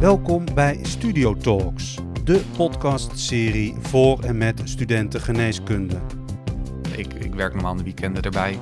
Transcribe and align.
Welkom 0.00 0.44
bij 0.54 0.78
Studio 0.82 1.34
Talks, 1.34 1.98
de 2.24 2.44
podcastserie 2.56 3.74
voor 3.80 4.20
en 4.20 4.38
met 4.38 4.60
studenten 4.64 5.20
geneeskunde. 5.20 6.00
Ik, 6.96 7.14
ik 7.14 7.34
werk 7.34 7.52
normaal 7.54 7.76
de 7.76 7.82
weekenden 7.82 8.22
erbij. 8.22 8.58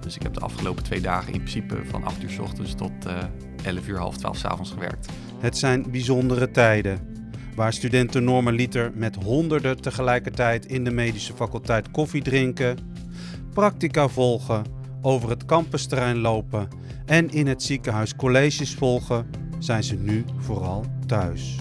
Dus 0.00 0.16
ik 0.16 0.22
heb 0.22 0.34
de 0.34 0.40
afgelopen 0.40 0.82
twee 0.82 1.00
dagen 1.00 1.32
in 1.32 1.38
principe 1.38 1.80
van 1.84 2.04
8 2.04 2.22
uur 2.22 2.30
s 2.30 2.38
ochtends 2.38 2.74
tot 2.74 2.92
uh, 3.06 3.18
11 3.64 3.88
uur, 3.88 3.98
half 3.98 4.16
12 4.16 4.36
s 4.36 4.44
avonds 4.44 4.70
gewerkt. 4.70 5.08
Het 5.38 5.58
zijn 5.58 5.90
bijzondere 5.90 6.50
tijden. 6.50 6.98
Waar 7.54 7.72
studenten 7.72 8.24
normaliter 8.24 8.92
met 8.94 9.16
honderden 9.16 9.80
tegelijkertijd 9.80 10.66
in 10.66 10.84
de 10.84 10.90
medische 10.90 11.32
faculteit 11.34 11.90
koffie 11.90 12.22
drinken, 12.22 12.76
practica 13.54 14.08
volgen, 14.08 14.64
over 15.02 15.30
het 15.30 15.44
campusterrein 15.44 16.18
lopen 16.18 16.68
en 17.06 17.30
in 17.30 17.46
het 17.46 17.62
ziekenhuis 17.62 18.16
colleges 18.16 18.74
volgen, 18.74 19.26
zijn 19.64 19.84
ze 19.84 19.94
nu 19.94 20.24
vooral 20.36 20.84
thuis. 21.06 21.56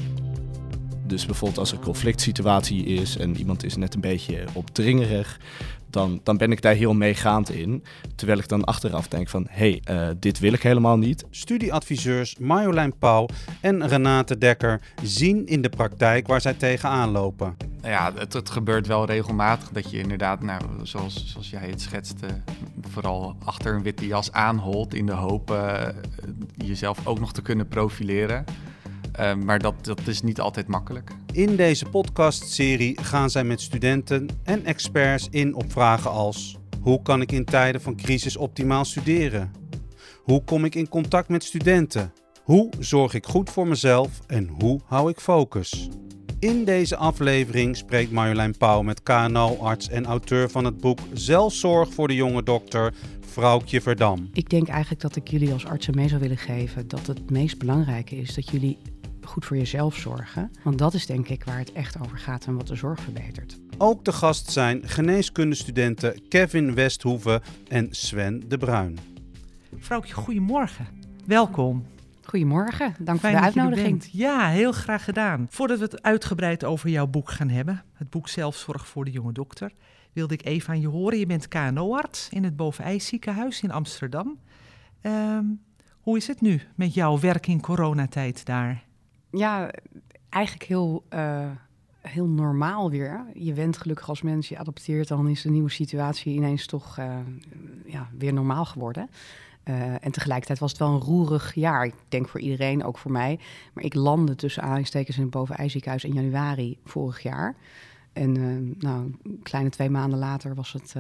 Dus 1.06 1.26
bijvoorbeeld 1.26 1.60
als 1.60 1.72
er 1.72 1.78
een 1.78 1.84
conflict 1.84 2.22
situatie 2.22 2.84
is 2.84 3.18
en 3.18 3.38
iemand 3.38 3.64
is 3.64 3.76
net 3.76 3.94
een 3.94 4.02
beetje 4.02 4.44
opdringerig, 4.54 5.40
dan, 5.94 6.20
dan 6.24 6.38
ben 6.38 6.52
ik 6.52 6.62
daar 6.62 6.74
heel 6.74 6.94
meegaand 6.94 7.50
in. 7.50 7.84
Terwijl 8.16 8.40
ik 8.40 8.48
dan 8.48 8.64
achteraf 8.64 9.08
denk 9.08 9.30
van, 9.30 9.48
hé, 9.50 9.80
hey, 9.84 10.10
uh, 10.10 10.16
dit 10.20 10.40
wil 10.40 10.54
ik 10.54 10.64
helemaal 10.64 10.98
niet. 10.98 11.26
Studieadviseurs 11.30 12.38
Marjolein 12.38 12.98
Pauw 12.98 13.28
en 13.62 13.88
Renate 13.88 14.38
Dekker 14.38 14.82
zien 15.04 15.46
in 15.46 15.62
de 15.62 15.70
praktijk 15.70 16.28
waar 16.28 16.42
zij 16.42 16.54
tegenaan 16.54 17.10
lopen. 17.10 17.58
Ja, 17.82 18.12
het, 18.16 18.34
het 18.34 18.50
gebeurt 18.50 18.88
wel 18.88 19.06
regelmatig 19.06 19.70
dat 19.70 19.92
je 19.92 19.98
inderdaad, 19.98 20.42
nou, 20.42 20.62
zoals, 20.84 21.26
zoals 21.28 21.50
jij 21.50 21.70
het 21.70 21.82
schetste, 21.82 22.26
vooral 22.82 23.36
achter 23.44 23.76
een 23.76 23.84
witte 23.84 24.08
jas 24.08 24.32
aanholt 24.32 24.94
in 24.94 25.06
de 25.06 25.12
hoop 25.12 25.52
uh, 25.52 25.88
jezelf 26.56 27.08
ook 27.08 27.20
nog 27.20 27.34
te 27.34 27.42
kunnen 27.42 27.68
profileren. 27.68 28.46
Uh, 29.20 29.36
maar 29.36 29.60
dat, 29.60 29.86
dat 29.86 30.08
is 30.08 30.22
niet 30.22 30.40
altijd 30.40 30.68
makkelijk. 30.68 31.12
In 31.32 31.56
deze 31.56 31.86
podcastserie 31.86 33.00
gaan 33.02 33.30
zij 33.30 33.44
met 33.44 33.62
studenten 33.62 34.28
en 34.44 34.66
experts 34.66 35.28
in 35.30 35.56
op 35.56 35.72
vragen 35.72 36.12
als: 36.12 36.58
hoe 36.82 37.02
kan 37.02 37.22
ik 37.22 37.32
in 37.32 37.46
tijden 37.46 37.82
van 37.82 37.96
crisis 37.96 38.38
optimaal 38.38 38.86
studeren? 38.86 39.52
Hoe 40.24 40.44
kom 40.44 40.66
ik 40.66 40.76
in 40.76 40.90
contact 40.90 41.30
met 41.30 41.44
studenten? 41.44 42.14
Hoe 42.44 42.70
zorg 42.80 43.14
ik 43.14 43.26
goed 43.26 43.50
voor 43.50 43.68
mezelf 43.68 44.10
en 44.28 44.48
hoe 44.60 44.80
hou 44.86 45.10
ik 45.10 45.20
focus? 45.20 45.90
In 46.40 46.66
deze 46.66 46.96
aflevering 46.96 47.78
spreekt 47.78 48.12
Marjolein 48.12 48.58
Pauw 48.58 48.82
met 48.82 49.04
KNO-arts 49.04 49.90
en 49.90 50.06
auteur 50.06 50.50
van 50.50 50.66
het 50.66 50.78
boek 50.78 51.00
Zelfzorg 51.14 51.94
voor 51.94 52.08
de 52.08 52.16
jonge 52.16 52.44
dokter, 52.44 52.94
Vrouwtje 53.20 53.82
Verdam. 53.82 54.30
Ik 54.34 54.50
denk 54.50 54.68
eigenlijk 54.68 55.02
dat 55.02 55.16
ik 55.16 55.28
jullie 55.28 55.54
als 55.54 55.66
artsen 55.66 55.96
mee 55.96 56.08
zou 56.08 56.22
willen 56.22 56.38
geven 56.38 56.88
dat 56.88 57.08
het 57.08 57.30
meest 57.30 57.58
belangrijke 57.58 58.16
is 58.16 58.34
dat 58.34 58.50
jullie 58.50 58.78
goed 59.24 59.46
voor 59.46 59.58
jezelf 59.58 59.96
zorgen. 59.96 60.52
Want 60.64 60.78
dat 60.78 60.94
is 60.94 61.06
denk 61.06 61.30
ik 61.30 61.44
waar 61.44 61.58
het 61.58 61.72
echt 61.72 62.00
over 62.02 62.18
gaat 62.18 62.46
en 62.46 62.56
wat 62.56 62.68
de 62.68 62.76
zorg 62.76 63.00
verbetert. 63.00 63.60
Ook 63.78 64.06
de 64.06 64.12
gast 64.12 64.52
zijn 64.52 64.90
geneeskundestudenten 64.90 66.28
Kevin 66.28 66.74
Westhoeven 66.74 67.42
en 67.68 67.88
Sven 67.90 68.44
de 68.48 68.58
Bruin. 68.58 68.98
Vrouwtje, 69.78 70.14
goedemorgen. 70.14 70.88
Welkom. 71.26 71.86
Goedemorgen, 72.24 72.96
dank 73.00 73.20
Fijn 73.20 73.34
voor 73.34 73.42
de 73.42 73.60
uitnodiging. 73.60 74.08
Ja, 74.12 74.50
heel 74.50 74.72
graag 74.72 75.04
gedaan. 75.04 75.48
Voordat 75.50 75.78
we 75.78 75.84
het 75.84 76.02
uitgebreid 76.02 76.64
over 76.64 76.90
jouw 76.90 77.08
boek 77.08 77.32
gaan 77.32 77.50
hebben, 77.50 77.84
het 77.94 78.10
boek 78.10 78.28
Zelfzorg 78.28 78.88
voor 78.88 79.06
de 79.06 79.12
jonge 79.12 79.32
dokter, 79.32 79.72
wilde 80.14 80.34
ik 80.34 80.46
even 80.46 80.70
aan 80.70 80.82
je 80.82 80.88
horen. 80.88 81.20
Je 81.20 81.26
bent 81.26 81.48
KNO-arts 81.48 82.30
in 82.30 82.44
het 82.44 82.56
Bovenijs 82.56 83.06
ziekenhuis 83.06 83.62
in 83.62 83.72
Amsterdam. 83.72 84.40
Um, 85.02 85.62
hoe 86.02 86.18
is 86.18 86.28
het 86.28 86.42
nu 86.42 86.62
met 86.76 86.94
jouw 86.94 87.20
werk 87.20 87.48
in 87.48 87.62
coronatijd 87.62 88.46
daar? 88.46 88.84
Ja, 89.32 89.72
eigenlijk 90.30 90.66
heel, 90.66 91.04
uh, 91.14 91.50
heel 92.02 92.28
normaal 92.28 92.90
weer. 92.90 93.26
Je 93.34 93.54
went 93.54 93.78
gelukkig 93.78 94.10
als 94.10 94.22
mens, 94.22 94.50
je 94.50 94.58
adopteert, 94.58 95.08
dan 95.08 95.28
is 95.28 95.42
de 95.42 95.50
nieuwe 95.50 95.70
situatie 95.70 96.34
ineens 96.34 96.66
toch 96.66 96.98
uh, 97.00 97.18
ja, 97.86 98.10
weer 98.18 98.34
normaal 98.34 98.66
geworden. 98.66 99.10
Uh, 99.64 100.06
en 100.06 100.12
tegelijkertijd 100.12 100.60
was 100.60 100.72
het 100.72 100.80
wel 100.80 100.90
een 100.90 101.00
roerig 101.00 101.54
jaar. 101.54 101.86
Ik 101.86 101.94
denk 102.08 102.28
voor 102.28 102.40
iedereen, 102.40 102.84
ook 102.84 102.98
voor 102.98 103.12
mij. 103.12 103.40
Maar 103.74 103.84
ik 103.84 103.94
landde 103.94 104.36
tussen 104.36 104.64
aanhalingstekens 104.64 105.18
in 105.18 105.24
het 105.24 105.32
bovenijziekenhuis 105.32 106.04
in 106.04 106.14
januari 106.14 106.78
vorig 106.86 107.22
jaar. 107.22 107.56
En 108.14 108.34
nou, 108.80 109.16
kleine 109.44 109.70
twee 109.70 109.90
maanden 109.90 110.20
later 110.20 110.56
was 110.56 110.74
het, 110.74 110.96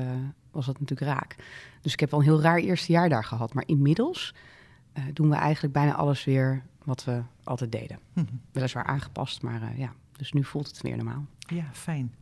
was 0.51 0.67
het 0.67 0.79
natuurlijk 0.79 1.11
raak. 1.11 1.35
Dus 1.81 1.93
ik 1.93 1.99
heb 1.99 2.11
wel 2.11 2.19
een 2.19 2.25
heel 2.25 2.41
raar 2.41 2.57
eerste 2.57 2.91
jaar 2.91 3.09
daar 3.09 3.23
gehad. 3.23 3.53
Maar 3.53 3.63
inmiddels 3.65 4.35
doen 5.13 5.29
we 5.29 5.35
eigenlijk 5.35 5.73
bijna 5.73 5.95
alles 5.95 6.23
weer 6.23 6.63
wat 6.83 7.03
we 7.03 7.21
altijd 7.43 7.71
deden. 7.71 7.99
Hm. 8.13 8.23
Weliswaar 8.51 8.85
aangepast, 8.85 9.41
maar 9.41 9.77
ja, 9.77 9.93
dus 10.17 10.31
nu 10.31 10.43
voelt 10.43 10.67
het 10.67 10.81
weer 10.81 10.95
normaal. 10.95 11.25
Ja, 11.39 11.69
fijn. 11.73 12.15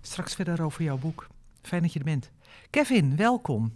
Straks 0.00 0.34
verder 0.34 0.62
over 0.62 0.82
jouw 0.82 0.98
boek. 0.98 1.26
Fijn 1.62 1.82
dat 1.82 1.92
je 1.92 1.98
er 1.98 2.04
bent. 2.04 2.30
Kevin, 2.70 3.16
welkom. 3.16 3.72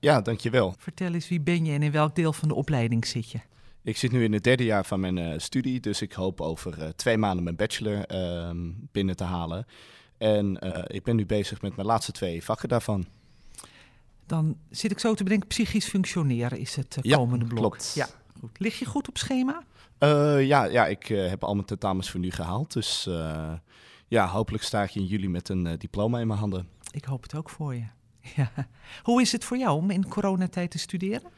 Ja, 0.00 0.20
dankjewel. 0.20 0.74
Vertel 0.78 1.14
eens, 1.14 1.28
wie 1.28 1.40
ben 1.40 1.64
je 1.64 1.72
en 1.72 1.82
in 1.82 1.92
welk 1.92 2.14
deel 2.14 2.32
van 2.32 2.48
de 2.48 2.54
opleiding 2.54 3.06
zit 3.06 3.30
je? 3.30 3.40
Ik 3.82 3.96
zit 3.96 4.12
nu 4.12 4.24
in 4.24 4.32
het 4.32 4.44
derde 4.44 4.64
jaar 4.64 4.84
van 4.84 5.00
mijn 5.00 5.16
uh, 5.16 5.34
studie, 5.36 5.80
dus 5.80 6.02
ik 6.02 6.12
hoop 6.12 6.40
over 6.40 6.78
uh, 6.78 6.88
twee 6.88 7.16
maanden 7.16 7.44
mijn 7.44 7.56
bachelor 7.56 8.12
uh, 8.12 8.50
binnen 8.92 9.16
te 9.16 9.24
halen. 9.24 9.66
En 10.18 10.58
eh, 10.58 10.96
ik 10.96 11.04
ben 11.04 11.16
nu 11.16 11.26
bezig 11.26 11.62
met 11.62 11.76
mijn 11.76 11.88
laatste 11.88 12.12
twee 12.12 12.44
vakken 12.44 12.68
daarvan. 12.68 13.06
Dan 14.26 14.56
zit 14.70 14.90
ik 14.90 14.98
zo 14.98 15.14
te 15.14 15.22
bedenken, 15.22 15.48
psychisch 15.48 15.88
functioneren 15.88 16.58
is 16.58 16.76
het 16.76 16.98
ja, 17.00 17.16
komende 17.16 17.44
blok. 17.44 17.58
Klopt. 17.58 17.92
Ja, 17.94 18.08
goed. 18.40 18.60
Lig 18.60 18.78
je 18.78 18.84
goed 18.84 19.08
op 19.08 19.18
schema? 19.18 19.62
ja, 20.38 20.64
ja, 20.64 20.86
ik 20.86 21.06
heb 21.06 21.44
al 21.44 21.54
mijn 21.54 21.66
tentamens 21.66 22.10
voor 22.10 22.20
nu 22.20 22.30
gehaald, 22.30 22.72
dus 22.72 23.08
ja, 24.08 24.26
hopelijk 24.26 24.64
sta 24.64 24.82
ik 24.82 24.94
in 24.94 25.04
juli 25.04 25.28
met 25.28 25.48
een 25.48 25.78
diploma 25.78 26.20
in 26.20 26.26
mijn 26.26 26.38
handen. 26.38 26.68
Ik 26.90 27.04
hoop 27.04 27.22
het 27.22 27.34
ook 27.34 27.50
voor 27.50 27.74
je. 27.74 27.84
Ja. 28.36 28.50
Hoe 29.02 29.20
is 29.20 29.32
het 29.32 29.44
voor 29.44 29.56
jou 29.56 29.76
om 29.76 29.90
in 29.90 30.08
coronatijd 30.08 30.70
te 30.70 30.78
studeren? 30.78 31.30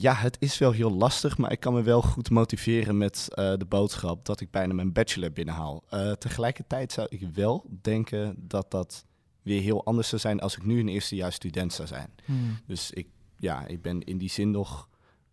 Ja, 0.00 0.14
het 0.14 0.36
is 0.40 0.58
wel 0.58 0.70
heel 0.70 0.92
lastig, 0.92 1.38
maar 1.38 1.52
ik 1.52 1.60
kan 1.60 1.74
me 1.74 1.82
wel 1.82 2.02
goed 2.02 2.30
motiveren 2.30 2.98
met 2.98 3.26
de 3.34 3.66
boodschap 3.68 4.24
dat 4.24 4.40
ik 4.40 4.50
bijna 4.50 4.74
mijn 4.74 4.92
bachelor 4.92 5.32
binnenhaal. 5.32 5.84
Tegelijkertijd 6.18 6.92
zou 6.92 7.06
ik 7.10 7.28
wel 7.34 7.66
denken 7.82 8.34
dat 8.38 8.70
dat 8.70 9.04
weer 9.42 9.60
heel 9.60 9.84
anders 9.84 10.08
zou 10.08 10.20
zijn 10.20 10.40
als 10.40 10.56
ik 10.56 10.64
nu 10.64 10.80
een 10.80 10.88
eerstejaars 10.88 11.34
student 11.34 11.72
zou 11.72 11.88
zijn. 11.88 12.10
Hmm. 12.24 12.58
Dus 12.66 12.90
ik, 12.90 13.06
ja, 13.36 13.66
ik 13.66 13.82
ben 13.82 14.00
in 14.00 14.18
die 14.18 14.30
zin 14.30 14.50
nog 14.50 14.88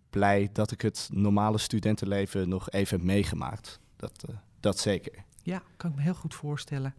blij 0.10 0.50
dat 0.54 0.72
ik 0.72 0.82
het 0.82 1.10
normale 1.12 1.58
studentenleven 1.58 2.50
nog 2.50 2.70
even 2.70 2.98
heb 2.98 3.06
meegemaakt. 3.06 3.80
Dat, 3.96 4.26
dat 4.60 4.80
zeker. 4.80 5.14
Ja, 5.44 5.62
kan 5.78 5.90
ik 5.90 5.96
me 5.96 6.02
heel 6.02 6.14
goed 6.14 6.34
voorstellen. 6.34 6.94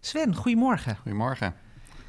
Sven, 0.00 0.34
goedemorgen. 0.34 0.96
Goedemorgen. 0.96 1.54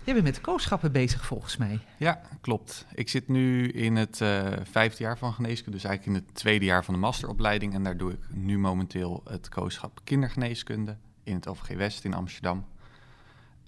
Jij 0.03 0.13
bent 0.13 0.25
met 0.25 0.41
kooschappen 0.41 0.91
bezig 0.91 1.25
volgens 1.25 1.57
mij. 1.57 1.79
Ja, 1.97 2.21
klopt. 2.41 2.85
Ik 2.93 3.09
zit 3.09 3.27
nu 3.27 3.67
in 3.67 3.95
het 3.95 4.19
uh, 4.19 4.47
vijfde 4.63 5.03
jaar 5.03 5.17
van 5.17 5.33
geneeskunde, 5.33 5.71
dus 5.77 5.83
eigenlijk 5.83 6.17
in 6.17 6.25
het 6.25 6.35
tweede 6.35 6.65
jaar 6.65 6.83
van 6.83 6.93
de 6.93 6.99
masteropleiding. 6.99 7.73
En 7.73 7.83
daar 7.83 7.97
doe 7.97 8.11
ik 8.11 8.19
nu 8.29 8.57
momenteel 8.57 9.21
het 9.25 9.49
kooschap 9.49 9.99
kindergeneeskunde 10.03 10.97
in 11.23 11.35
het 11.35 11.47
OVG 11.47 11.75
West 11.75 12.05
in 12.05 12.13
Amsterdam. 12.13 12.65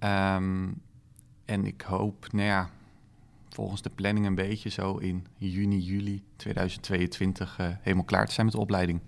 Um, 0.04 0.82
en 1.46 1.66
ik 1.66 1.82
hoop, 1.82 2.32
nou 2.32 2.46
ja, 2.46 2.70
volgens 3.50 3.82
de 3.82 3.90
planning 3.90 4.26
een 4.26 4.36
beetje 4.36 4.70
zo 4.70 4.98
in 4.98 5.28
juni, 5.38 5.80
juli 5.80 6.24
2022 6.36 7.58
uh, 7.60 7.68
helemaal 7.82 8.06
klaar 8.06 8.26
te 8.26 8.34
zijn 8.34 8.46
met 8.46 8.56
de 8.56 8.62
opleiding. 8.62 9.00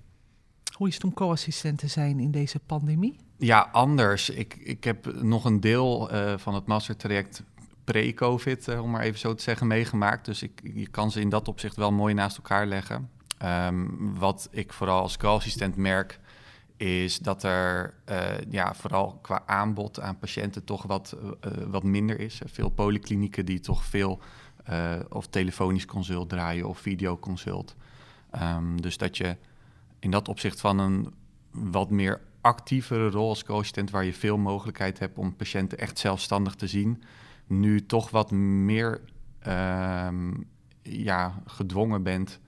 Hoe 0.74 0.88
is 0.88 0.94
het 0.94 1.04
om 1.04 1.14
co-assistent 1.14 1.78
te 1.78 1.88
zijn 1.88 2.20
in 2.20 2.32
deze 2.32 2.60
pandemie? 2.60 3.20
Ja, 3.38 3.70
anders. 3.72 4.30
Ik, 4.30 4.56
ik 4.56 4.84
heb 4.84 5.22
nog 5.22 5.46
een 5.46 5.60
deel 5.60 6.14
uh, 6.14 6.38
van 6.38 6.54
het 6.56 6.66
mastertraject 6.66 7.44
pre-COVID, 7.84 8.68
uh, 8.68 8.82
om 8.82 8.90
maar 8.90 9.02
even 9.02 9.20
zo 9.20 9.34
te 9.34 9.44
zeggen, 9.44 9.68
meegemaakt. 9.68 10.26
Dus 10.26 10.44
ik, 10.44 10.62
je 10.74 10.88
kan 10.88 11.12
ze 11.12 11.22
in 11.22 11.30
dat 11.30 11.48
opzicht 11.48 11.76
wel 11.76 11.92
mooi 11.92 12.14
naast 12.14 12.38
elkaar 12.38 12.66
leggen. 12.66 13.10
Um, 13.46 14.18
wat 14.18 14.48
ik 14.52 14.74
vooral 14.74 15.02
als 15.02 15.18
co-assistent 15.18 15.76
merk, 15.76 16.20
is 16.82 17.20
dat 17.20 17.44
er 17.44 17.94
uh, 18.10 18.28
ja, 18.50 18.74
vooral 18.74 19.20
qua 19.22 19.44
aanbod 19.46 20.00
aan 20.00 20.18
patiënten 20.18 20.64
toch 20.64 20.84
wat, 20.84 21.16
wat 21.68 21.84
minder 21.84 22.20
is. 22.20 22.42
Veel 22.46 22.70
polyklinieken 22.70 23.46
die 23.46 23.60
toch 23.60 23.84
veel 23.84 24.22
of 25.10 25.28
telefonisch 25.28 25.86
consult 25.86 26.30
draaien 26.30 26.68
of 26.68 26.80
videoconsult. 26.80 27.76
Um, 28.42 28.82
dus 28.82 28.98
dat 28.98 29.18
je 29.18 29.38
in 30.00 30.12
dat 30.12 30.28
opzicht 30.28 30.60
van 30.60 30.80
een 30.80 31.14
wat 31.52 31.90
meer 31.90 32.22
actievere 32.42 33.10
rol 33.10 33.30
als 33.30 33.44
co-assistent, 33.44 33.90
waar 33.90 34.06
je 34.06 34.14
veel 34.14 34.38
mogelijkheid 34.38 35.00
hebt 35.00 35.18
om 35.18 35.36
patiënten 35.36 35.78
echt 35.78 36.00
zelfstandig 36.00 36.56
te 36.56 36.68
zien, 36.68 37.04
nu 37.48 37.86
toch 37.86 38.10
wat 38.10 38.32
meer 38.32 39.02
uh, 39.48 40.08
ja, 40.82 41.42
gedwongen 41.46 42.04
bent 42.04 42.40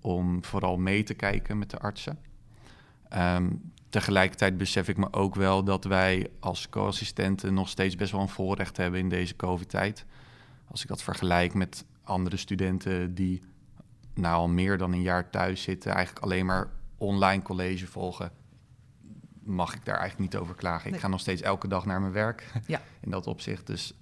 om 0.00 0.44
vooral 0.44 0.76
mee 0.76 1.02
te 1.02 1.14
kijken 1.14 1.58
met 1.58 1.70
de 1.70 1.78
artsen. 1.78 2.18
Um, 3.16 3.72
tegelijkertijd 3.94 4.56
besef 4.56 4.88
ik 4.88 4.96
me 4.96 5.12
ook 5.12 5.34
wel 5.34 5.64
dat 5.64 5.84
wij 5.84 6.30
als 6.40 6.68
co-assistenten 6.68 7.54
nog 7.54 7.68
steeds 7.68 7.96
best 7.96 8.12
wel 8.12 8.20
een 8.20 8.28
voorrecht 8.28 8.76
hebben 8.76 9.00
in 9.00 9.08
deze 9.08 9.36
COVID-tijd. 9.36 10.04
Als 10.64 10.82
ik 10.82 10.88
dat 10.88 11.02
vergelijk 11.02 11.54
met 11.54 11.84
andere 12.02 12.36
studenten 12.36 13.14
die 13.14 13.42
nou 14.14 14.34
al 14.34 14.48
meer 14.48 14.78
dan 14.78 14.92
een 14.92 15.02
jaar 15.02 15.30
thuis 15.30 15.62
zitten, 15.62 15.92
eigenlijk 15.92 16.24
alleen 16.24 16.46
maar 16.46 16.70
online 16.98 17.42
college 17.42 17.86
volgen, 17.86 18.30
mag 19.42 19.74
ik 19.74 19.84
daar 19.84 19.98
eigenlijk 19.98 20.32
niet 20.32 20.40
over 20.40 20.54
klagen. 20.54 20.94
Ik 20.94 21.00
ga 21.00 21.08
nog 21.08 21.20
steeds 21.20 21.42
elke 21.42 21.68
dag 21.68 21.86
naar 21.86 22.00
mijn 22.00 22.12
werk 22.12 22.52
Ja. 22.66 22.80
in 23.00 23.10
dat 23.10 23.26
opzicht. 23.26 23.66
Dus 23.66 23.94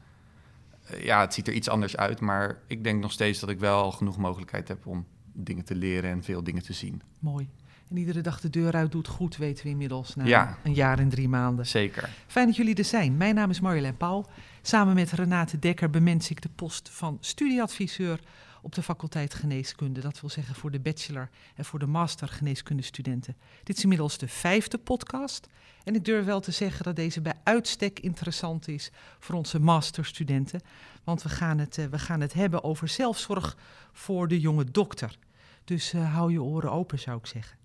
eh, 0.85 1.05
ja, 1.05 1.21
het 1.21 1.35
ziet 1.35 1.47
er 1.49 1.55
iets 1.55 1.69
anders 1.69 1.97
uit, 1.97 2.21
maar 2.21 2.59
ik 2.67 2.85
denk 2.85 3.01
nog 3.01 3.13
steeds 3.13 3.41
dat 3.41 3.51
ik 3.51 3.59
wel 3.59 3.93
genoeg 3.93 4.17
mogelijkheid 4.17 4.69
heb 4.69 4.87
om 4.87 5.07
dingen 5.33 5.65
te 5.65 5.75
leren 5.75 6.11
en 6.11 6.23
veel 6.23 6.45
dingen 6.45 6.63
te 6.63 6.73
zien. 6.73 7.03
Mooi. 7.19 7.49
En 7.93 7.99
iedere 7.99 8.21
dag 8.21 8.41
de 8.41 8.51
deur 8.51 8.73
uit 8.73 8.93
doet 8.93 9.09
goed, 9.09 9.37
weten 9.37 9.65
we 9.65 9.71
inmiddels 9.71 10.15
na 10.15 10.25
Ja. 10.25 10.59
een 10.63 10.75
jaar 10.75 10.99
en 10.99 11.09
drie 11.09 11.29
maanden. 11.29 11.67
Zeker. 11.67 12.11
Fijn 12.27 12.47
dat 12.47 12.57
jullie 12.57 12.75
er 12.75 12.85
zijn. 12.85 13.17
Mijn 13.17 13.35
naam 13.35 13.51
is 13.51 13.61
Marjolein 13.61 13.97
Pauw. 13.97 14.25
Samen 14.63 14.95
met 14.95 15.11
Renate 15.11 15.59
Dekker 15.59 15.91
bemens 15.91 16.31
ik 16.31 16.43
de 16.43 16.49
post 16.55 16.89
van 16.93 17.19
studieadviseur 17.21 18.21
op 18.63 18.75
de 18.75 18.83
faculteit 18.83 19.35
geneeskunde. 19.35 20.01
Dat 20.01 20.21
wil 20.21 20.31
zeggen 20.31 20.55
voor 20.55 20.71
de 20.71 20.81
bachelor 20.81 21.29
en 21.55 21.65
voor 21.65 21.79
de 21.79 21.87
master 21.87 22.29
geneeskundestudenten. 22.29 23.37
Dit 23.63 23.77
is 23.77 23.83
inmiddels 23.83 24.19
de 24.19 24.29
vijfde 24.29 24.79
podcast. 24.79 25.49
En 25.85 25.95
ik 25.95 26.05
durf 26.05 26.25
wel 26.25 26.41
te 26.41 26.51
zeggen 26.53 26.85
dat 26.85 26.97
deze 26.97 27.21
bij 27.21 27.35
uitstek 27.45 28.01
interessant 28.01 28.69
is 28.69 28.91
voor 29.19 29.35
onze 29.35 29.61
masterstudenten. 29.61 30.61
Want 31.05 31.23
we 31.23 31.29
gaan 31.29 31.59
het, 31.59 31.79
eh, 31.79 31.87
we 31.87 31.99
gaan 31.99 32.21
het 32.21 32.33
hebben 32.33 32.65
over 32.65 32.89
zelfzorg 32.89 33.57
voor 33.93 34.29
de 34.29 34.41
jonge 34.41 34.65
dokter. 34.65 35.19
Dus 35.65 35.93
eh, 35.93 36.15
hou 36.15 36.33
je 36.33 36.43
oren 36.43 36.73
open, 36.73 36.99
zou 36.99 37.19
ik 37.19 37.27
zeggen. 37.27 37.61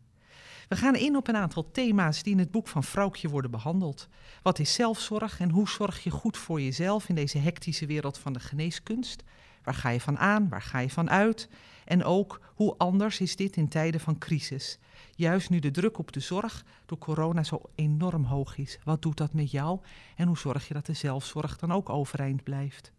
We 0.68 0.76
gaan 0.76 0.96
in 0.96 1.16
op 1.16 1.28
een 1.28 1.36
aantal 1.36 1.72
thema's 1.72 2.24
die 2.24 2.34
in 2.34 2.40
het 2.40 2.52
boek 2.52 2.68
van 2.68 2.84
Vrouwtje 2.84 3.30
worden 3.30 3.52
behandeld. 3.52 4.08
Wat 4.42 4.60
is 4.60 4.74
zelfzorg 4.74 5.40
en 5.40 5.50
hoe 5.50 5.70
zorg 5.70 6.04
je 6.04 6.10
goed 6.10 6.38
voor 6.38 6.62
jezelf 6.62 7.10
in 7.10 7.16
deze 7.16 7.38
hectische 7.38 7.86
wereld 7.86 8.18
van 8.18 8.34
de 8.34 8.40
geneeskunst? 8.40 9.24
Waar 9.64 9.74
ga 9.74 9.90
je 9.90 10.02
van 10.02 10.18
aan? 10.18 10.50
Waar 10.50 10.62
ga 10.62 10.80
je 10.80 10.90
van 10.90 11.10
uit? 11.10 11.50
En 11.86 12.04
ook 12.04 12.42
hoe 12.54 12.76
anders 12.78 13.20
is 13.20 13.36
dit 13.36 13.58
in 13.58 13.68
tijden 13.68 14.00
van 14.00 14.18
crisis? 14.18 14.80
Juist 15.16 15.50
nu 15.50 15.60
de 15.60 15.72
druk 15.72 15.98
op 15.98 16.12
de 16.12 16.20
zorg 16.20 16.66
door 16.86 16.98
corona 16.98 17.44
zo 17.44 17.62
enorm 17.76 18.24
hoog 18.24 18.58
is. 18.58 18.80
Wat 18.84 19.02
doet 19.02 19.18
dat 19.18 19.34
met 19.34 19.52
jou? 19.52 19.80
En 20.16 20.28
hoe 20.28 20.38
zorg 20.38 20.68
je 20.68 20.74
dat 20.74 20.86
de 20.86 20.94
zelfzorg 20.94 21.58
dan 21.58 21.72
ook 21.72 21.90
overeind 21.90 22.44
blijft? 22.44 22.92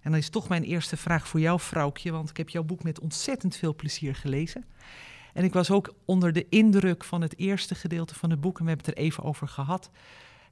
En 0.00 0.10
dan 0.10 0.20
is 0.20 0.28
toch 0.28 0.48
mijn 0.48 0.62
eerste 0.62 0.96
vraag 0.96 1.28
voor 1.28 1.40
jou, 1.40 1.60
vrouwtje, 1.60 2.10
want 2.10 2.30
ik 2.30 2.36
heb 2.36 2.48
jouw 2.48 2.62
boek 2.62 2.82
met 2.82 3.00
ontzettend 3.00 3.56
veel 3.56 3.74
plezier 3.74 4.14
gelezen. 4.14 4.64
En 5.32 5.44
ik 5.44 5.52
was 5.52 5.70
ook 5.70 5.94
onder 6.04 6.32
de 6.32 6.46
indruk 6.48 7.04
van 7.04 7.20
het 7.20 7.38
eerste 7.38 7.74
gedeelte 7.74 8.14
van 8.14 8.30
het 8.30 8.40
boek, 8.40 8.58
en 8.58 8.64
we 8.64 8.70
hebben 8.70 8.86
het 8.86 8.96
er 8.96 9.02
even 9.02 9.22
over 9.22 9.48
gehad. 9.48 9.90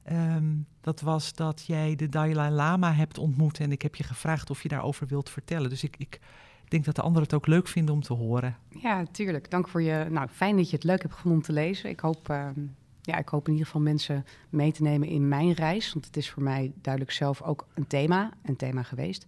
Ehm, 0.03 0.55
dat 0.81 1.01
was 1.01 1.35
dat 1.35 1.65
jij 1.67 1.97
de 1.97 2.09
Dalai 2.09 2.51
Lama 2.51 2.93
hebt 2.93 3.19
ontmoet 3.19 3.61
en 3.61 3.73
ik 3.73 3.83
heb 3.83 3.95
je 3.95 4.05
gevraagd 4.05 4.51
of 4.51 4.63
je 4.63 4.69
daarover 4.69 5.07
wilt 5.07 5.31
vertellen. 5.31 5.71
Dus 5.71 5.85
ik, 5.85 5.97
ik 5.99 6.21
denk 6.69 6.85
dat 6.85 6.95
de 6.95 7.03
anderen 7.03 7.23
het 7.23 7.35
ook 7.35 7.47
leuk 7.47 7.69
vinden 7.69 7.95
om 7.95 8.03
te 8.03 8.13
horen. 8.13 8.57
Ja, 8.69 9.05
tuurlijk. 9.05 9.51
Dank 9.51 9.69
voor 9.69 9.83
je. 9.83 10.07
Nou, 10.11 10.29
fijn 10.29 10.57
dat 10.57 10.71
je 10.71 10.77
het 10.77 10.85
leuk 10.85 11.03
hebt 11.03 11.15
gevonden 11.15 11.41
om 11.41 11.47
te 11.47 11.53
lezen. 11.53 11.91
Ik 11.91 12.01
hoop, 12.01 12.29
ehm, 12.29 12.61
ja, 13.03 13.17
ik 13.19 13.29
hoop 13.29 13.47
in 13.47 13.53
ieder 13.53 13.67
geval 13.67 13.83
mensen 13.83 14.25
mee 14.49 14.73
te 14.73 14.83
nemen 14.83 15.09
in 15.09 15.29
mijn 15.29 15.53
reis. 15.53 15.93
Want 15.93 16.07
het 16.07 16.17
is 16.17 16.31
voor 16.31 16.43
mij 16.43 16.73
duidelijk 16.83 17.15
zelf 17.15 17.43
ook 17.43 17.67
een 17.75 17.87
thema, 17.87 18.31
een 18.43 18.57
thema 18.57 18.83
geweest. 18.83 19.25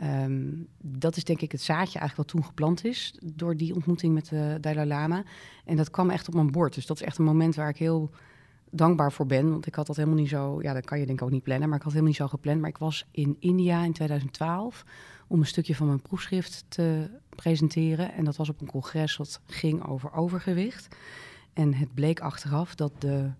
Ehm, 0.00 0.48
dat 0.78 1.16
is 1.16 1.24
denk 1.24 1.40
ik 1.40 1.52
het 1.52 1.60
zaadje 1.60 1.98
eigenlijk 1.98 2.16
wat 2.16 2.28
toen 2.28 2.44
geplant 2.44 2.84
is 2.84 3.18
door 3.34 3.56
die 3.56 3.74
ontmoeting 3.74 4.14
met 4.14 4.28
de 4.28 4.58
Dalai 4.60 4.88
Lama. 4.88 5.22
En 5.64 5.76
dat 5.76 5.90
kwam 5.90 6.10
echt 6.10 6.28
op 6.28 6.34
mijn 6.34 6.50
bord. 6.50 6.74
Dus 6.74 6.86
dat 6.86 7.00
is 7.00 7.06
echt 7.06 7.18
een 7.18 7.24
moment 7.24 7.54
waar 7.54 7.68
ik 7.68 7.76
heel 7.76 8.10
dankbaar 8.70 9.12
voor 9.12 9.26
ben. 9.26 9.50
Want 9.50 9.66
ik 9.66 9.74
had 9.74 9.86
dat 9.86 9.96
helemaal 9.96 10.18
niet 10.18 10.28
zo, 10.28 10.62
ja, 10.62 10.72
dat 10.72 10.84
kan 10.84 10.98
je 10.98 11.06
denk 11.06 11.18
ik 11.18 11.24
ook 11.24 11.30
niet 11.30 11.42
plannen, 11.42 11.68
maar 11.68 11.78
ik 11.78 11.84
had 11.84 11.92
het 11.92 12.02
helemaal 12.02 12.20
niet 12.20 12.30
zo 12.30 12.36
gepland. 12.36 12.60
Maar 12.60 12.70
ik 12.70 12.78
was 12.78 13.06
in 13.10 13.36
India 13.38 13.84
in 13.84 13.92
2012 13.92 14.84
om 15.28 15.40
een 15.40 15.46
stukje 15.46 15.74
van 15.74 15.86
mijn 15.86 16.02
proefschrift 16.02 16.64
te 16.68 17.10
presenteren. 17.28 18.12
En 18.12 18.24
dat 18.24 18.36
was 18.36 18.48
op 18.48 18.60
een 18.60 18.66
congres 18.70 19.16
dat 19.16 19.40
ging 19.46 19.86
over 19.86 20.12
overgewicht. 20.12 20.96
En 21.52 21.74
het 21.74 21.94
bleek 21.94 22.20
achteraf 22.20 22.74
dat 22.74 22.92
de 22.98 23.30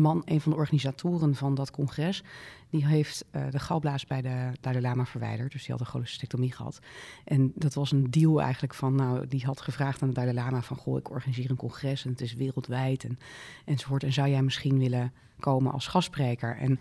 man, 0.00 0.22
een 0.24 0.40
van 0.40 0.52
de 0.52 0.58
organisatoren 0.58 1.34
van 1.34 1.54
dat 1.54 1.70
congres, 1.70 2.22
die 2.70 2.86
heeft 2.86 3.24
eh, 3.30 3.42
de 3.50 3.58
galblaas 3.58 4.06
bij 4.06 4.22
de 4.22 4.50
Dalai 4.60 4.82
Lama 4.82 5.06
verwijderd. 5.06 5.52
Dus 5.52 5.62
die 5.62 5.70
had 5.70 5.80
een 5.80 5.86
cholecystectomie 5.86 6.52
gehad. 6.52 6.78
En 7.24 7.52
dat 7.54 7.74
was 7.74 7.92
een 7.92 8.10
deal 8.10 8.42
eigenlijk 8.42 8.74
van, 8.74 8.94
nou, 8.94 9.26
die 9.26 9.44
had 9.44 9.60
gevraagd 9.60 10.02
aan 10.02 10.08
de 10.08 10.14
Dalai 10.14 10.34
Lama 10.34 10.62
van, 10.62 10.76
goh, 10.76 10.98
ik 10.98 11.10
organiseer 11.10 11.50
een 11.50 11.56
congres 11.56 12.04
en 12.04 12.10
het 12.10 12.20
is 12.20 12.34
wereldwijd 12.34 13.04
en, 13.04 13.18
enzovoort. 13.64 14.02
En 14.02 14.12
zou 14.12 14.28
jij 14.28 14.42
misschien 14.42 14.78
willen 14.78 15.12
komen 15.38 15.72
als 15.72 15.86
gastspreker? 15.86 16.56
En 16.56 16.80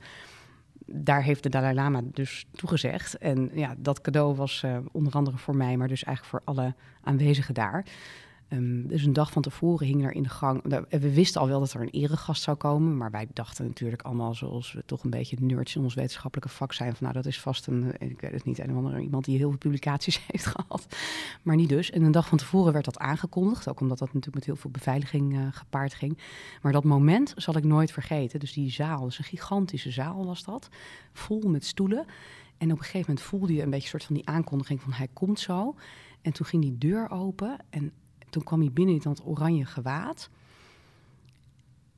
daar 0.86 1.24
heeft 1.24 1.44
de 1.44 1.50
Dalai 1.50 1.74
Lama 1.74 2.02
dus 2.04 2.46
toegezegd. 2.52 3.18
En 3.18 3.50
ja, 3.54 3.76
dat 3.78 4.02
cadeau 4.02 4.36
was 4.36 4.64
eh, 4.64 4.78
onder 4.92 5.14
andere 5.14 5.38
voor 5.38 5.56
mij, 5.56 5.78
maar 5.78 5.88
dus 5.88 6.04
eigenlijk 6.04 6.44
voor 6.44 6.54
alle 6.54 6.76
aanwezigen 7.02 7.54
daar. 7.54 7.86
Ehm, 8.48 8.88
dus 8.88 9.04
een 9.04 9.14
dag 9.14 9.32
van 9.32 9.42
tevoren 9.42 9.88
hing 9.88 10.06
er 10.06 10.12
in 10.12 10.24
de 10.24 10.30
gang. 10.30 10.64
nou, 10.64 10.86
We 10.90 11.14
wisten 11.14 11.42
al 11.42 11.48
wel 11.48 11.60
dat 11.60 11.74
er 11.74 11.82
een 11.82 11.90
eregast 11.90 12.42
zou 12.42 12.58
komen. 12.58 12.98
Maar 12.98 13.12
wij 13.12 13.28
dachten 13.34 13.66
natuurlijk 13.66 14.02
allemaal, 14.02 14.34
zoals 14.34 14.74
we 14.74 14.84
toch 14.86 15.04
een 15.04 15.10
beetje 15.10 15.38
nerds 15.40 15.76
in 15.76 15.82
ons 15.82 15.94
wetenschappelijke 15.94 16.50
vak 16.50 16.74
zijn. 16.74 16.90
Van 16.90 16.98
nou, 17.00 17.14
dat 17.14 17.26
is 17.26 17.40
vast 17.40 17.68
een, 17.68 17.94
ik 18.00 18.22
weet 18.22 18.32
het 18.32 18.46
niet, 18.46 18.60
een 18.60 19.02
iemand 19.02 19.26
die 19.26 19.38
heel 19.38 19.50
veel 19.50 19.58
publicaties 19.58 20.22
heeft 20.28 20.46
gehad. 20.46 20.88
Maar 21.42 21.56
niet 21.56 21.70
dus. 21.70 21.92
En 21.92 22.04
een 22.04 22.12
dag 22.12 22.28
van 22.28 22.38
tevoren 22.38 22.74
werd 22.74 22.86
dat 22.86 22.98
aangekondigd. 22.98 23.70
Ook 23.70 23.80
omdat 23.80 23.98
dat 23.98 24.08
natuurlijk 24.08 24.36
met 24.36 24.46
heel 24.46 24.56
veel 24.56 24.72
beveiliging 24.72 25.36
eh, 25.36 25.48
gepaard 25.52 25.94
ging. 25.94 26.18
Maar 26.62 26.72
dat 26.72 26.84
moment 26.84 27.34
zal 27.36 27.58
ik 27.58 27.64
nooit 27.64 27.92
vergeten. 27.92 28.40
Dus 28.40 28.54
die 28.54 28.72
zaal, 28.72 29.04
dus 29.04 29.18
een 29.18 29.24
gigantische 29.24 29.92
zaal 29.92 30.26
was 30.26 30.44
dat. 30.44 30.70
Vol 31.14 31.42
met 31.42 31.66
stoelen. 31.66 32.06
En 32.58 32.72
op 32.72 32.78
een 32.78 32.84
gegeven 32.84 33.06
moment 33.08 33.22
voelde 33.22 33.54
je 33.54 33.62
een 33.62 33.70
beetje 33.70 33.84
een 33.84 33.90
soort 33.90 34.04
van 34.04 34.16
die 34.16 34.28
aankondiging 34.28 34.82
van 34.82 34.94
hij 34.94 35.08
komt 35.14 35.40
zo. 35.40 35.76
En 36.22 36.34
toen 36.34 36.46
ging 36.46 36.62
die 36.62 36.78
deur 36.78 37.10
open 37.10 37.58
en 37.70 37.92
toen 38.38 38.46
kwam 38.46 38.60
hij 38.60 38.72
binnen 38.72 38.96
in 38.96 39.02
dat 39.02 39.26
oranje 39.26 39.66
gewaad. 39.66 40.30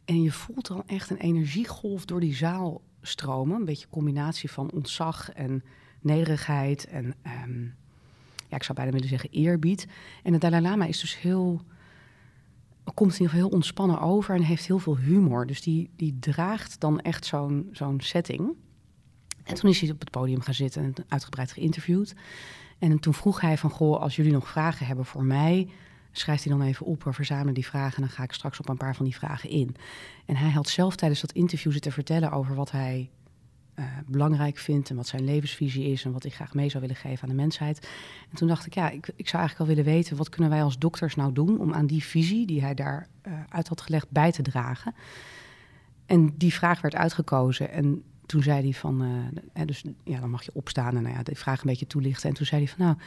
En 0.05 0.21
je 0.21 0.31
voelt 0.31 0.67
dan 0.67 0.83
echt 0.85 1.09
een 1.09 1.17
energiegolf 1.17 2.05
door 2.05 2.19
die 2.19 2.35
zaal 2.35 2.81
stromen. 3.01 3.55
Een 3.55 3.65
beetje 3.65 3.85
een 3.85 3.91
combinatie 3.91 4.51
van 4.51 4.71
ontzag 4.71 5.31
en 5.31 5.63
nederigheid 6.01 6.87
en 6.87 7.15
ehm, 7.21 7.63
ja, 8.47 8.55
ik 8.55 8.63
zou 8.63 8.77
bijna 8.77 8.91
willen 8.91 9.07
zeggen 9.07 9.29
eerbied. 9.29 9.87
En 10.23 10.31
de 10.31 10.37
Dalai 10.37 10.61
Lama 10.61 10.85
is 10.85 10.99
dus 10.99 11.19
heel, 11.19 11.61
komt 12.93 13.11
in 13.13 13.19
ieder 13.19 13.29
geval 13.29 13.47
heel 13.47 13.55
ontspannen 13.55 13.99
over 13.99 14.35
en 14.35 14.41
heeft 14.41 14.65
heel 14.65 14.79
veel 14.79 14.97
humor. 14.97 15.47
Dus 15.47 15.61
die, 15.61 15.89
die 15.95 16.19
draagt 16.19 16.79
dan 16.79 16.99
echt 16.99 17.25
zo'n 17.25 17.69
zo'n 17.71 18.01
setting. 18.01 18.55
En 19.43 19.55
toen 19.55 19.69
is 19.69 19.81
hij 19.81 19.91
op 19.91 19.99
het 19.99 20.11
podium 20.11 20.41
gaan 20.41 20.53
zitten 20.53 20.83
en 20.83 20.93
uitgebreid 21.07 21.51
geïnterviewd. 21.51 22.15
En 22.77 22.99
toen 22.99 23.13
vroeg 23.13 23.41
hij 23.41 23.57
van, 23.57 23.69
goh, 23.69 24.01
als 24.01 24.15
jullie 24.15 24.31
nog 24.31 24.47
vragen 24.47 24.85
hebben 24.85 25.05
voor 25.05 25.23
mij, 25.23 25.69
schrijft 26.11 26.43
hij 26.43 26.57
dan 26.57 26.65
even 26.65 26.85
op, 26.85 27.03
we 27.03 27.13
verzamelen 27.13 27.53
die 27.53 27.65
vragen 27.65 27.95
en 27.95 28.01
dan 28.01 28.11
ga 28.11 28.23
ik 28.23 28.31
straks 28.31 28.59
op 28.59 28.69
een 28.69 28.77
paar 28.77 28.95
van 28.95 29.05
die 29.05 29.15
vragen 29.15 29.49
in. 29.49 29.75
En 30.25 30.35
hij 30.35 30.49
had 30.49 30.69
zelf 30.69 30.95
tijdens 30.95 31.21
dat 31.21 31.31
interview 31.31 31.71
zitten 31.71 31.91
vertellen 31.91 32.31
over 32.31 32.55
wat 32.55 32.71
hij 32.71 33.09
eh, 33.73 33.85
belangrijk 34.05 34.57
vindt 34.57 34.89
en 34.89 34.95
wat 34.95 35.07
zijn 35.07 35.23
levensvisie 35.23 35.91
is 35.91 36.05
en 36.05 36.11
wat 36.11 36.23
hij 36.23 36.31
graag 36.31 36.53
mee 36.53 36.69
zou 36.69 36.81
willen 36.81 36.97
geven 36.97 37.23
aan 37.23 37.29
de 37.29 37.41
mensheid. 37.41 37.89
En 38.29 38.37
toen 38.37 38.47
dacht 38.47 38.65
ik, 38.65 38.73
ja, 38.73 38.89
ik, 38.89 39.07
ik 39.15 39.27
zou 39.27 39.41
eigenlijk 39.41 39.57
wel 39.57 39.67
willen 39.67 39.93
weten, 39.93 40.17
wat 40.17 40.29
kunnen 40.29 40.49
wij 40.49 40.63
als 40.63 40.77
dokters 40.77 41.15
nou 41.15 41.33
doen 41.33 41.59
om 41.59 41.73
aan 41.73 41.85
die 41.85 42.03
visie 42.03 42.45
die 42.45 42.61
hij 42.61 42.73
daar 42.73 43.07
eh, 43.21 43.33
uit 43.49 43.67
had 43.67 43.81
gelegd 43.81 44.09
bij 44.09 44.31
te 44.31 44.41
dragen? 44.41 44.95
En 46.05 46.33
die 46.37 46.53
vraag 46.53 46.81
werd 46.81 46.95
uitgekozen 46.95 47.71
en 47.71 48.03
toen 48.25 48.43
zei 48.43 48.61
hij 48.61 48.73
van, 48.73 49.01
eh, 49.53 49.65
dus 49.65 49.83
ja, 50.03 50.19
dan 50.19 50.29
mag 50.29 50.43
je 50.43 50.51
opstaan 50.53 50.95
en 50.95 51.03
nou 51.03 51.15
ja, 51.15 51.23
de 51.23 51.35
vraag 51.35 51.61
een 51.61 51.69
beetje 51.69 51.87
toelichten. 51.87 52.29
En 52.29 52.35
toen 52.35 52.45
zei 52.45 52.63
hij 52.63 52.73
van, 52.75 52.85
nou, 52.85 52.97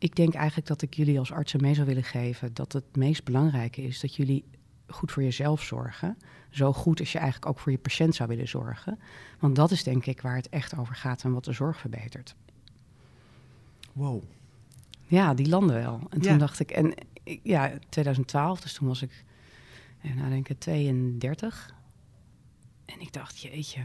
ik 0.00 0.16
denk 0.16 0.34
eigenlijk 0.34 0.66
dat 0.68 0.82
ik 0.82 0.94
jullie 0.94 1.18
als 1.18 1.32
artsen 1.32 1.60
mee 1.60 1.74
zou 1.74 1.86
willen 1.86 2.04
geven 2.04 2.54
dat 2.54 2.72
het 2.72 2.96
meest 2.96 3.24
belangrijke 3.24 3.82
is 3.82 4.00
dat 4.00 4.14
jullie 4.14 4.44
goed 4.86 5.12
voor 5.12 5.22
jezelf 5.22 5.62
zorgen. 5.62 6.16
Zo 6.50 6.72
goed 6.72 7.00
als 7.00 7.12
je 7.12 7.18
eigenlijk 7.18 7.50
ook 7.52 7.58
voor 7.58 7.72
je 7.72 7.78
patiënt 7.78 8.14
zou 8.14 8.28
willen 8.28 8.48
zorgen. 8.48 8.98
Want 9.38 9.56
dat 9.56 9.70
is 9.70 9.82
denk 9.82 10.06
ik 10.06 10.20
waar 10.20 10.36
het 10.36 10.48
echt 10.48 10.76
over 10.76 10.94
gaat 10.94 11.22
en 11.22 11.32
wat 11.32 11.44
de 11.44 11.52
zorg 11.52 11.78
verbetert. 11.78 12.34
Wow. 13.92 14.22
Ja, 15.06 15.34
die 15.34 15.48
landen 15.48 15.76
wel. 15.76 16.00
En 16.10 16.20
toen 16.20 16.32
Ja. 16.32 16.38
dacht 16.38 16.60
ik, 16.60 16.70
en 16.70 16.94
ja, 17.42 17.72
2012, 17.88 18.60
dus 18.60 18.72
toen 18.72 18.88
was 18.88 19.02
ik, 19.02 19.24
eh, 20.00 20.14
nou 20.14 20.28
denk 20.30 20.48
ik, 20.48 20.58
32. 20.58 21.74
En 22.84 23.00
ik 23.00 23.12
dacht, 23.12 23.40
jeetje. 23.40 23.80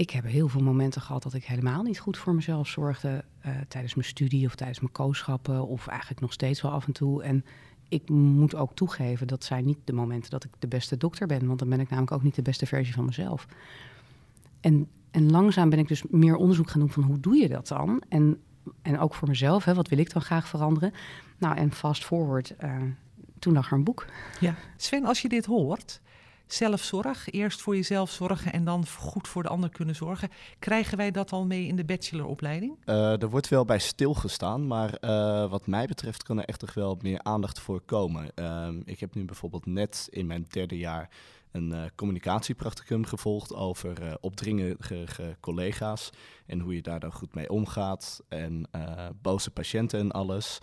Ik 0.00 0.10
heb 0.10 0.24
heel 0.24 0.48
veel 0.48 0.62
momenten 0.62 1.00
gehad 1.00 1.22
dat 1.22 1.34
ik 1.34 1.44
helemaal 1.44 1.82
niet 1.82 1.98
goed 1.98 2.18
voor 2.18 2.34
mezelf 2.34 2.68
zorgde. 2.68 3.24
eh, 3.40 3.52
tijdens 3.68 3.94
mijn 3.94 4.06
studie 4.06 4.46
of 4.46 4.54
tijdens 4.54 4.80
mijn 4.80 4.92
kooschappen. 4.92 5.66
Of 5.66 5.86
eigenlijk 5.86 6.20
nog 6.20 6.32
steeds 6.32 6.62
wel 6.62 6.70
af 6.70 6.86
en 6.86 6.92
toe. 6.92 7.22
En 7.22 7.44
ik 7.88 8.08
moet 8.08 8.54
ook 8.54 8.74
toegeven, 8.74 9.26
dat 9.26 9.44
zijn 9.44 9.64
niet 9.64 9.78
de 9.84 9.92
momenten 9.92 10.30
dat 10.30 10.44
ik 10.44 10.50
de 10.58 10.66
beste 10.66 10.96
dokter 10.96 11.26
ben. 11.26 11.46
Want 11.46 11.58
dan 11.58 11.68
ben 11.68 11.80
ik 11.80 11.88
namelijk 11.88 12.12
ook 12.12 12.22
niet 12.22 12.34
de 12.34 12.42
beste 12.42 12.66
versie 12.66 12.94
van 12.94 13.04
mezelf. 13.04 13.46
En, 14.60 14.88
en 15.10 15.30
langzaam 15.30 15.70
ben 15.70 15.78
ik 15.78 15.88
dus 15.88 16.02
meer 16.08 16.36
onderzoek 16.36 16.70
gaan 16.70 16.80
doen 16.80 16.90
van 16.90 17.02
hoe 17.02 17.20
doe 17.20 17.36
je 17.36 17.48
dat 17.48 17.68
dan? 17.68 18.02
En, 18.08 18.40
en 18.82 18.98
ook 18.98 19.14
voor 19.14 19.28
mezelf, 19.28 19.64
hè, 19.64 19.74
wat 19.74 19.88
wil 19.88 19.98
ik 19.98 20.12
dan 20.12 20.22
graag 20.22 20.48
veranderen? 20.48 20.92
Nou, 21.38 21.56
en 21.56 21.72
fast 21.72 22.04
forward, 22.04 22.56
eh, 22.56 22.76
toen 23.38 23.52
lag 23.52 23.70
er 23.70 23.76
een 23.76 23.84
boek. 23.84 24.06
Ja. 24.40 24.54
Sven, 24.76 25.04
als 25.04 25.22
je 25.22 25.28
dit 25.28 25.46
hoort, 25.46 26.00
zelfzorg, 26.54 27.30
eerst 27.30 27.60
voor 27.60 27.76
jezelf 27.76 28.10
zorgen 28.10 28.52
en 28.52 28.64
dan 28.64 28.86
goed 28.86 29.28
voor 29.28 29.42
de 29.42 29.48
ander 29.48 29.70
kunnen 29.70 29.94
zorgen. 29.94 30.28
Krijgen 30.58 30.96
wij 30.96 31.10
dat 31.10 31.32
al 31.32 31.46
mee 31.46 31.66
in 31.66 31.76
de 31.76 31.84
bacheloropleiding? 31.84 32.78
Uh, 32.84 33.22
er 33.22 33.30
wordt 33.30 33.48
wel 33.48 33.64
bij 33.64 33.78
stilgestaan, 33.78 34.66
maar 34.66 34.98
uh, 35.00 35.50
wat 35.50 35.66
mij 35.66 35.86
betreft 35.86 36.22
kan 36.22 36.38
er 36.38 36.44
echt 36.44 36.58
toch 36.58 36.74
wel 36.74 36.98
meer 37.02 37.22
aandacht 37.22 37.60
voor 37.60 37.80
komen. 37.80 38.32
Uh, 38.34 38.68
ik 38.84 39.00
heb 39.00 39.14
nu 39.14 39.24
bijvoorbeeld 39.24 39.66
net 39.66 40.08
in 40.10 40.26
mijn 40.26 40.46
derde 40.48 40.78
jaar 40.78 41.10
een 41.50 41.72
uh, 41.72 41.82
communicatiepracticum 41.94 43.04
gevolgd 43.04 43.54
over 43.54 44.02
uh, 44.02 45.28
collega's 45.40 46.10
en 46.46 46.60
hoe 46.60 46.74
je 46.74 46.82
daar 46.82 47.00
dan 47.00 47.12
goed 47.12 47.34
mee 47.34 47.50
omgaat 47.50 48.22
en 48.28 48.68
boze 49.22 49.50
patiënten 49.50 50.00
en 50.00 50.10
alles. 50.10 50.58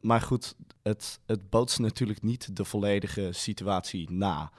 Maar 0.00 0.20
goed, 0.20 0.54
het, 0.82 1.20
het 1.26 1.50
bootst 1.50 1.78
natuurlijk 1.78 2.22
niet 2.22 2.56
de 2.56 2.64
volledige 2.64 3.28
situatie 3.32 4.10
na 4.10 4.52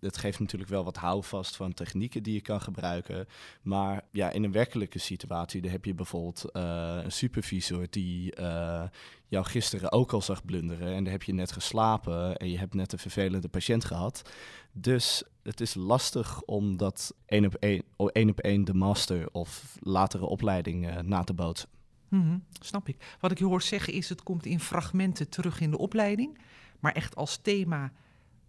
het 0.00 0.16
geeft 0.16 0.40
natuurlijk 0.40 0.70
wel 0.70 0.84
wat 0.84 0.96
houvast 0.96 1.56
van 1.56 1.74
technieken 1.74 2.22
die 2.22 2.34
je 2.34 2.40
kan 2.40 2.60
gebruiken. 2.60 3.26
Maar 3.62 4.04
ja, 4.10 4.30
in 4.30 4.44
een 4.44 4.52
werkelijke 4.52 4.98
situatie, 4.98 5.62
dan 5.62 5.70
heb 5.70 5.84
je 5.84 5.94
bijvoorbeeld 5.94 6.44
uh, 6.52 6.98
een 7.02 7.12
supervisor 7.12 7.86
die 7.90 8.40
uh, 8.40 8.82
jou 9.26 9.44
gisteren 9.44 9.92
ook 9.92 10.12
al 10.12 10.22
zag 10.22 10.44
blunderen. 10.44 10.94
En 10.94 11.04
dan 11.04 11.12
heb 11.12 11.22
je 11.22 11.34
net 11.34 11.52
geslapen 11.52 12.36
en 12.36 12.50
je 12.50 12.58
hebt 12.58 12.74
net 12.74 12.92
een 12.92 12.98
vervelende 12.98 13.48
patiënt 13.48 13.84
gehad. 13.84 14.30
Dus 14.72 15.22
het 15.42 15.60
is 15.60 15.74
lastig 15.74 16.42
om 16.42 16.76
dat 16.76 17.14
één 17.26 17.44
op 17.44 17.54
één, 17.54 17.82
één, 18.12 18.30
op 18.30 18.40
één 18.40 18.64
de 18.64 18.74
master 18.74 19.28
of 19.32 19.76
latere 19.80 20.26
opleiding 20.26 20.88
uh, 20.88 20.98
na 21.00 21.24
te 21.24 21.34
bootsen. 21.34 21.68
-hmm, 22.08 22.44
snap 22.60 22.88
ik. 22.88 23.16
Wat 23.20 23.30
ik 23.30 23.38
je 23.38 23.44
hoor 23.44 23.62
zeggen 23.62 23.92
is, 23.92 24.08
het 24.08 24.22
komt 24.22 24.46
in 24.46 24.60
fragmenten 24.60 25.28
terug 25.28 25.60
in 25.60 25.70
de 25.70 25.78
opleiding. 25.78 26.38
Maar 26.80 26.92
echt 26.92 27.16
als 27.16 27.36
thema 27.36 27.92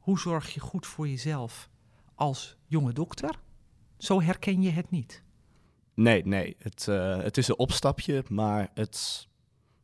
hoe 0.08 0.20
zorg 0.20 0.54
je 0.54 0.60
goed 0.60 0.86
voor 0.86 1.08
jezelf 1.08 1.70
als 2.16 2.58
jonge 2.66 2.94
dokter? 2.94 3.40
Zo 3.98 4.22
herken 4.22 4.62
je 4.62 4.70
het 4.70 4.90
niet. 4.90 5.24
Nee, 5.94 6.26
nee. 6.26 6.56
Het, 6.60 6.88
uh, 6.90 7.18
het 7.18 7.38
is 7.38 7.48
een 7.48 7.58
opstapje, 7.58 8.24
maar 8.30 8.70
het 8.74 9.28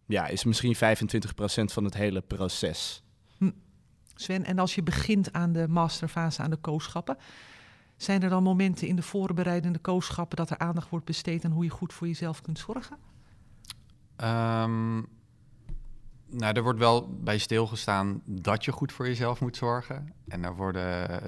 ja, 0.05 0.27
is 0.27 0.43
misschien 0.43 0.75
25% 0.75 0.79
van 1.63 1.83
het 1.83 1.93
hele 1.93 2.21
proces. 2.21 3.03
Hm. 3.37 3.51
Sven, 4.15 4.43
en 4.43 4.59
als 4.59 4.75
je 4.75 4.83
begint 4.83 5.33
aan 5.33 5.51
de 5.51 5.67
masterfase, 5.67 6.41
aan 6.41 6.49
de 6.49 6.57
kooschappen, 6.57 7.17
zijn 7.97 8.23
er 8.23 8.29
dan 8.29 8.43
momenten 8.43 8.87
in 8.87 8.95
de 8.95 9.01
voorbereidende 9.01 9.79
kooschappen 9.79 10.37
dat 10.37 10.49
er 10.49 10.57
aandacht 10.57 10.89
wordt 10.89 11.05
besteed 11.05 11.45
aan 11.45 11.51
hoe 11.51 11.63
je 11.63 11.69
goed 11.69 11.93
voor 11.93 12.07
jezelf 12.07 12.41
kunt 12.41 12.59
zorgen? 12.59 12.97
Um, 14.17 15.07
nou, 16.33 16.53
er 16.53 16.63
wordt 16.63 16.79
wel 16.79 17.17
bij 17.23 17.37
stilgestaan 17.37 18.21
dat 18.25 18.65
je 18.65 18.71
goed 18.71 18.91
voor 18.91 19.07
jezelf 19.07 19.41
moet 19.41 19.57
zorgen. 19.57 20.13
En 20.27 20.41
daar 20.41 20.55
worden 20.55 21.21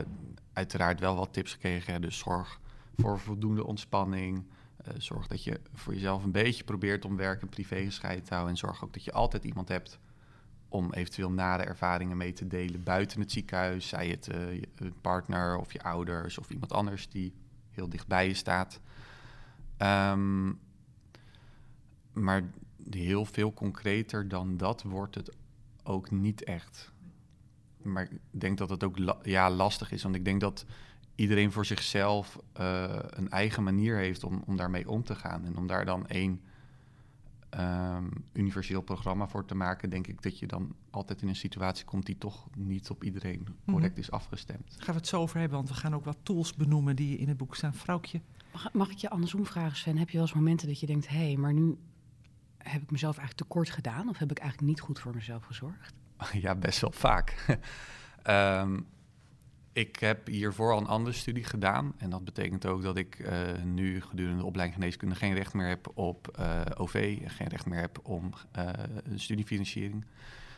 uiteraard 0.54 1.00
wel 1.00 1.16
wat 1.16 1.34
tips 1.34 1.52
gekregen. 1.52 2.02
Dus 2.02 2.18
zorg 2.18 2.60
voor 2.98 3.20
voldoende 3.20 3.66
ontspanning. 3.66 4.46
Uh, 4.88 4.94
zorg 4.98 5.28
dat 5.28 5.44
je 5.44 5.60
voor 5.74 5.94
jezelf 5.94 6.24
een 6.24 6.32
beetje 6.32 6.64
probeert 6.64 7.06
om 7.06 7.16
werk 7.16 7.42
en 7.42 7.50
privé 7.50 7.84
gescheiden 7.86 8.24
te 8.24 8.34
houden. 8.34 8.54
En 8.54 8.60
zorg 8.60 8.84
ook 8.84 8.94
dat 8.94 9.04
je 9.04 9.12
altijd 9.12 9.44
iemand 9.44 9.68
hebt 9.68 10.00
om 10.70 10.94
eventueel 10.94 11.32
nare 11.32 11.64
ervaringen 11.64 12.18
mee 12.18 12.34
te 12.34 12.48
delen 12.48 12.84
buiten 12.84 13.20
het 13.20 13.32
ziekenhuis. 13.32 13.88
Zij 13.88 14.08
het 14.08 14.30
uh, 14.36 14.54
je 14.54 14.92
partner 15.02 15.58
of 15.58 15.74
je 15.74 15.84
ouders 15.84 16.38
of 16.38 16.50
iemand 16.50 16.74
anders 16.74 17.10
die 17.10 17.34
heel 17.70 17.90
dichtbij 17.90 18.28
je 18.28 18.34
staat. 18.34 18.80
Um, 19.78 20.60
maar 22.14 22.44
heel 22.90 23.26
veel 23.26 23.54
concreter 23.54 24.28
dan 24.28 24.58
dat 24.58 24.84
wordt 24.84 25.16
het 25.16 25.36
ook 25.84 26.12
niet 26.12 26.44
echt. 26.44 26.92
Maar 27.82 28.04
ik 28.04 28.20
denk 28.30 28.58
dat 28.58 28.70
het 28.70 28.84
ook 28.84 28.98
la 28.98 29.18
ja, 29.22 29.50
lastig 29.50 29.92
is. 29.92 30.04
Want 30.04 30.16
ik 30.16 30.26
denk 30.26 30.42
dat 30.42 30.66
iedereen 31.16 31.52
voor 31.52 31.66
zichzelf 31.66 32.40
uh, 32.60 33.00
een 33.10 33.30
eigen 33.30 33.64
manier 33.64 33.98
heeft 33.98 34.24
om, 34.24 34.44
om 34.46 34.58
daarmee 34.58 34.90
om 34.90 35.04
te 35.04 35.16
gaan. 35.16 35.46
En 35.46 35.58
om 35.58 35.68
daar 35.68 35.86
dan 35.86 36.08
één 36.08 36.42
um, 37.60 38.10
universeel 38.34 38.82
programma 38.82 39.28
voor 39.28 39.46
te 39.46 39.56
maken, 39.56 39.90
denk 39.90 40.08
ik 40.08 40.22
dat 40.22 40.40
je 40.40 40.48
dan 40.48 40.76
altijd 40.90 41.22
in 41.22 41.28
een 41.28 41.36
situatie 41.36 41.86
komt 41.86 42.06
die 42.06 42.18
toch 42.18 42.48
niet 42.58 42.90
op 42.90 43.04
iedereen 43.04 43.48
correct 43.66 43.66
mm 43.66 43.82
-hmm. 43.82 44.02
is 44.02 44.12
afgestemd. 44.12 44.70
Daar 44.70 44.84
gaan 44.84 44.94
we 44.94 45.00
het 45.00 45.08
zo 45.08 45.22
over 45.22 45.40
hebben, 45.40 45.58
want 45.58 45.70
we 45.70 45.76
gaan 45.76 45.96
ook 45.96 46.06
wat 46.06 46.18
tools 46.24 46.54
benoemen 46.54 46.96
die 46.96 47.18
in 47.18 47.28
het 47.28 47.38
boek 47.38 47.56
staan. 47.56 47.74
Vrouwtje. 47.74 48.22
Mag, 48.54 48.74
mag 48.74 48.92
ik 48.92 48.98
je 48.98 49.10
andersom 49.10 49.46
vragen, 49.46 49.78
Sven? 49.78 49.98
Heb 49.98 50.10
je 50.10 50.18
wel 50.18 50.26
eens 50.26 50.36
momenten 50.36 50.68
dat 50.68 50.80
je 50.80 50.86
denkt, 50.86 51.08
hé, 51.08 51.18
hey, 51.18 51.38
maar 51.38 51.54
nu 51.54 51.78
heb 52.70 52.82
ik 52.82 52.92
mezelf 52.92 53.18
eigenlijk 53.18 53.48
tekort 53.48 53.70
gedaan 53.70 54.10
of 54.10 54.18
heb 54.18 54.32
ik 54.32 54.40
eigenlijk 54.40 54.70
niet 54.70 54.80
goed 54.82 55.00
voor 55.00 55.16
mezelf 55.16 55.44
gezorgd? 55.44 55.94
Ja, 56.42 56.56
best 56.56 56.82
wel 56.82 56.92
vaak. 56.92 57.58
um, 58.28 58.88
ik 59.74 59.96
heb 60.00 60.28
hiervoor 60.28 60.72
al 60.72 60.78
een 60.78 60.88
andere 60.88 61.16
studie 61.16 61.44
gedaan. 61.44 61.94
En 61.98 62.10
dat 62.10 62.24
betekent 62.24 62.66
ook 62.66 62.82
dat 62.82 62.98
ik 62.98 63.20
uh, 63.20 63.64
nu 63.64 64.02
gedurende 64.02 64.40
de 64.40 64.46
opleiding 64.46 64.80
geneeskunde 64.80 65.16
geen 65.16 65.34
recht 65.34 65.54
meer 65.54 65.68
heb 65.68 65.92
op 65.94 66.38
uh, 66.40 66.62
OV. 66.76 67.20
En 67.24 67.30
geen 67.30 67.48
recht 67.48 67.66
meer 67.66 67.80
heb 67.80 68.00
om 68.04 68.34
uh, 68.58 68.70
een 69.04 69.20
studiefinanciering. 69.20 70.06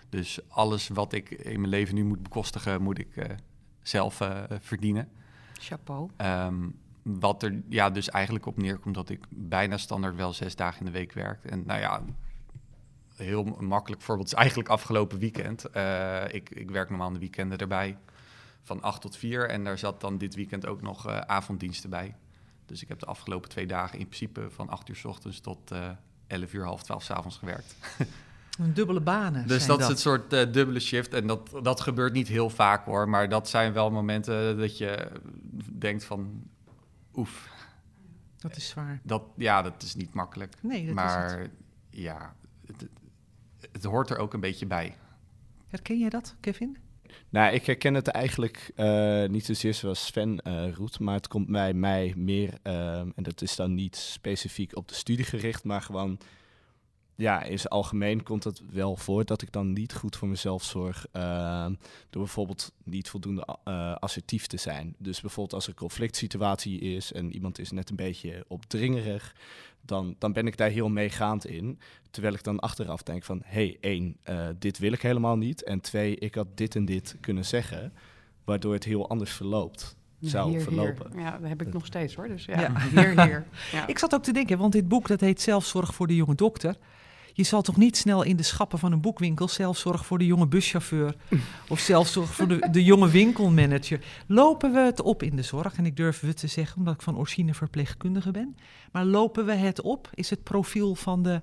Dus 0.10 0.50
alles 0.50 0.88
wat 0.88 1.14
ik 1.14 1.30
in 1.30 1.60
mijn 1.60 1.72
leven 1.72 1.96
nu 1.96 2.04
moet 2.04 2.24
bekostigen, 2.24 2.82
moet 2.82 3.00
ik 3.00 3.38
zelf 3.82 4.22
verdienen. 4.60 5.10
Chapeau. 5.54 6.10
Um, 6.18 6.80
wat 7.08 7.44
er 7.44 7.62
ja, 7.70 7.90
dus 7.90 8.10
eigenlijk 8.10 8.46
op 8.46 8.58
neerkomt 8.58 8.96
dat 8.96 9.10
ik 9.10 9.26
bijna 9.30 9.78
standaard 9.78 10.16
wel 10.16 10.34
zes 10.34 10.56
dagen 10.56 10.80
in 10.80 10.86
de 10.86 10.92
week 10.92 11.14
werk. 11.14 11.46
En 11.46 11.64
nou 11.66 11.80
ja, 11.80 12.02
heel 13.16 13.44
makkelijk 13.44 14.02
voorbeeld 14.02 14.28
is 14.28 14.34
eigenlijk 14.34 14.70
afgelopen 14.70 15.20
weekend. 15.20 15.66
Uh, 15.76 16.24
ik, 16.32 16.50
ik 16.50 16.72
werk 16.72 16.90
normaal 16.90 17.14
de 17.14 17.20
weekenden 17.20 17.58
erbij 17.58 17.98
van 18.64 18.82
8 18.82 19.02
tot 19.02 19.18
4. 19.18 19.50
En 19.50 19.64
daar 19.64 19.78
zat 19.78 20.02
dan 20.02 20.18
dit 20.18 20.36
weekend 20.36 20.66
ook 20.66 20.82
nog 20.82 21.08
uh, 21.08 21.18
avonddiensten 21.18 21.90
bij. 21.90 22.16
Dus 22.66 22.82
ik 22.82 22.88
heb 22.88 23.00
de 23.00 23.06
afgelopen 23.06 23.50
twee 23.50 23.68
dagen 23.68 24.00
in 24.00 24.06
principe 24.06 24.50
van 24.50 24.70
8 24.70 24.90
uur 24.90 24.96
s 24.96 25.06
ochtends 25.06 25.40
tot 25.40 25.72
uh, 25.72 25.90
11 26.28 26.54
uur, 26.54 26.66
half 26.66 26.84
12 26.84 27.04
s 27.04 27.12
avonds 27.12 27.38
gewerkt. 27.38 27.76
Een 28.60 28.74
dubbele 28.74 29.02
banen. 29.02 29.48
Dus 29.48 29.66
dat, 29.66 29.80
dat, 29.80 29.80
is 29.80 29.88
het 29.88 30.00
soort 30.00 30.34
uh, 30.34 30.52
dubbele 30.52 30.80
shift. 30.80 31.14
En 31.14 31.28
dat, 31.28 31.50
dat 31.62 31.82
gebeurt 31.82 32.14
niet 32.14 32.28
heel 32.28 32.50
vaak 32.50 32.86
hoor. 32.86 33.10
Maar 33.10 33.30
dat 33.30 33.50
zijn 33.50 33.74
wel 33.74 33.92
momenten 33.92 34.58
dat 34.58 34.78
je 34.78 35.12
denkt 35.72 36.04
van 36.04 36.44
oef. 37.18 37.56
Dat 38.38 38.56
is 38.56 38.68
zwaar. 38.68 39.00
Dat, 39.04 39.24
ja, 39.36 39.62
dat 39.62 39.84
is 39.84 39.96
niet 39.96 40.14
makkelijk. 40.14 40.54
Nee, 40.62 40.86
dat 40.86 40.96
maar 40.96 41.42
is 41.42 41.50
ja, 41.90 42.36
het, 43.72 43.84
hoort 43.84 44.10
er 44.10 44.18
ook 44.18 44.34
een 44.34 44.40
beetje 44.40 44.66
bij. 44.66 44.96
Herken 45.68 46.00
jij 46.00 46.10
dat, 46.10 46.36
Kevin? 46.40 46.78
Nou, 47.30 47.54
ik 47.54 47.66
herken 47.66 47.94
het 47.94 48.08
eigenlijk 48.08 48.72
uh, 48.76 49.26
niet 49.26 49.46
zozeer 49.46 49.74
zoals 49.74 50.06
Sven 50.06 50.40
uh, 50.48 50.74
roept, 50.74 51.00
maar 51.00 51.16
het 51.16 51.28
komt 51.28 51.48
bij 51.48 51.74
mij 51.74 52.14
meer, 52.16 52.60
uh, 52.64 53.00
en 53.00 53.14
dat 53.16 53.42
is 53.42 53.56
dan 53.56 53.74
niet 53.74 53.96
specifiek 53.96 54.76
op 54.76 54.88
de 54.88 54.94
studie 54.94 55.26
gericht, 55.26 55.64
maar 55.64 55.82
gewoon 55.82 56.20
ja, 57.18 57.44
in 57.44 57.54
het 57.54 57.70
algemeen 57.70 58.24
komt 58.24 58.44
het 58.44 58.62
wel 58.72 58.96
voor 58.96 59.26
dat 59.26 59.42
ik 59.42 59.52
dan 59.52 59.74
niet 59.74 59.94
goed 59.94 60.16
voor 60.16 60.28
mezelf 60.28 60.64
zorg. 60.64 61.08
Uh, 61.14 61.66
door 62.10 62.22
bijvoorbeeld 62.22 62.72
niet 62.84 63.10
voldoende 63.10 63.48
uh, 63.66 63.96
assertief 63.96 64.48
te 64.48 64.58
zijn. 64.58 64.96
Dus 64.98 65.22
bijvoorbeeld 65.22 65.54
als 65.54 65.64
er 65.64 65.70
een 65.70 65.76
conflict 65.76 66.16
situatie 66.16 66.80
is 66.80 67.14
en 67.14 67.34
iemand 67.34 67.60
is 67.60 67.72
net 67.72 67.90
een 67.90 67.96
beetje 67.96 68.46
opdringerig, 68.48 69.36
dan, 69.82 70.16
dan 70.20 70.34
ben 70.34 70.48
ik 70.48 70.58
daar 70.58 70.70
heel 70.70 70.90
meegaand 70.90 71.46
in. 71.46 71.80
Terwijl 72.12 72.34
ik 72.34 72.44
dan 72.44 72.60
achteraf 72.60 73.04
denk 73.04 73.24
van, 73.24 73.42
hé, 73.46 73.66
hey, 73.66 73.78
één, 73.82 74.18
uh, 74.30 74.48
dit 74.60 74.78
wil 74.78 74.92
ik 74.92 75.02
helemaal 75.02 75.38
niet. 75.38 75.64
En 75.64 75.82
twee, 75.82 76.16
ik 76.16 76.36
had 76.36 76.48
dit 76.56 76.76
en 76.76 76.86
dit 76.86 77.16
kunnen 77.20 77.46
zeggen, 77.46 77.94
waardoor 78.44 78.74
het 78.74 78.84
heel 78.84 79.10
anders 79.10 79.32
verloopt. 79.32 79.96
Zou 80.20 80.50
hier, 80.50 80.62
verlopen. 80.62 81.12
Hier. 81.12 81.22
Ja, 81.22 81.38
dat 81.38 81.50
heb 81.50 81.62
ik 81.62 81.74
nog 81.74 81.86
steeds 81.86 82.16
hoor. 82.16 82.28
Dus 82.28 82.46
ja, 82.46 82.60
ja. 82.60 82.82
hier, 82.90 83.24
hier. 83.24 83.46
Ja. 83.72 83.88
Ik 83.88 83.98
zat 83.98 84.14
ook 84.14 84.24
te 84.24 84.34
denken, 84.34 84.58
want 84.58 84.72
dit 84.72 84.88
boek 84.88 85.08
dat 85.08 85.20
heet 85.20 85.42
Zelfzorg 85.42 85.96
voor 85.96 86.08
de 86.08 86.16
jonge 86.16 86.36
dokter. 86.36 86.76
Je 87.38 87.44
zal 87.44 87.62
toch 87.62 87.77
niet 87.77 87.98
snel 87.98 88.24
in 88.24 88.36
de 88.36 88.44
schappen 88.44 88.79
van 88.79 88.91
een 88.91 89.01
boekwinkel 89.01 89.48
zelfzorg 89.48 90.06
voor 90.06 90.17
de 90.17 90.25
jonge 90.25 90.48
buschauffeur 90.48 91.15
of 91.70 91.79
zelfzorg 91.79 92.34
voor 92.34 92.48
de, 92.48 92.67
de 92.72 92.84
jonge 92.84 93.10
winkelmanager. 93.10 94.00
Lopen 94.27 94.74
we 94.74 94.79
het 94.79 95.01
op 95.01 95.24
in 95.24 95.36
de 95.36 95.41
zorg? 95.41 95.77
En 95.77 95.86
ik 95.86 95.96
durf 95.96 96.20
het 96.20 96.38
te 96.38 96.48
zeggen 96.48 96.77
omdat 96.77 96.94
ik 96.94 97.01
van 97.01 97.17
origine 97.17 97.53
verpleegkundige 97.53 98.32
ben. 98.32 98.58
Maar 98.91 99.06
lopen 99.06 99.46
we 99.46 99.53
het 99.53 99.82
op? 99.82 100.10
Is 100.13 100.29
het 100.29 100.44
profiel 100.44 100.96
van 100.96 101.24
de 101.24 101.41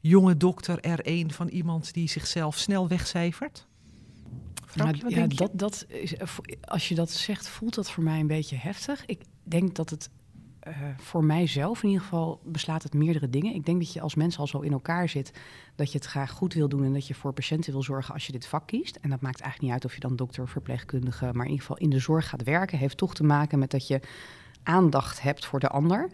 jonge 0.00 0.36
dokter 0.36 0.80
er 0.80 0.98
een 1.02 1.32
van 1.32 1.48
iemand 1.48 1.94
die 1.94 2.08
zichzelf 2.08 2.56
snel 2.56 2.88
wegcijfert? 2.88 3.66
Nou, 4.74 4.96
ja, 5.08 5.26
dat, 5.26 5.50
dat 5.54 5.86
is, 5.88 6.14
als 6.60 6.88
je 6.88 6.94
dat 6.94 7.10
zegt, 7.10 7.48
voelt 7.48 7.74
dat 7.74 7.90
voor 7.90 8.04
mij 8.04 8.20
een 8.20 8.26
beetje 8.26 8.56
heftig. 8.56 9.06
Ik 9.06 9.20
denk 9.42 9.74
dat 9.74 9.90
het 9.90 10.10
uh, 10.68 10.74
voor 10.96 11.24
mijzelf 11.24 11.82
in 11.82 11.88
ieder 11.88 12.04
geval 12.04 12.40
beslaat 12.44 12.82
het 12.82 12.94
meerdere 12.94 13.30
dingen. 13.30 13.54
Ik 13.54 13.66
denk 13.66 13.78
dat 13.78 13.92
je 13.92 14.00
als 14.00 14.14
mens 14.14 14.38
al 14.38 14.46
zo 14.46 14.60
in 14.60 14.72
elkaar 14.72 15.08
zit 15.08 15.32
dat 15.74 15.92
je 15.92 15.98
het 15.98 16.06
graag 16.06 16.30
goed 16.30 16.54
wil 16.54 16.68
doen 16.68 16.84
en 16.84 16.92
dat 16.92 17.06
je 17.06 17.14
voor 17.14 17.32
patiënten 17.32 17.72
wil 17.72 17.82
zorgen 17.82 18.14
als 18.14 18.26
je 18.26 18.32
dit 18.32 18.46
vak 18.46 18.66
kiest. 18.66 18.96
En 18.96 19.10
dat 19.10 19.20
maakt 19.20 19.40
eigenlijk 19.40 19.62
niet 19.62 19.82
uit 19.82 19.84
of 19.84 19.94
je 19.94 20.08
dan 20.08 20.16
dokter 20.16 20.42
of 20.42 20.50
verpleegkundige, 20.50 21.24
maar 21.24 21.44
in 21.44 21.50
ieder 21.50 21.66
geval 21.66 21.76
in 21.76 21.90
de 21.90 21.98
zorg 21.98 22.28
gaat 22.28 22.42
werken, 22.42 22.78
heeft 22.78 22.96
toch 22.96 23.14
te 23.14 23.24
maken 23.24 23.58
met 23.58 23.70
dat 23.70 23.86
je 23.86 24.00
aandacht 24.62 25.22
hebt 25.22 25.46
voor 25.46 25.60
de 25.60 25.68
ander. 25.68 26.10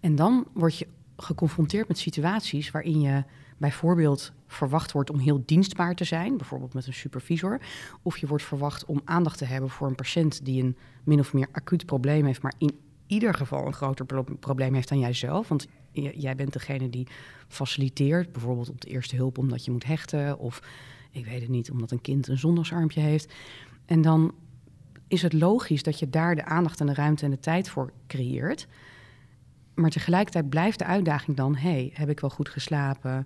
En 0.00 0.14
dan 0.14 0.46
word 0.52 0.78
je 0.78 0.86
geconfronteerd 1.16 1.88
met 1.88 1.98
situaties 1.98 2.70
waarin 2.70 3.00
je 3.00 3.24
bijvoorbeeld 3.56 4.32
verwacht 4.46 4.92
wordt 4.92 5.10
om 5.10 5.18
heel 5.18 5.42
dienstbaar 5.46 5.94
te 5.94 6.04
zijn, 6.04 6.36
bijvoorbeeld 6.36 6.74
met 6.74 6.86
een 6.86 6.92
supervisor, 6.92 7.60
of 8.02 8.18
je 8.18 8.26
wordt 8.26 8.44
verwacht 8.44 8.84
om 8.84 9.00
aandacht 9.04 9.38
te 9.38 9.44
hebben 9.44 9.70
voor 9.70 9.88
een 9.88 9.94
patiënt 9.94 10.44
die 10.44 10.62
een 10.62 10.76
min 11.04 11.18
of 11.18 11.32
meer 11.32 11.48
acuut 11.52 11.86
probleem 11.86 12.24
heeft, 12.24 12.42
maar 12.42 12.54
in 12.58 12.78
ieder 13.12 13.34
geval 13.34 13.66
een 13.66 13.72
groter 13.72 14.06
probleem 14.40 14.74
heeft 14.74 14.88
dan 14.88 14.98
jijzelf. 14.98 15.48
Want 15.48 15.66
jij 16.14 16.34
bent 16.34 16.52
degene 16.52 16.90
die 16.90 17.06
faciliteert, 17.48 18.32
bijvoorbeeld 18.32 18.70
op 18.70 18.80
de 18.80 18.88
eerste 18.88 19.16
hulp 19.16 19.38
omdat 19.38 19.64
je 19.64 19.70
moet 19.70 19.84
hechten, 19.84 20.38
of 20.38 20.62
ik 21.10 21.24
weet 21.24 21.40
het 21.40 21.50
niet, 21.50 21.70
omdat 21.70 21.90
een 21.90 22.00
kind 22.00 22.28
een 22.28 22.38
zondagsarmpje 22.38 23.00
heeft. 23.00 23.32
En 23.86 24.02
dan 24.02 24.34
is 25.08 25.22
het 25.22 25.32
logisch 25.32 25.82
dat 25.82 25.98
je 25.98 26.10
daar 26.10 26.34
de 26.34 26.44
aandacht 26.44 26.80
en 26.80 26.86
de 26.86 26.94
ruimte 26.94 27.24
en 27.24 27.30
de 27.30 27.40
tijd 27.40 27.68
voor 27.68 27.92
creëert. 28.06 28.66
Maar 29.74 29.90
tegelijkertijd 29.90 30.48
blijft 30.48 30.78
de 30.78 30.84
uitdaging 30.84 31.36
dan: 31.36 31.56
hey, 31.56 31.90
heb 31.94 32.08
ik 32.08 32.20
wel 32.20 32.30
goed 32.30 32.48
geslapen? 32.48 33.24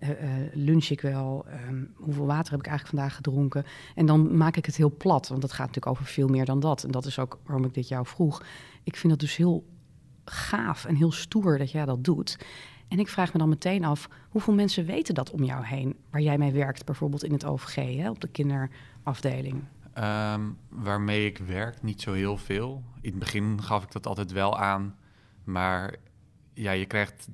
Uh, 0.00 0.08
lunch 0.52 0.88
ik 0.88 1.00
wel? 1.00 1.46
Ehm, 1.48 1.84
hoeveel 1.94 2.26
water 2.26 2.50
heb 2.50 2.60
ik 2.60 2.66
eigenlijk 2.66 2.96
vandaag 2.96 3.16
gedronken? 3.16 3.64
En 3.94 4.06
dan 4.06 4.36
maak 4.36 4.56
ik 4.56 4.66
het 4.66 4.76
heel 4.76 4.96
plat, 4.96 5.28
want 5.28 5.40
dat 5.40 5.52
gaat 5.52 5.66
natuurlijk 5.66 5.92
over 5.92 6.04
veel 6.04 6.28
meer 6.28 6.44
dan 6.44 6.60
dat. 6.60 6.84
En 6.84 6.90
dat 6.90 7.04
is 7.04 7.18
ook 7.18 7.38
waarom 7.44 7.64
ik 7.64 7.74
dit 7.74 7.88
jou 7.88 8.06
vroeg. 8.06 8.42
Ik 8.82 8.96
vind 8.96 9.12
het 9.12 9.20
dus 9.20 9.36
heel 9.36 9.64
gaaf 10.24 10.84
en 10.84 10.94
heel 10.94 11.12
stoer 11.12 11.58
dat 11.58 11.70
jij 11.70 11.84
dat 11.84 12.04
doet. 12.04 12.38
En 12.88 12.98
ik 12.98 13.08
vraag 13.08 13.32
me 13.32 13.38
dan 13.38 13.48
meteen 13.48 13.84
af, 13.84 14.08
hoeveel 14.28 14.54
mensen 14.54 14.84
weten 14.86 15.14
dat 15.14 15.30
om 15.30 15.44
jou 15.44 15.64
heen, 15.64 15.96
waar 16.10 16.20
jij 16.20 16.38
mee 16.38 16.52
werkt, 16.52 16.84
bijvoorbeeld 16.84 17.24
in 17.24 17.32
het 17.32 17.44
OVG, 17.44 17.96
hè, 17.96 18.10
op 18.10 18.20
de 18.20 18.28
kinderafdeling? 18.28 19.64
Um, 19.98 20.56
waarmee 20.68 21.26
ik 21.26 21.38
werk, 21.38 21.82
niet 21.82 22.00
zo 22.00 22.12
heel 22.12 22.36
veel. 22.36 22.82
In 23.00 23.10
het 23.10 23.18
begin 23.18 23.62
gaf 23.62 23.82
ik 23.82 23.92
dat 23.92 24.06
altijd 24.06 24.32
wel 24.32 24.58
aan, 24.58 24.94
maar 25.44 25.94
ja, 26.60 26.70
je 26.70 26.86
krijgt, 26.86 27.28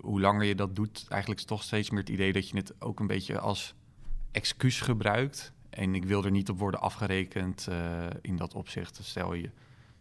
hoe 0.00 0.20
langer 0.20 0.44
je 0.44 0.54
dat 0.54 0.76
doet, 0.76 1.06
eigenlijk 1.08 1.40
toch 1.40 1.62
steeds 1.62 1.90
meer 1.90 2.00
het 2.00 2.08
idee 2.08 2.32
dat 2.32 2.48
je 2.48 2.56
het 2.56 2.74
ook 2.78 3.00
een 3.00 3.06
beetje 3.06 3.38
als 3.38 3.74
excuus 4.30 4.80
gebruikt. 4.80 5.52
En 5.70 5.94
ik 5.94 6.04
wil 6.04 6.24
er 6.24 6.30
niet 6.30 6.50
op 6.50 6.58
worden 6.58 6.80
afgerekend 6.80 7.66
uh, 7.70 8.06
in 8.20 8.36
dat 8.36 8.54
opzicht. 8.54 8.98
Stel 9.02 9.34
je, 9.34 9.50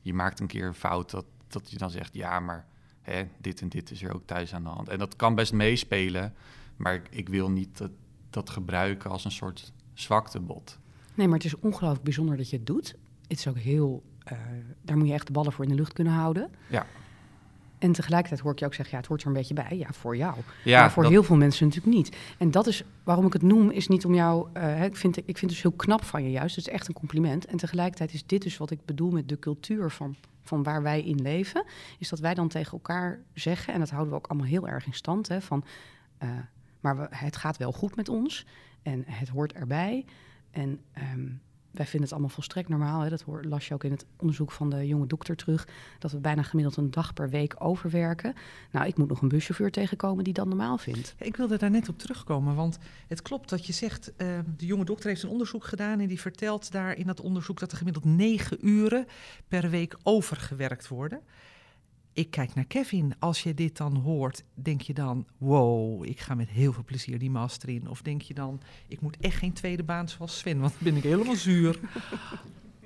je 0.02 0.14
maakt 0.14 0.40
een 0.40 0.48
keer 0.48 0.66
een 0.66 0.74
fout, 0.74 1.12
dat, 1.12 1.26
dat 1.48 1.72
je 1.72 1.78
dan 1.78 1.92
zegt, 1.92 2.14
ja, 2.14 2.40
maar 2.40 2.66
hè, 3.02 3.24
dit 3.40 3.62
en 3.62 3.70
dit 3.70 3.92
is 3.92 4.04
er 4.04 4.14
ook 4.14 4.26
thuis 4.26 4.54
aan 4.54 4.64
de 4.64 4.70
hand. 4.70 4.90
En 4.90 5.00
dat 5.00 5.16
kan 5.16 5.36
best 5.36 5.54
meespelen, 5.54 6.34
maar 6.76 6.94
ik, 6.94 7.08
ik 7.10 7.30
wil 7.30 7.50
niet 7.50 7.78
dat, 7.78 7.92
dat 8.30 8.50
gebruiken 8.50 9.10
als 9.10 9.26
een 9.26 9.32
soort 9.32 9.74
zwaktebod. 9.94 10.80
Nee, 11.14 11.28
maar 11.28 11.38
het 11.38 11.46
is 11.46 11.56
ongelooflijk 11.56 12.04
bijzonder 12.04 12.38
dat 12.38 12.50
je 12.50 12.58
het 12.58 12.66
doet. 12.66 12.96
Het 13.28 13.38
is 13.38 13.48
ook 13.48 13.58
heel, 13.58 14.04
uh, 14.32 14.38
daar 14.82 14.98
moet 14.98 15.08
je 15.08 15.14
echt 15.14 15.28
de 15.28 15.34
ballen 15.34 15.52
voor 15.52 15.64
in 15.64 15.70
de 15.70 15.76
lucht 15.76 15.94
kunnen 15.94 16.14
houden. 16.14 16.52
Ja. 16.70 16.86
En 17.82 17.92
tegelijkertijd 17.92 18.42
hoor 18.42 18.52
ik 18.52 18.60
je 18.60 18.66
ook 18.66 18.74
zeggen, 18.74 18.94
ja, 18.94 19.00
het 19.00 19.10
hoort 19.10 19.22
er 19.22 19.28
een 19.28 19.34
beetje 19.34 19.54
bij. 19.54 19.78
Ja, 19.78 19.92
voor 19.92 20.18
jou. 20.18 20.36
Ja, 20.64 20.80
maar 20.80 20.92
voor 20.92 21.06
heel 21.06 21.24
veel 21.24 21.36
mensen 21.36 21.68
natuurlijk 21.68 21.96
niet. 21.96 22.16
En 22.38 22.52
dat 22.52 22.68
is 22.68 22.84
waarom 23.04 23.26
ik 23.26 23.34
het 23.34 23.42
noem, 23.42 23.70
is 23.70 23.88
niet 23.88 24.06
om 24.06 24.14
jou... 24.14 24.48
Uh, 24.58 24.84
ik, 24.84 24.96
vind, 24.96 25.18
ik 25.18 25.24
vind 25.26 25.40
het 25.40 25.50
dus 25.50 25.62
heel 25.62 25.72
knap 25.72 26.04
van 26.04 26.24
je 26.24 26.32
juist. 26.32 26.56
Het 26.56 26.68
is 26.68 26.74
echt 26.74 26.88
een 26.88 26.94
compliment. 26.94 27.46
En 27.46 27.58
tegelijkertijd 27.58 28.14
is 28.14 28.26
dit 28.26 28.42
dus 28.42 28.58
wat 28.58 28.72
ik 28.72 28.86
bedoel 28.86 29.12
met 29.12 29.30
de 29.30 29.40
cultuur 29.40 29.92
van, 29.92 30.16
van 30.42 30.64
waar 30.64 30.82
wij 30.82 31.02
in 31.02 31.22
leven. 31.22 31.66
Is 32.00 32.10
dat 32.10 32.20
wij 32.20 32.34
dan 32.34 32.48
tegen 32.48 32.72
elkaar 32.72 33.20
zeggen, 33.34 33.74
en 33.74 33.80
dat 33.80 33.90
houden 33.90 34.12
we 34.12 34.18
ook 34.18 34.28
allemaal 34.28 34.48
heel 34.48 34.68
erg 34.68 34.86
in 34.86 34.94
stand, 34.94 35.28
hè, 35.28 35.42
van... 35.42 35.64
Uh, 36.24 36.30
maar 36.80 36.98
we, 36.98 37.08
het 37.10 37.36
gaat 37.36 37.58
wel 37.58 37.72
goed 37.72 37.96
met 37.96 38.10
ons 38.10 38.46
en 38.82 39.04
het 39.08 39.30
hoort 39.30 39.54
erbij. 39.54 40.06
En 40.52 40.80
um, 41.14 41.42
wij 41.72 41.86
vinden 41.86 42.02
het 42.02 42.12
allemaal 42.12 42.30
volstrekt 42.30 42.70
normaal. 42.70 43.02
Hè? 43.02 43.10
Dat 43.10 43.22
hoor, 43.22 43.44
las 43.44 43.68
je 43.68 43.74
ook 43.74 43.84
in 43.84 43.92
het 43.92 44.06
onderzoek 44.18 44.52
van 44.52 44.70
de 44.70 44.88
jonge 44.88 45.08
dokter 45.08 45.36
terug. 45.36 45.68
Dat 46.00 46.12
we 46.12 46.18
bijna 46.18 46.42
gemiddeld 46.44 46.78
een 46.78 46.92
dag 46.92 47.14
per 47.14 47.30
week 47.30 47.56
overwerken. 47.58 48.34
Nou, 48.72 48.88
ik 48.88 48.98
moet 48.98 49.08
nog 49.08 49.22
een 49.22 49.28
buschauffeur 49.28 49.72
tegenkomen 49.72 50.24
die 50.24 50.34
dat 50.34 50.48
normaal 50.48 50.78
vindt. 50.78 51.16
Ik 51.18 51.36
wilde 51.36 51.58
daar 51.58 51.72
net 51.72 51.90
op 51.90 51.98
terugkomen. 51.98 52.56
Want 52.56 52.78
het 53.08 53.22
klopt 53.22 53.50
dat 53.50 53.66
je 53.66 53.74
zegt. 53.74 54.12
Uh, 54.18 54.28
de 54.58 54.66
jonge 54.66 54.86
dokter 54.86 55.10
heeft 55.10 55.24
een 55.24 55.30
onderzoek 55.30 55.64
gedaan. 55.64 56.00
En 56.00 56.08
die 56.08 56.20
vertelt 56.20 56.72
daar 56.72 56.98
in 56.98 57.06
dat 57.06 57.22
onderzoek 57.22 57.60
dat 57.60 57.72
er 57.72 57.78
gemiddeld 57.78 58.06
negen 58.06 58.68
uren 58.68 59.08
per 59.48 59.70
week 59.70 59.98
overgewerkt 60.04 60.88
worden 60.88 61.22
ik 62.14 62.32
kijk 62.32 62.54
naar 62.54 62.66
Kevin. 62.66 63.14
Als 63.20 63.44
je 63.44 63.54
dit 63.54 63.78
dan 63.78 63.96
hoort, 63.96 64.44
denk 64.54 64.82
je 64.82 64.94
dan: 64.94 65.28
wow, 65.38 66.06
ik 66.06 66.20
ga 66.20 66.36
met 66.36 66.50
heel 66.50 66.74
veel 66.74 66.84
plezier 66.84 67.20
die 67.20 67.30
master 67.30 67.70
in? 67.70 67.90
Of 67.90 68.02
denk 68.02 68.22
je 68.22 68.34
dan: 68.34 68.62
ik 68.88 69.02
moet 69.02 69.18
echt 69.20 69.38
geen 69.38 69.54
tweede 69.54 69.84
baan 69.84 70.10
zoals 70.10 70.38
Sven, 70.38 70.60
want 70.60 70.74
dan 70.74 70.84
ben 70.84 70.96
ik 70.96 71.04
helemaal 71.04 71.36
zuur? 71.36 71.80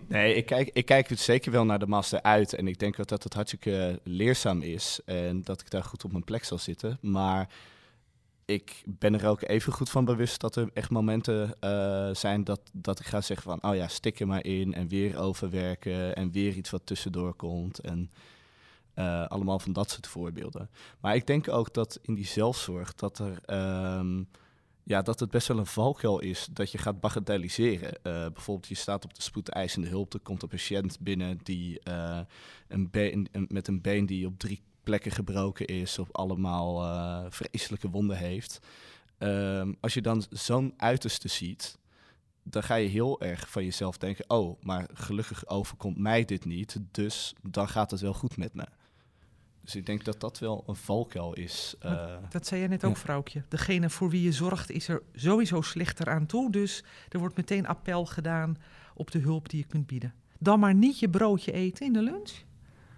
Nee, 0.08 0.36
ik 0.36 0.46
kijk, 0.46 0.70
ik 0.74 0.86
kijk 0.86 1.10
zeker 1.14 1.52
wel 1.52 1.66
naar 1.66 1.80
de 1.80 1.88
master 1.88 2.22
uit. 2.22 2.54
En 2.54 2.68
ik 2.68 2.80
denk 2.80 3.08
dat 3.08 3.24
het 3.24 3.34
hartstikke 3.34 4.00
leerzaam 4.04 4.62
is. 4.62 5.00
En 5.06 5.44
dat 5.44 5.62
ik 5.62 5.70
daar 5.70 5.84
goed 5.84 6.04
op 6.04 6.12
mijn 6.12 6.24
plek 6.24 6.44
zal 6.44 6.58
zitten. 6.58 6.98
Maar 7.02 7.50
ik 8.46 8.84
ben 8.86 9.14
er 9.20 9.28
ook 9.28 9.42
even 9.42 9.74
goed 9.74 9.90
van 9.90 10.06
bewust 10.06 10.42
dat 10.42 10.56
er 10.56 10.70
echt 10.74 10.90
momenten 10.90 11.56
uh, 11.62 12.10
zijn 12.14 12.44
dat, 12.44 12.62
dat 12.74 13.00
ik 13.00 13.06
ga 13.06 13.22
zeggen 13.22 13.50
van... 13.50 13.72
oh 13.72 13.76
ja, 13.76 13.88
stik 13.88 14.20
er 14.20 14.28
maar 14.28 14.46
in 14.46 14.74
en 14.74 14.88
weer 14.88 15.18
overwerken 15.18 16.16
en 16.16 16.32
weer 16.32 16.54
iets 16.54 16.70
wat 16.70 16.86
tussendoor 16.86 17.34
komt. 17.34 17.80
En 17.80 18.12
uh, 18.96 19.28
allemaal 19.28 19.60
van 19.60 19.74
dat 19.74 19.92
soort 19.92 20.08
voorbeelden. 20.08 20.70
Maar 21.00 21.16
ik 21.16 21.28
denk 21.28 21.50
ook 21.50 21.74
dat 21.74 22.00
in 22.02 22.14
die 22.14 22.26
zelfzorg 22.26 22.96
dat 22.96 23.20
er. 23.20 23.40
Um, 23.98 24.28
ja, 24.84 25.02
dat 25.02 25.20
het 25.20 25.30
best 25.30 25.48
wel 25.48 25.58
een 25.58 25.66
valkuil 25.66 26.20
is 26.20 26.48
dat 26.52 26.72
je 26.72 26.78
gaat 26.78 27.00
bagatelliseren. 27.00 27.98
Uh, 28.04 28.26
bijvoorbeeld, 28.34 28.68
je 28.68 28.76
staat 28.76 29.04
op 29.04 29.14
de 29.14 29.22
spoedeisende 29.22 29.88
hulp, 29.88 30.14
er 30.14 30.20
komt 30.20 30.44
een 30.44 30.50
patiënt 30.50 31.00
binnen 31.00 31.40
die 31.44 31.80
uh, 31.84 32.20
een 32.68 32.90
been, 32.90 33.28
met 33.48 33.68
een 33.68 33.82
been 33.82 34.06
die 34.06 34.26
op 34.26 34.40
drie 34.40 34.62
plekken 34.84 35.12
gebroken 35.12 35.66
is, 35.66 36.00
of 36.00 36.12
allemaal 36.12 36.84
uh, 36.84 37.26
vreselijke 37.30 37.90
wonden 37.90 38.18
heeft. 38.18 38.60
Um, 39.20 39.78
als 39.80 39.94
je 39.94 40.02
dan 40.02 40.24
zo'n 40.30 40.74
uiterste 40.78 41.28
ziet, 41.28 41.78
dan 42.44 42.64
ga 42.64 42.76
je 42.76 42.88
heel 42.88 43.22
erg 43.22 43.50
van 43.50 43.64
jezelf 43.64 43.98
denken: 43.98 44.30
oh, 44.30 44.62
maar 44.62 44.90
gelukkig 44.94 45.48
overkomt 45.48 45.98
mij 45.98 46.26
dit 46.26 46.46
niet, 46.46 46.78
dus 46.92 47.34
dan 47.42 47.68
gaat 47.68 47.92
het 47.92 48.00
wel 48.00 48.14
goed 48.14 48.38
met 48.38 48.54
me. 48.54 48.66
Dus 49.66 49.76
ik 49.76 49.86
denk 49.86 50.04
dat 50.04 50.20
dat 50.20 50.40
wel 50.40 50.64
een 50.68 50.76
valkuil 50.76 51.34
is. 51.34 51.76
Uh, 51.86 52.16
dat 52.30 52.48
zei 52.48 52.62
je 52.62 52.68
net 52.68 52.84
ook, 52.84 52.98
vrouwtje. 52.98 53.44
Degene 53.50 53.90
voor 53.90 54.10
wie 54.10 54.22
je 54.22 54.32
zorgt 54.32 54.72
is 54.72 54.88
er 54.88 55.02
sowieso 55.14 55.62
slechter 55.62 56.10
aan 56.10 56.26
toe. 56.26 56.52
Dus 56.52 56.84
er 57.10 57.20
wordt 57.20 57.38
meteen 57.38 57.68
appel 57.68 58.06
gedaan 58.06 58.58
op 58.94 59.12
de 59.12 59.20
hulp 59.20 59.50
die 59.50 59.60
je 59.60 59.66
kunt 59.66 59.88
bieden. 59.88 60.14
Dan 60.40 60.60
maar 60.60 60.74
niet 60.74 61.00
je 61.00 61.10
broodje 61.10 61.52
eten 61.52 61.86
in 61.86 61.94
de 61.94 62.02
lunch. 62.02 62.32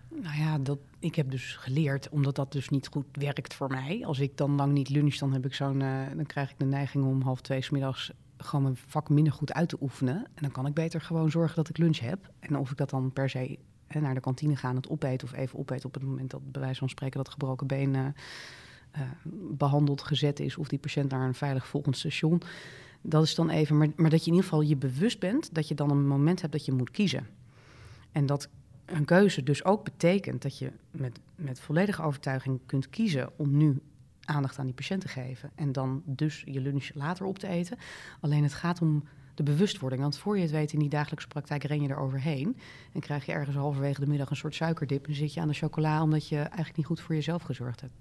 Nou 0.10 0.38
ja, 0.38 0.58
dat, 0.58 0.80
ik 1.00 1.16
heb 1.16 1.32
dus 1.32 1.56
geleerd, 1.56 2.10
omdat 2.10 2.36
dat 2.36 2.52
dus 2.52 2.70
niet 2.70 2.88
goed 2.88 3.06
werkt 3.12 3.54
voor 3.54 3.70
mij. 3.70 4.06
Als 4.06 4.20
ik 4.20 4.38
dan 4.38 4.56
lang 4.56 4.74
niet 4.74 4.90
lunch, 4.90 5.16
dan, 5.16 5.34
heb 5.34 5.46
ik 5.46 5.54
zo'n, 5.54 5.80
uh, 5.80 6.06
dan 6.16 6.26
krijg 6.26 6.52
ik 6.52 6.60
de 6.60 6.66
neiging 6.66 7.06
om 7.06 7.22
half 7.22 7.42
twee 7.42 7.62
s 7.62 7.70
middags 7.70 8.12
gewoon 8.38 8.64
mijn 8.64 8.78
vak 8.88 9.10
minder 9.10 9.34
goed 9.34 9.54
uit 9.54 9.70
te 9.70 9.78
oefenen. 9.82 10.16
En 10.16 10.42
dan 10.42 10.52
kan 10.52 10.66
ik 10.66 10.74
beter 10.74 11.02
gewoon 11.02 11.32
zorgen 11.32 11.56
dat 11.56 11.70
ik 11.70 11.78
lunch 11.78 12.00
heb. 12.00 12.32
En 12.40 12.58
of 12.58 12.72
ik 12.72 12.78
dat 12.78 12.90
dan 12.90 13.14
per 13.14 13.30
se 13.30 13.58
naar 13.88 14.13
de 14.13 14.19
kantine 14.19 14.56
gaan, 14.56 14.76
het 14.76 14.89
opeten 14.89 15.28
of 15.28 15.34
even 15.34 15.60
opeten 15.60 15.86
op 15.86 15.93
het 15.93 16.04
moment 16.04 16.32
dat 16.32 16.52
bij 16.52 16.62
wijze 16.62 16.80
van 16.80 16.89
spreken 16.89 17.17
dat 17.17 17.30
gebroken 17.30 17.67
been 17.67 17.93
uh, 17.95 19.02
behandeld, 19.52 20.02
gezet 20.02 20.39
is 20.39 20.58
of 20.58 20.67
die 20.67 20.80
patiënt 20.80 21.12
naar 21.12 21.28
een 21.28 21.34
veilig 21.34 21.67
volgend 21.67 21.97
station. 21.97 22.41
Dat 23.02 23.23
is 23.23 23.36
dan 23.36 23.50
even, 23.50 23.78
maar, 23.78 23.88
maar 23.95 24.10
dat 24.10 24.19
je 24.19 24.26
in 24.26 24.34
ieder 24.34 24.50
geval 24.50 24.62
je 24.62 24.76
bewust 24.76 25.19
bent 25.19 25.54
dat 25.54 25.67
je 25.67 25.76
dan 25.76 25.89
een 25.89 26.08
moment 26.08 26.41
hebt 26.41 26.54
dat 26.54 26.65
je 26.65 26.71
moet 26.71 26.91
kiezen. 26.91 27.28
En 28.12 28.26
dat 28.26 28.50
een 28.86 29.06
keuze 29.06 29.43
dus 29.43 29.63
ook 29.63 29.84
betekent 29.84 30.41
dat 30.41 30.58
je 30.58 30.71
met, 30.91 31.19
met 31.36 31.60
volledige 31.60 32.02
overtuiging 32.02 32.60
kunt 32.65 32.89
kiezen 32.89 33.30
om 33.36 33.58
nu 33.58 33.82
aandacht 34.23 34.60
aan 34.60 34.65
die 34.65 34.73
patiënt 34.73 35.02
te 35.02 35.08
geven. 35.08 35.52
En 35.56 35.71
dan 35.71 36.02
dus 36.06 36.43
je 36.45 36.62
lunch 36.62 36.89
later 36.93 37.26
op 37.26 37.39
te 37.39 37.47
eten. 37.47 37.78
Alleen 38.19 38.43
het 38.43 38.54
gaat 38.54 38.82
om 38.82 39.04
de 39.38 39.43
bewustwording. 39.43 40.02
Want 40.02 40.17
voor 40.17 40.36
je 40.36 40.41
het 40.41 40.52
weet 40.52 40.73
in 40.73 40.80
die 40.80 40.89
dagelijkse 40.89 41.28
praktijk 41.28 41.63
ren 41.63 41.82
je 41.82 41.89
er 41.89 41.97
overheen. 41.97 42.58
En 42.93 43.00
krijg 43.00 43.26
je 43.26 43.32
ergens 43.32 43.56
halverwege 43.56 44.00
de 44.00 44.08
middag 44.08 44.30
een 44.30 44.36
soort 44.36 44.56
suikerdip. 44.56 45.08
En 45.08 45.15
zit 45.15 45.34
je 45.34 45.41
aan 45.41 45.47
de 45.47 45.54
chocola 45.54 46.02
omdat 46.02 46.28
je 46.28 46.38
eigenlijk 46.38 46.78
niet 46.78 46.86
goed 46.86 47.02
voor 47.02 47.15
jezelf 47.15 47.41
gezorgd 47.41 47.82
hebt. 47.82 47.93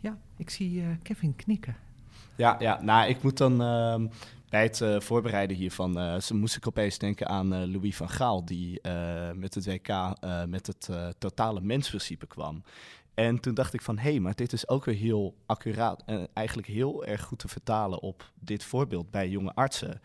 Ja, 0.00 0.18
ik 0.36 0.50
zie 0.50 0.80
uh, 0.80 0.86
Kevin 1.02 1.36
knikken. 1.36 1.76
Ja, 2.36 2.56
ja, 2.58 2.82
nou, 2.82 3.08
ik 3.08 3.22
moet 3.22 3.36
dan 3.36 3.52
uh, 3.52 4.08
bij 4.48 4.62
het 4.62 4.80
uh, 4.80 5.00
voorbereiden 5.00 5.56
hiervan, 5.56 5.98
uh, 5.98 6.30
moest 6.30 6.56
ik 6.56 6.66
opeens 6.66 6.98
denken 6.98 7.28
aan 7.28 7.70
Louis 7.70 7.96
van 7.96 8.08
Gaal, 8.08 8.44
die 8.44 8.80
met 9.34 9.54
het 9.54 9.66
WK 9.66 10.14
met 10.46 10.66
het 10.66 10.90
totale 11.18 11.60
mensprincipe 11.60 12.26
kwam. 12.26 12.62
En 13.14 13.40
toen 13.40 13.54
dacht 13.54 13.74
ik 13.74 13.82
van, 13.82 13.98
hé, 13.98 14.10
hey, 14.10 14.20
maar 14.20 14.34
dit 14.34 14.52
is 14.52 14.68
ook 14.68 14.84
weer 14.84 14.94
heel 14.94 15.34
accuraat 15.46 16.02
en 16.06 16.28
eigenlijk 16.32 16.68
heel 16.68 17.04
erg 17.04 17.22
goed 17.22 17.38
te 17.38 17.48
vertalen 17.48 18.02
op 18.02 18.32
dit 18.40 18.64
voorbeeld 18.64 19.10
bij 19.10 19.28
jonge 19.28 19.54
artsen. 19.54 20.00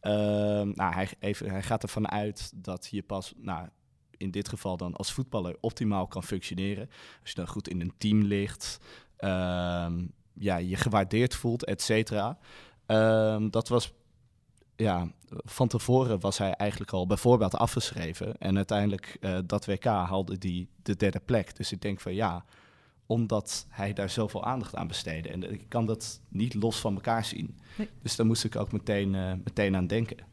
Ehm, 0.00 0.70
nou, 0.74 0.94
hij, 0.94 1.08
even, 1.18 1.50
hij 1.50 1.62
gaat 1.62 1.82
ervan 1.82 2.08
uit 2.08 2.52
dat 2.54 2.88
je 2.90 3.02
pas, 3.02 3.32
nou, 3.36 3.68
in 4.16 4.30
dit 4.30 4.48
geval 4.48 4.76
dan 4.76 4.94
als 4.94 5.12
voetballer 5.12 5.56
optimaal 5.60 6.06
kan 6.06 6.24
functioneren. 6.24 6.90
Als 7.20 7.30
je 7.30 7.34
dan 7.34 7.48
goed 7.48 7.68
in 7.68 7.80
een 7.80 7.92
team 7.98 8.22
ligt, 8.22 8.80
ehm, 9.16 10.06
ja, 10.32 10.56
je 10.56 10.76
gewaardeerd 10.76 11.34
voelt, 11.34 11.64
et 11.64 11.82
cetera. 11.82 12.38
Ehm, 12.86 13.50
dat 13.50 13.68
was, 13.68 13.92
ja, 14.76 15.12
van 15.30 15.68
tevoren 15.68 16.20
was 16.20 16.38
hij 16.38 16.52
eigenlijk 16.52 16.92
al 16.92 17.06
bijvoorbeeld 17.06 17.54
afgeschreven. 17.54 18.38
En 18.38 18.56
uiteindelijk, 18.56 19.16
uh, 19.20 19.38
dat 19.46 19.66
WK 19.66 19.84
haalde 19.84 20.38
die 20.38 20.68
de 20.82 20.96
derde 20.96 21.20
plek. 21.20 21.56
Dus 21.56 21.72
ik 21.72 21.80
denk 21.80 22.00
van 22.00 22.14
ja, 22.14 22.44
omdat 23.08 23.66
hij 23.68 23.92
daar 23.92 24.10
zoveel 24.10 24.44
aandacht 24.44 24.74
aan 24.76 24.86
besteedde. 24.86 25.28
En 25.28 25.52
ik 25.52 25.64
kan 25.68 25.86
dat 25.86 26.20
niet 26.28 26.54
los 26.54 26.80
van 26.80 26.94
elkaar 26.94 27.24
zien. 27.24 27.56
Nee. 27.76 27.88
Dus 28.02 28.16
daar 28.16 28.26
moest 28.26 28.44
ik 28.44 28.56
ook 28.56 28.72
meteen, 28.72 29.14
uh, 29.14 29.32
meteen 29.44 29.76
aan 29.76 29.86
denken. 29.86 30.16
Je 30.16 30.24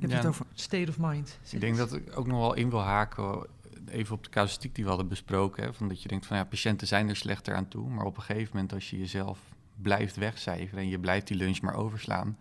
hebt 0.00 0.12
Ja. 0.12 0.18
het 0.18 0.26
over 0.26 0.46
state 0.54 0.90
of 0.90 0.98
mind. 0.98 1.38
Ik 1.50 1.60
denk 1.60 1.76
dat 1.76 1.92
ik 1.94 2.18
ook 2.18 2.26
nog 2.26 2.38
wel 2.38 2.54
in 2.54 2.70
wil 2.70 2.82
haken, 2.82 3.46
even 3.88 4.14
op 4.14 4.24
de 4.24 4.30
casuïstiek 4.30 4.74
die 4.74 4.84
we 4.84 4.90
hadden 4.90 5.08
besproken. 5.08 5.62
Hè, 5.64 5.74
van 5.74 5.88
dat 5.88 6.02
je 6.02 6.08
denkt 6.08 6.26
van 6.26 6.36
ja, 6.36 6.44
patiënten 6.44 6.86
zijn 6.86 7.08
er 7.08 7.16
slechter 7.16 7.54
aan 7.54 7.68
toe. 7.68 7.88
Maar 7.90 8.04
op 8.04 8.16
een 8.16 8.22
gegeven 8.22 8.50
moment, 8.52 8.72
als 8.72 8.90
je 8.90 8.98
jezelf 8.98 9.38
blijft 9.82 10.16
wegcijferen 10.16 10.82
en 10.82 10.88
je 10.88 10.98
blijft 10.98 11.26
die 11.26 11.36
lunch 11.36 11.60
maar 11.60 11.74
overslaan, 11.74 12.36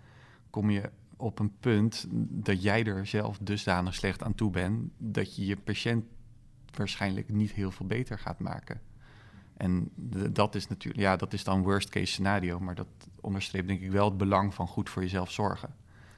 kom 0.50 0.70
je 0.70 0.89
op 1.15 1.39
een 1.39 1.52
punt 1.60 2.06
dat 2.30 2.62
jij 2.63 2.84
er 2.86 3.06
zelf 3.08 3.38
dusdanig 3.41 3.96
slecht 3.96 4.24
aan 4.24 4.36
toe 4.36 4.52
bent, 4.52 4.89
dat 4.98 5.36
je 5.36 5.46
je 5.46 5.58
patiënt 5.58 6.06
waarschijnlijk 6.76 7.30
niet 7.30 7.52
heel 7.52 7.72
veel 7.72 7.86
beter 7.86 8.20
gaat 8.20 8.39
maken. 8.39 8.82
En 9.58 9.89
dat 10.32 10.56
is 10.56 10.67
natuurlijk, 10.67 11.04
ja, 11.04 11.15
dat 11.15 11.34
is 11.34 11.43
dan 11.43 11.63
worst 11.63 11.89
case 11.89 12.06
scenario, 12.06 12.60
maar 12.60 12.76
dat 12.76 12.88
onderstreept 13.22 13.67
denk 13.67 13.82
ik 13.82 13.91
wel 13.91 14.06
het 14.06 14.17
belang 14.17 14.54
van 14.54 14.67
goed 14.67 14.89
voor 14.89 15.02
jezelf 15.02 15.32
zorgen. 15.32 15.76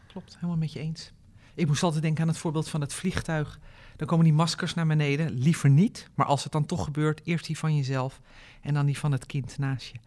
Klopt, 0.07 0.35
helemaal 0.35 0.57
met 0.57 0.73
je 0.73 0.79
eens. 0.79 1.11
Ik 1.53 1.67
moest 1.67 1.83
altijd 1.83 2.01
denken 2.01 2.21
aan 2.21 2.27
het 2.27 2.37
voorbeeld 2.37 2.69
van 2.69 2.81
het 2.81 2.93
vliegtuig. 2.93 3.59
Dan 3.95 4.07
komen 4.07 4.25
die 4.25 4.33
maskers 4.33 4.73
naar 4.73 4.87
beneden. 4.87 5.31
Liever 5.31 5.69
niet, 5.69 6.09
maar 6.15 6.25
als 6.25 6.43
het 6.43 6.51
dan 6.51 6.65
toch 6.65 6.83
gebeurt, 6.83 7.21
eerst 7.23 7.45
die 7.45 7.57
van 7.57 7.75
jezelf 7.75 8.21
en 8.61 8.73
dan 8.73 8.85
die 8.85 8.97
van 8.97 9.11
het 9.11 9.25
kind 9.25 9.57
naast 9.57 9.87
je. 9.87 9.99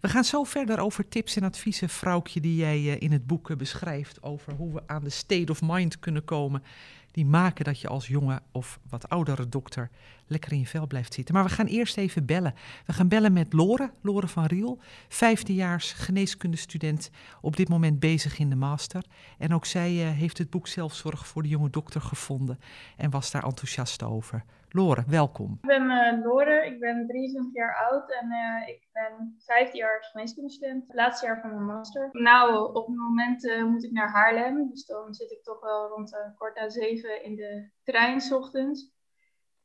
We 0.00 0.08
gaan 0.08 0.24
zo 0.24 0.44
verder 0.44 0.78
over 0.78 1.08
tips 1.08 1.36
en 1.36 1.42
adviezen, 1.42 1.88
vrouwtje, 1.88 2.40
die 2.40 2.56
jij 2.56 2.76
eh, 2.76 3.00
in 3.00 3.12
het 3.12 3.26
boek 3.26 3.50
eh, 3.50 3.56
beschrijft. 3.56 4.22
Over 4.22 4.52
hoe 4.52 4.74
we 4.74 4.82
aan 4.86 5.04
de 5.04 5.10
state 5.10 5.52
of 5.52 5.60
mind 5.62 5.98
kunnen 5.98 6.24
komen. 6.24 6.62
Die 7.10 7.26
maken 7.26 7.64
dat 7.64 7.80
je 7.80 7.88
als 7.88 8.06
jonge 8.06 8.42
of 8.52 8.78
wat 8.88 9.08
oudere 9.08 9.48
dokter 9.48 9.90
lekker 10.26 10.52
in 10.52 10.58
je 10.58 10.66
vel 10.66 10.86
blijft 10.86 11.14
zitten. 11.14 11.34
Maar 11.34 11.44
we 11.44 11.50
gaan 11.50 11.66
eerst 11.66 11.96
even 11.96 12.24
bellen. 12.24 12.54
We 12.86 12.92
gaan 12.92 13.08
bellen 13.08 13.32
met 13.32 13.52
Lore, 13.52 13.90
Lore 14.00 14.28
van 14.28 14.44
Riel, 14.44 14.78
vijfdejaars 15.08 15.92
geneeskundestudent, 15.92 17.10
op 17.40 17.56
dit 17.56 17.68
moment 17.68 18.00
bezig 18.00 18.38
in 18.38 18.48
de 18.48 18.56
master. 18.56 19.04
En 19.38 19.54
ook 19.54 19.64
zij 19.64 20.06
eh, 20.06 20.12
heeft 20.12 20.38
het 20.38 20.50
boek 20.50 20.66
Zelfzorg 20.66 21.26
voor 21.26 21.42
de 21.42 21.48
jonge 21.48 21.70
dokter 21.70 22.00
gevonden 22.00 22.58
en 22.96 23.10
was 23.10 23.30
daar 23.30 23.44
enthousiast 23.44 24.02
over. 24.02 24.44
Lore, 24.70 25.04
welkom. 25.06 25.58
Ik 25.62 25.68
ben 25.68 25.90
eh, 25.90 26.24
Lore, 26.24 26.66
ik 26.66 26.80
ben 26.80 27.06
23 27.06 27.54
jaar 27.54 27.88
oud 27.90 28.12
en 28.12 28.30
eh, 28.30 28.68
ik 28.68 28.88
ben 28.92 29.36
vijfde 29.38 29.76
jaar 29.76 30.04
geneeskundestudent, 30.04 30.86
het 30.86 30.96
laatste 30.96 31.26
jaar 31.26 31.40
van 31.40 31.50
mijn 31.50 31.64
master. 31.64 32.08
Nou, 32.12 32.74
op 32.74 32.86
het 32.86 32.96
moment 32.96 33.48
eh, 33.48 33.64
moet 33.64 33.84
ik 33.84 33.92
naar 33.92 34.10
Haarlem, 34.10 34.68
dus 34.70 34.86
dan 34.86 35.14
zit 35.14 35.30
ik 35.30 35.42
toch 35.42 35.60
wel 35.60 35.88
rond 35.88 36.16
kwart 36.36 36.56
na 36.56 36.68
zeven 36.68 37.24
in 37.24 37.36
de 37.36 37.70
trein 37.84 38.20
's 38.20 38.32
ochtends. 38.32 38.96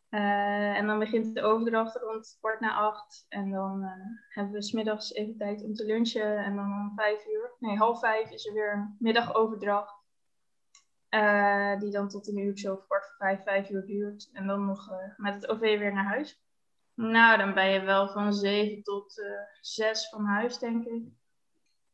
En 0.09 0.87
dan 0.87 0.99
begint 0.99 1.35
de 1.35 1.41
overdracht 1.41 1.95
rond 1.95 2.37
kwart 2.39 2.59
na 2.59 2.73
acht. 2.73 3.25
En 3.29 3.51
dan 3.51 3.83
hebben 4.29 4.53
we 4.53 4.61
smiddags 4.61 5.13
even 5.13 5.37
tijd 5.37 5.63
om 5.63 5.73
te 5.73 5.85
lunchen. 5.85 6.37
En 6.37 6.55
dan 6.55 6.65
om 6.65 6.91
vijf 6.95 7.25
uur, 7.27 7.51
nee, 7.59 7.77
half 7.77 7.99
vijf 7.99 8.31
is 8.31 8.45
er 8.45 8.53
weer 8.53 8.95
middagoverdracht. 8.99 10.02
Eh, 11.13 11.79
die 11.79 11.91
dan 11.91 12.09
tot 12.09 12.27
een 12.27 12.37
uur 12.37 12.57
zo 12.57 12.75
kwart 12.75 13.05
voor 13.05 13.15
vijf, 13.17 13.43
vijf 13.43 13.69
uur 13.69 13.85
duurt. 13.85 14.29
En 14.33 14.47
dan 14.47 14.65
nog 14.65 14.91
eh, 14.91 14.97
met 15.17 15.33
het 15.33 15.47
OV 15.47 15.59
weer 15.59 15.93
naar 15.93 16.05
huis. 16.05 16.41
Nou, 16.93 17.37
dan 17.37 17.53
ben 17.53 17.69
je 17.69 17.81
wel 17.81 18.07
van 18.07 18.33
zeven 18.33 18.83
tot 18.83 19.19
eh, 19.19 19.31
zes 19.61 20.09
van 20.09 20.25
huis, 20.25 20.57
denk 20.57 20.85
ik. 20.85 21.03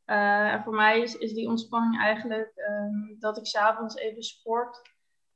En 0.05 0.63
voor 0.63 0.73
mij 0.73 1.01
is, 1.01 1.15
is 1.15 1.34
die 1.34 1.47
ontspanning 1.47 2.01
eigenlijk 2.01 2.51
ehm, 2.55 3.19
dat 3.19 3.38
ik 3.38 3.45
s'avonds 3.45 3.95
even 3.95 4.23
sport. 4.23 4.82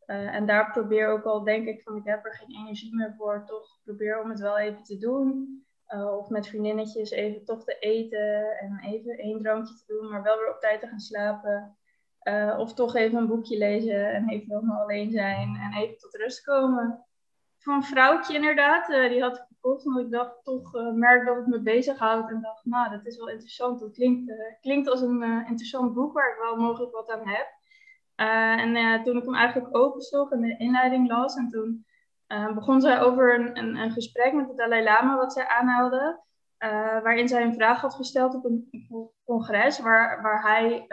En 0.06 0.46
daar 0.46 0.72
probeer 0.72 1.08
ook 1.08 1.24
al, 1.24 1.44
denk 1.44 1.68
ik, 1.68 1.82
van 1.82 1.96
ik 1.96 2.06
heb 2.06 2.26
er 2.26 2.34
geen 2.34 2.56
energie 2.56 2.96
meer 2.96 3.14
voor. 3.18 3.44
Toch 3.46 3.80
probeer 3.84 4.22
om 4.22 4.30
het 4.30 4.40
wel 4.40 4.58
even 4.58 4.84
te 4.84 4.98
doen. 4.98 5.62
Of 6.18 6.30
met 6.30 6.48
vriendinnetjes 6.48 7.12
even 7.12 7.46
toch 7.46 7.64
te 7.64 7.78
eten 7.80 8.58
en 8.60 8.80
even 8.84 9.18
één 9.18 9.42
drankje 9.42 9.76
te 9.76 9.84
doen, 9.88 10.10
maar 10.10 10.24
wel 10.24 10.38
weer 10.38 10.54
op 10.54 10.60
tijd 10.60 10.80
te 10.80 10.88
gaan 10.88 11.00
slapen. 11.00 11.78
Eh, 12.24 12.56
of 12.60 12.74
toch 12.74 12.96
even 12.96 13.18
een 13.18 13.28
boekje 13.28 13.58
lezen 13.58 14.14
en 14.14 14.30
even 14.30 14.56
helemaal 14.56 14.82
alleen 14.82 15.12
zijn 15.12 15.56
en 15.56 15.82
even 15.82 15.98
tot 15.98 16.16
rust 16.16 16.44
komen. 16.44 17.06
Van 17.58 17.74
een 17.74 17.84
vrouwtje 17.84 18.36
inderdaad, 18.36 18.90
eh, 18.90 19.10
die 19.10 19.22
had 19.22 19.38
ik 19.38 19.44
gekocht 19.48 19.86
omdat 19.86 20.04
ik 20.04 20.12
dacht 20.12 20.44
toch 20.44 20.76
uh, 20.76 20.92
merk 20.92 21.26
dat 21.26 21.36
het 21.36 21.48
me 21.48 21.62
bezighoudt. 21.62 22.30
En 22.30 22.42
dacht, 22.42 22.66
nou 22.66 22.90
dat 22.90 23.06
is 23.06 23.18
wel 23.18 23.30
interessant, 23.30 23.82
het 23.82 23.94
klinkt, 23.94 24.34
klinkt 24.62 24.90
als 24.90 25.02
een 25.02 25.24
interessant 25.24 25.94
boek 25.94 26.14
waar 26.14 26.32
ik 26.32 26.42
wel 26.42 26.56
mogelijk 26.56 26.92
wat 26.92 27.12
aan 27.12 27.28
heb. 27.28 27.48
En 28.16 29.04
toen 29.04 29.18
ik 29.18 29.24
hem 29.24 29.36
eigenlijk 29.36 29.78
opensloeg 29.78 30.32
en 30.32 30.42
de 30.42 30.58
inleiding 30.58 31.08
las 31.08 31.36
en 31.36 31.50
toen 31.50 31.86
begon 32.54 32.82
zij 32.82 33.02
over 33.02 33.40
een, 33.40 33.58
een, 33.58 33.76
een, 33.76 33.92
gesprek 33.92 34.34
met 34.34 34.48
de 34.48 34.56
Dalai 34.56 34.84
Lama 34.84 35.18
wat 35.18 35.34
zij 35.34 35.48
aanhaalde. 35.48 36.22
waarin 37.04 37.28
zij 37.28 37.44
een 37.44 37.54
vraag 37.54 37.82
had 37.82 37.96
gesteld 37.96 38.36
op 38.36 38.46
een 38.46 38.70
congres 39.26 39.80
waar, 39.80 40.22
waar 40.22 40.42
hij 40.42 40.88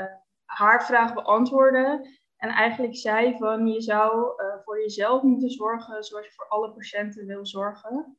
haar 0.50 0.84
vraag 0.84 1.14
beantwoordde. 1.14 2.18
En 2.36 2.48
eigenlijk 2.48 2.96
zei 2.96 3.36
van 3.36 3.66
je 3.66 3.80
zou 3.80 4.42
uh, 4.42 4.54
voor 4.64 4.80
jezelf 4.80 5.22
moeten 5.22 5.50
zorgen 5.50 6.04
zoals 6.04 6.26
je 6.26 6.32
voor 6.32 6.48
alle 6.48 6.72
patiënten 6.72 7.26
wil 7.26 7.46
zorgen. 7.46 8.18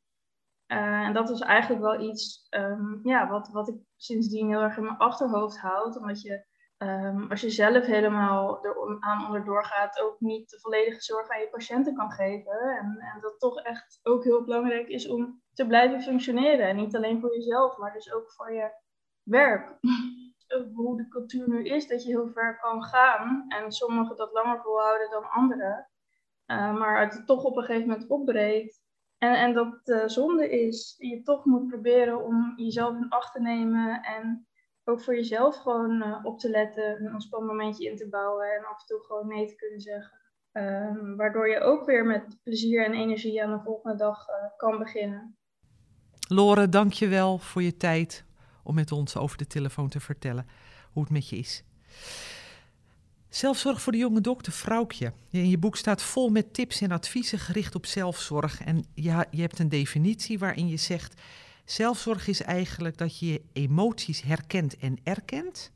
Uh, 0.67 0.77
en 0.77 1.13
dat 1.13 1.29
is 1.29 1.39
eigenlijk 1.39 1.81
wel 1.81 1.99
iets 1.99 2.47
um, 2.49 2.99
ja, 3.03 3.27
wat, 3.29 3.49
wat 3.51 3.67
ik 3.67 3.75
sindsdien 3.95 4.49
heel 4.49 4.61
erg 4.61 4.77
in 4.77 4.83
mijn 4.83 4.97
achterhoofd 4.97 5.59
houd. 5.59 5.97
Omdat 5.97 6.21
je 6.21 6.45
um, 6.77 7.29
als 7.29 7.41
je 7.41 7.49
zelf 7.49 7.85
helemaal 7.85 8.65
er 8.65 8.97
aan 8.99 9.25
onderdoor 9.25 9.65
gaat, 9.65 9.99
ook 9.99 10.19
niet 10.19 10.49
de 10.49 10.59
volledige 10.59 11.01
zorg 11.01 11.29
aan 11.29 11.39
je 11.39 11.49
patiënten 11.49 11.95
kan 11.95 12.11
geven. 12.11 12.59
En, 12.59 12.97
en 12.99 13.21
dat 13.21 13.39
toch 13.39 13.61
echt 13.61 13.99
ook 14.03 14.23
heel 14.23 14.43
belangrijk 14.43 14.87
is 14.87 15.07
om 15.07 15.41
te 15.53 15.67
blijven 15.67 16.01
functioneren. 16.01 16.67
En 16.67 16.75
niet 16.75 16.95
alleen 16.95 17.19
voor 17.19 17.35
jezelf, 17.35 17.77
maar 17.77 17.93
dus 17.93 18.13
ook 18.13 18.31
voor 18.31 18.53
je 18.53 18.71
werk 19.23 19.77
hoe 20.73 20.97
de 20.97 21.07
cultuur 21.07 21.49
nu 21.49 21.63
is, 21.63 21.87
dat 21.87 22.03
je 22.03 22.09
heel 22.09 22.29
ver 22.29 22.59
kan 22.59 22.83
gaan. 22.83 23.45
En 23.47 23.71
sommigen 23.71 24.15
dat 24.15 24.31
langer 24.31 24.61
volhouden 24.61 25.09
dan 25.09 25.29
anderen. 25.29 25.89
Uh, 26.47 26.77
maar 26.77 27.01
het 27.01 27.25
toch 27.25 27.43
op 27.43 27.57
een 27.57 27.63
gegeven 27.63 27.87
moment 27.87 28.09
opbreekt. 28.09 28.81
En, 29.17 29.35
en 29.35 29.53
dat 29.53 29.81
uh, 29.83 30.07
zonde 30.07 30.49
is. 30.49 30.95
Je 30.97 31.21
toch 31.21 31.45
moet 31.45 31.67
proberen 31.67 32.25
om 32.25 32.53
jezelf 32.55 32.95
in 32.95 33.09
acht 33.09 33.33
te 33.33 33.41
nemen. 33.41 34.01
En 34.01 34.47
ook 34.83 35.01
voor 35.01 35.15
jezelf 35.15 35.55
gewoon 35.55 36.01
uh, 36.01 36.19
op 36.23 36.39
te 36.39 36.49
letten. 36.49 37.05
Een 37.05 37.13
ontspanmomentje 37.13 37.89
in 37.89 37.97
te 37.97 38.09
bouwen. 38.09 38.55
En 38.55 38.65
af 38.65 38.79
en 38.81 38.85
toe 38.85 38.99
gewoon 38.99 39.27
nee 39.27 39.47
te 39.47 39.55
kunnen 39.55 39.79
zeggen. 39.79 40.19
Um, 40.53 41.15
waardoor 41.15 41.49
je 41.49 41.59
ook 41.59 41.85
weer 41.85 42.05
met 42.05 42.39
plezier 42.43 42.85
en 42.85 42.93
energie 42.93 43.43
aan 43.43 43.51
de 43.51 43.63
volgende 43.63 43.97
dag 43.97 44.25
kan 44.57 44.77
beginnen. 44.77 45.37
Lore, 46.27 46.69
dank 46.69 46.93
je 46.93 47.07
wel 47.07 47.37
voor 47.37 47.61
je 47.61 47.77
tijd 47.77 48.25
om 48.63 48.75
met 48.75 48.91
ons 48.91 49.15
over 49.15 49.37
de 49.37 49.47
telefoon 49.47 49.89
te 49.89 49.99
vertellen 49.99 50.47
hoe 50.91 51.03
het 51.03 51.11
met 51.11 51.29
je 51.29 51.37
is. 51.37 51.63
Zelfzorg 53.29 53.81
voor 53.81 53.91
de 53.91 53.97
jonge 53.97 54.21
dokter, 54.21 54.53
vrouwtje. 54.53 55.13
In 55.29 55.49
je 55.49 55.57
boek 55.57 55.77
staat 55.77 56.01
vol 56.01 56.29
met 56.29 56.53
tips 56.53 56.81
en 56.81 56.91
adviezen 56.91 57.39
gericht 57.39 57.75
op 57.75 57.85
zelfzorg. 57.85 58.61
En 58.61 58.85
ja, 58.93 59.25
je 59.31 59.41
hebt 59.41 59.59
een 59.59 59.69
definitie 59.69 60.39
waarin 60.39 60.67
je 60.67 60.77
zegt: 60.77 61.21
zelfzorg 61.65 62.27
is 62.27 62.41
eigenlijk 62.41 62.97
dat 62.97 63.19
je 63.19 63.25
je 63.25 63.41
emoties 63.53 64.21
herkent 64.21 64.77
en 64.77 64.97
erkent. 65.03 65.71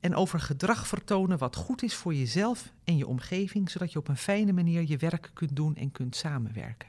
En 0.00 0.14
over 0.14 0.40
gedrag 0.40 0.86
vertonen 0.86 1.38
wat 1.38 1.56
goed 1.56 1.82
is 1.82 1.94
voor 1.94 2.14
jezelf 2.14 2.72
en 2.84 2.96
je 2.96 3.06
omgeving, 3.06 3.70
zodat 3.70 3.92
je 3.92 3.98
op 3.98 4.08
een 4.08 4.16
fijne 4.16 4.52
manier 4.52 4.84
je 4.88 4.96
werk 4.96 5.30
kunt 5.34 5.56
doen 5.56 5.76
en 5.76 5.92
kunt 5.92 6.16
samenwerken. 6.16 6.88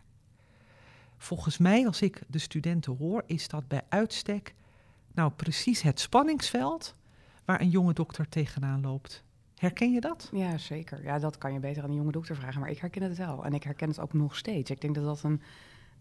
Volgens 1.17 1.58
mij, 1.58 1.88
als 1.88 2.01
ik 2.01 2.21
de 2.28 2.39
studenten 2.39 2.95
hoor, 2.97 3.23
is 3.25 3.47
dat 3.47 3.67
bij 3.67 3.82
uitstek 3.89 4.54
nou 5.15 5.32
precies 5.32 5.82
het 5.82 5.99
spanningsveld 5.99 6.95
waar 7.45 7.62
een 7.62 7.69
jonge 7.69 7.93
dokter 7.93 8.30
tegenaan 8.30 8.82
loopt. 8.82 9.23
Herken 9.56 9.91
je 9.93 10.01
dat? 10.01 10.30
Ja, 10.34 10.58
zeker. 10.58 11.04
Ja, 11.04 11.19
dat 11.19 11.38
kan 11.38 11.54
je 11.54 11.60
beter 11.60 11.84
aan 11.84 11.89
een 11.89 11.95
jonge 11.95 12.12
dokter 12.12 12.36
vragen, 12.36 12.60
maar 12.60 12.69
ik 12.69 12.78
herken 12.78 13.01
het 13.01 13.17
wel. 13.17 13.45
En 13.45 13.54
ik 13.54 13.63
herken 13.63 13.88
het 13.88 13.99
ook 13.99 14.13
nog 14.13 14.36
steeds. 14.36 14.69
Ik 14.71 14.82
denk 14.82 14.95
dat 14.95 15.04
dat 15.04 15.23
een, 15.23 15.41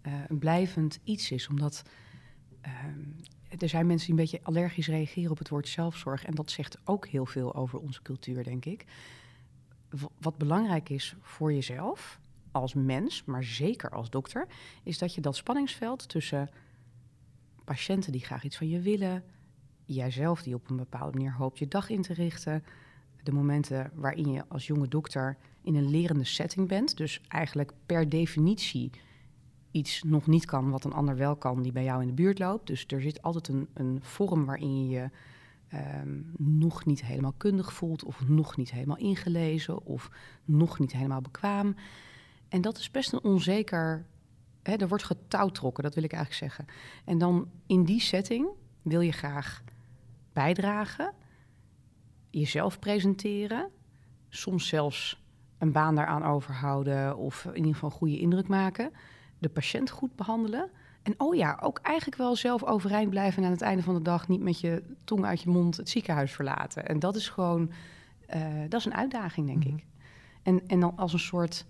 uh, 0.06 0.12
een 0.28 0.38
blijvend 0.38 0.98
iets 1.04 1.30
is, 1.30 1.48
omdat 1.48 1.82
uh, 2.66 2.72
er 3.58 3.68
zijn 3.68 3.86
mensen 3.86 4.06
die 4.06 4.16
een 4.16 4.30
beetje 4.30 4.46
allergisch 4.46 4.86
reageren 4.86 5.30
op 5.30 5.38
het 5.38 5.48
woord 5.48 5.68
zelfzorg. 5.68 6.24
En 6.24 6.34
dat 6.34 6.50
zegt 6.50 6.78
ook 6.84 7.06
heel 7.06 7.26
veel 7.26 7.54
over 7.54 7.78
onze 7.78 8.02
cultuur, 8.02 8.44
denk 8.44 8.64
ik. 8.64 8.84
Wat 10.20 10.38
belangrijk 10.38 10.88
is 10.88 11.14
voor 11.20 11.52
jezelf, 11.52 12.20
als 12.50 12.74
mens, 12.74 13.24
maar 13.24 13.44
zeker 13.44 13.90
als 13.90 14.10
dokter, 14.10 14.46
is 14.82 14.98
dat 14.98 15.14
je 15.14 15.20
dat 15.20 15.36
spanningsveld 15.36 16.08
tussen 16.08 16.50
patiënten 17.64 18.12
die 18.12 18.24
graag 18.24 18.44
iets 18.44 18.56
van 18.56 18.68
je 18.68 18.80
willen, 18.80 19.24
jijzelf 19.84 20.42
die 20.42 20.54
op 20.54 20.70
een 20.70 20.76
bepaalde 20.76 21.16
manier 21.16 21.34
hoopt 21.34 21.58
je 21.58 21.68
dag 21.68 21.88
in 21.88 22.02
te 22.02 22.12
richten, 22.12 22.64
de 23.22 23.32
momenten 23.32 23.90
waarin 23.94 24.32
je 24.32 24.44
als 24.48 24.66
jonge 24.66 24.88
dokter 24.88 25.36
in 25.62 25.74
een 25.74 25.90
lerende 25.90 26.24
setting 26.24 26.68
bent, 26.68 26.96
dus 26.96 27.20
eigenlijk 27.28 27.72
per 27.86 28.08
definitie 28.08 28.90
iets 29.70 30.02
nog 30.02 30.26
niet 30.26 30.44
kan 30.44 30.70
wat 30.70 30.84
een 30.84 30.92
ander 30.92 31.16
wel 31.16 31.36
kan 31.36 31.62
die 31.62 31.72
bij 31.72 31.84
jou 31.84 32.00
in 32.00 32.06
de 32.06 32.12
buurt 32.14 32.38
loopt. 32.38 32.66
Dus 32.66 32.84
er 32.86 33.00
zit 33.00 33.22
altijd 33.22 33.48
een, 33.48 33.68
een 33.74 33.98
vorm 34.02 34.44
waarin 34.44 34.88
je 34.88 35.10
um, 36.02 36.32
nog 36.36 36.84
niet 36.84 37.04
helemaal 37.04 37.34
kundig 37.36 37.72
voelt 37.72 38.04
of 38.04 38.28
nog 38.28 38.56
niet 38.56 38.70
helemaal 38.70 38.96
ingelezen 38.96 39.84
of 39.84 40.10
nog 40.44 40.78
niet 40.78 40.92
helemaal 40.92 41.20
bekwaam. 41.20 41.74
En 42.48 42.60
dat 42.60 42.78
is 42.78 42.90
best 42.90 43.12
een 43.12 43.22
onzeker 43.22 44.06
hè, 44.66 44.74
er 44.74 44.88
wordt 44.88 45.04
getouwtrokken, 45.04 45.82
dat 45.84 45.94
wil 45.94 46.04
ik 46.04 46.12
eigenlijk 46.12 46.42
zeggen. 46.52 46.74
En 47.04 47.18
dan 47.18 47.48
in 47.66 47.84
die 47.84 48.00
setting 48.00 48.48
wil 48.82 49.00
je 49.00 49.12
graag 49.12 49.62
bijdragen, 50.32 51.12
jezelf 52.30 52.78
presenteren, 52.78 53.70
soms 54.28 54.68
zelfs 54.68 55.22
een 55.58 55.72
baan 55.72 55.94
daaraan 55.94 56.24
overhouden 56.24 57.16
of 57.16 57.44
in 57.44 57.56
ieder 57.56 57.72
geval 57.72 57.90
een 57.90 57.96
goede 57.96 58.18
indruk 58.18 58.48
maken, 58.48 58.92
de 59.38 59.48
patiënt 59.48 59.90
goed 59.90 60.16
behandelen. 60.16 60.70
En 61.02 61.14
oh 61.16 61.34
ja, 61.34 61.58
ook 61.62 61.78
eigenlijk 61.82 62.16
wel 62.16 62.36
zelf 62.36 62.64
overeind 62.64 63.10
blijven 63.10 63.38
en 63.38 63.44
aan 63.44 63.54
het 63.54 63.62
einde 63.62 63.82
van 63.82 63.94
de 63.94 64.02
dag 64.02 64.28
niet 64.28 64.40
met 64.40 64.60
je 64.60 64.82
tong 65.04 65.24
uit 65.24 65.40
je 65.40 65.50
mond 65.50 65.76
het 65.76 65.88
ziekenhuis 65.88 66.32
verlaten. 66.32 66.86
En 66.86 66.98
dat 66.98 67.16
is 67.16 67.28
gewoon, 67.28 67.70
uh, 68.34 68.42
dat 68.68 68.80
is 68.80 68.86
een 68.86 68.94
uitdaging, 68.94 69.46
denk 69.46 69.64
Mhm. 69.64 69.74
ik. 69.74 69.84
En, 70.42 70.66
en 70.66 70.80
dan 70.80 70.96
als 70.96 71.12
een 71.12 71.18
soort 71.18 71.66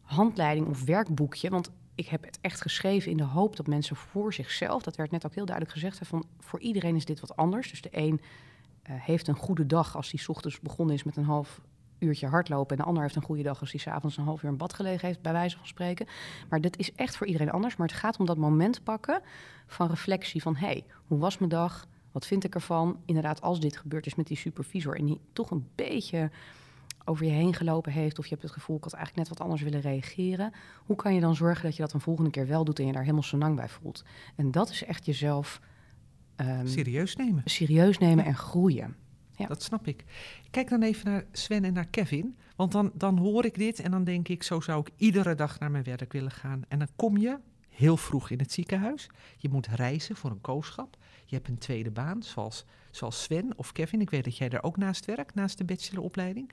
handleiding 0.00 0.66
of 0.66 0.84
werkboekje, 0.84 1.50
want 1.50 1.70
ik 1.94 2.08
heb 2.08 2.24
het 2.24 2.38
echt 2.40 2.60
geschreven 2.60 3.10
in 3.10 3.16
de 3.16 3.24
hoop 3.24 3.56
dat 3.56 3.66
mensen 3.66 3.96
voor 3.96 4.34
zichzelf, 4.34 4.82
dat 4.82 4.96
werd 4.96 5.10
net 5.10 5.26
ook 5.26 5.34
heel 5.34 5.44
duidelijk 5.44 5.74
gezegd, 5.74 6.00
van 6.02 6.24
voor 6.38 6.60
iedereen 6.60 6.96
is 6.96 7.04
dit 7.04 7.20
wat 7.20 7.36
anders. 7.36 7.70
Dus 7.70 7.82
de 7.82 7.88
een 7.92 8.20
eh, 8.82 8.94
heeft 8.98 9.28
een 9.28 9.36
goede 9.36 9.66
dag 9.66 9.96
als 9.96 10.10
hij 10.10 10.20
ochtends 10.26 10.60
begonnen 10.60 10.94
is 10.94 11.02
met 11.02 11.16
een 11.16 11.24
half 11.24 11.60
uurtje 11.98 12.26
hardlopen. 12.26 12.76
En 12.76 12.82
de 12.82 12.88
ander 12.88 13.02
heeft 13.02 13.16
een 13.16 13.22
goede 13.22 13.42
dag 13.42 13.60
als 13.60 13.70
hij 13.70 13.80
s'avonds 13.80 14.16
een 14.16 14.24
half 14.24 14.42
uur 14.42 14.50
in 14.50 14.56
bad 14.56 14.72
gelegen 14.72 15.06
heeft, 15.06 15.22
bij 15.22 15.32
wijze 15.32 15.56
van 15.56 15.66
spreken. 15.66 16.06
Maar 16.48 16.60
dit 16.60 16.78
is 16.78 16.92
echt 16.92 17.16
voor 17.16 17.26
iedereen 17.26 17.50
anders. 17.50 17.76
Maar 17.76 17.86
het 17.86 17.96
gaat 17.96 18.18
om 18.18 18.26
dat 18.26 18.36
moment 18.36 18.82
pakken 18.84 19.20
van 19.66 19.88
reflectie 19.88 20.42
van... 20.42 20.56
hé, 20.56 20.66
hey, 20.66 20.84
hoe 21.06 21.18
was 21.18 21.38
mijn 21.38 21.50
dag? 21.50 21.86
Wat 22.12 22.26
vind 22.26 22.44
ik 22.44 22.54
ervan? 22.54 23.00
Inderdaad, 23.04 23.42
als 23.42 23.60
dit 23.60 23.76
gebeurd 23.76 24.06
is 24.06 24.14
met 24.14 24.26
die 24.26 24.36
supervisor... 24.36 24.96
en 24.96 25.06
die 25.06 25.20
toch 25.32 25.50
een 25.50 25.68
beetje 25.74 26.30
over 27.04 27.24
je 27.24 27.30
heen 27.30 27.54
gelopen 27.54 27.92
heeft... 27.92 28.18
of 28.18 28.24
je 28.24 28.30
hebt 28.30 28.42
het 28.42 28.52
gevoel, 28.52 28.76
ik 28.76 28.84
had 28.84 28.92
eigenlijk 28.92 29.28
net 29.28 29.38
wat 29.38 29.46
anders 29.46 29.62
willen 29.62 29.80
reageren... 29.80 30.52
hoe 30.84 30.96
kan 30.96 31.14
je 31.14 31.20
dan 31.20 31.36
zorgen 31.36 31.64
dat 31.64 31.76
je 31.76 31.82
dat 31.82 31.92
een 31.92 32.00
volgende 32.00 32.30
keer 32.30 32.46
wel 32.46 32.64
doet... 32.64 32.78
en 32.78 32.86
je 32.86 32.92
daar 32.92 33.02
helemaal 33.02 33.22
senang 33.22 33.56
bij 33.56 33.68
voelt? 33.68 34.04
En 34.36 34.50
dat 34.50 34.70
is 34.70 34.84
echt 34.84 35.06
jezelf 35.06 35.60
ehm, 36.36 36.66
Serieus 36.66 37.16
nemen. 37.16 37.42
serieus 37.44 37.98
nemen 37.98 38.24
en 38.24 38.36
groeien. 38.36 38.96
Ja. 39.36 39.46
Dat 39.46 39.62
snap 39.62 39.86
ik. 39.86 40.04
Kijk 40.50 40.68
dan 40.68 40.82
even 40.82 41.10
naar 41.10 41.24
Sven 41.32 41.64
en 41.64 41.72
naar 41.72 41.86
Kevin. 41.86 42.36
Want 42.56 42.72
dan, 42.72 42.90
dan 42.94 43.18
hoor 43.18 43.44
ik 43.44 43.58
dit 43.58 43.80
en 43.80 43.90
dan 43.90 44.04
denk 44.04 44.28
ik, 44.28 44.42
zo 44.42 44.60
zou 44.60 44.80
ik 44.80 44.90
iedere 44.96 45.34
dag 45.34 45.58
naar 45.58 45.70
mijn 45.70 45.84
werk 45.84 46.12
willen 46.12 46.30
gaan. 46.30 46.62
En 46.68 46.78
dan 46.78 46.88
kom 46.96 47.16
je 47.16 47.38
heel 47.80 47.96
vroeg 47.96 48.30
in 48.30 48.38
het 48.38 48.52
ziekenhuis. 48.52 49.06
Je 49.36 49.48
moet 49.48 49.66
reizen 49.66 50.16
voor 50.16 50.30
een 50.30 50.40
kooschap. 50.40 50.96
Je 51.24 51.34
hebt 51.34 51.48
een 51.48 51.58
tweede 51.58 51.90
baan, 51.90 52.22
zoals, 52.22 52.64
zoals 52.90 53.22
Sven 53.22 53.52
of 53.56 53.72
Kevin. 53.72 54.00
Ik 54.00 54.10
weet 54.10 54.24
dat 54.24 54.36
jij 54.36 54.48
daar 54.48 54.62
ook 54.62 54.76
naast 54.76 55.04
werkt, 55.04 55.34
naast 55.34 55.58
de 55.58 55.64
bacheloropleiding. 55.64 56.50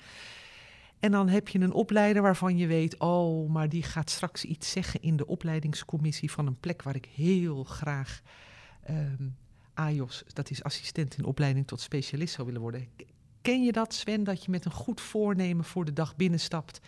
En 0.99 1.11
dan 1.11 1.29
heb 1.29 1.47
je 1.47 1.59
een 1.59 1.73
opleider 1.73 2.21
waarvan 2.21 2.57
je 2.57 2.67
weet, 2.67 2.99
oh, 2.99 3.49
maar 3.49 3.69
die 3.69 3.83
gaat 3.83 4.09
straks 4.09 4.45
iets 4.45 4.71
zeggen 4.71 5.01
in 5.01 5.15
de 5.15 5.27
opleidingscommissie 5.27 6.31
van 6.31 6.47
een 6.47 6.59
plek 6.59 6.81
waar 6.81 6.95
ik 6.95 7.05
heel 7.05 7.63
graag 7.63 8.21
ehm 8.83 9.27
AJOS, 9.77 10.23
dat 10.33 10.49
is 10.49 10.63
assistent 10.63 11.17
in 11.17 11.25
opleiding 11.25 11.67
tot 11.67 11.81
specialist 11.81 12.33
zou 12.33 12.45
willen 12.45 12.61
worden. 12.61 12.87
Ken 13.41 13.63
je 13.63 13.71
dat, 13.71 13.93
Sven, 13.93 14.23
dat 14.23 14.43
je 14.43 14.51
met 14.51 14.65
een 14.65 14.71
goed 14.71 15.01
voornemen 15.01 15.65
voor 15.65 15.85
de 15.85 15.93
dag 15.93 16.15
binnenstapt 16.15 16.79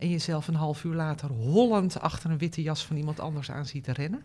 en 0.00 0.08
jezelf 0.08 0.48
een 0.48 0.54
half 0.54 0.84
uur 0.84 0.94
later 0.94 1.30
hollend 1.30 2.00
achter 2.00 2.30
een 2.30 2.38
witte 2.38 2.62
jas 2.62 2.86
van 2.86 2.96
iemand 2.96 3.20
anders 3.20 3.50
aan 3.50 3.66
ziet 3.66 3.86
rennen? 3.86 4.22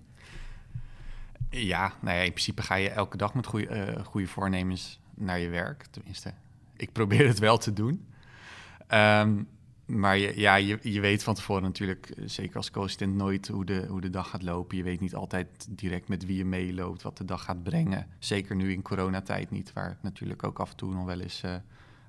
Ja, 1.50 1.94
nou 2.02 2.18
ja, 2.18 2.24
in 2.24 2.32
principe 2.32 2.62
ga 2.62 2.76
je 2.76 2.90
elke 2.90 3.18
dag 3.18 3.34
met 3.34 3.46
goede, 3.46 3.68
eh, 3.68 4.06
goede 4.06 4.28
voornemens 4.28 5.00
naar 5.14 5.40
je 5.40 5.50
werk. 5.50 5.86
Tenminste, 5.92 6.34
ik 6.76 6.92
probeer 6.92 7.28
het 7.28 7.40
wel 7.40 7.58
te 7.58 7.74
doen. 7.74 8.06
Ehm, 8.88 9.44
maar 9.86 10.18
je, 10.18 10.40
ja, 10.40 10.56
je, 10.56 10.80
je 10.82 11.00
weet 11.00 11.24
van 11.24 11.34
tevoren 11.34 11.64
natuurlijk, 11.64 12.10
eh, 12.10 12.24
zeker 12.28 12.56
als 12.56 12.72
co-assistent, 12.72 13.16
nooit 13.16 13.48
hoe 13.48 13.66
de, 13.66 13.86
hoe 13.90 14.02
de 14.02 14.10
dag 14.10 14.30
gaat 14.30 14.44
lopen. 14.44 14.78
Je 14.78 14.84
weet 14.84 15.00
niet 15.00 15.16
altijd 15.16 15.68
direct 15.70 16.08
met 16.08 16.26
wie 16.26 16.38
je 16.38 16.46
meeloopt, 16.46 17.02
wat 17.02 17.18
de 17.18 17.26
dag 17.26 17.44
gaat 17.44 17.64
brengen. 17.64 18.08
Zeker 18.20 18.56
nu 18.56 18.72
in 18.72 18.82
coronatijd 18.82 19.52
niet, 19.52 19.74
waar 19.74 19.90
het 19.90 20.04
natuurlijk 20.04 20.44
ook 20.44 20.60
af 20.60 20.70
en 20.70 20.78
toe 20.78 20.94
nog 20.94 21.06
wel 21.06 21.20
eens 21.20 21.44
eh, 21.44 21.56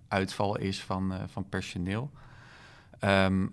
uitval 0.09 0.59
is 0.59 0.83
van, 0.83 1.15
van 1.27 1.49
personeel. 1.49 2.11
Ehm, 3.07 3.47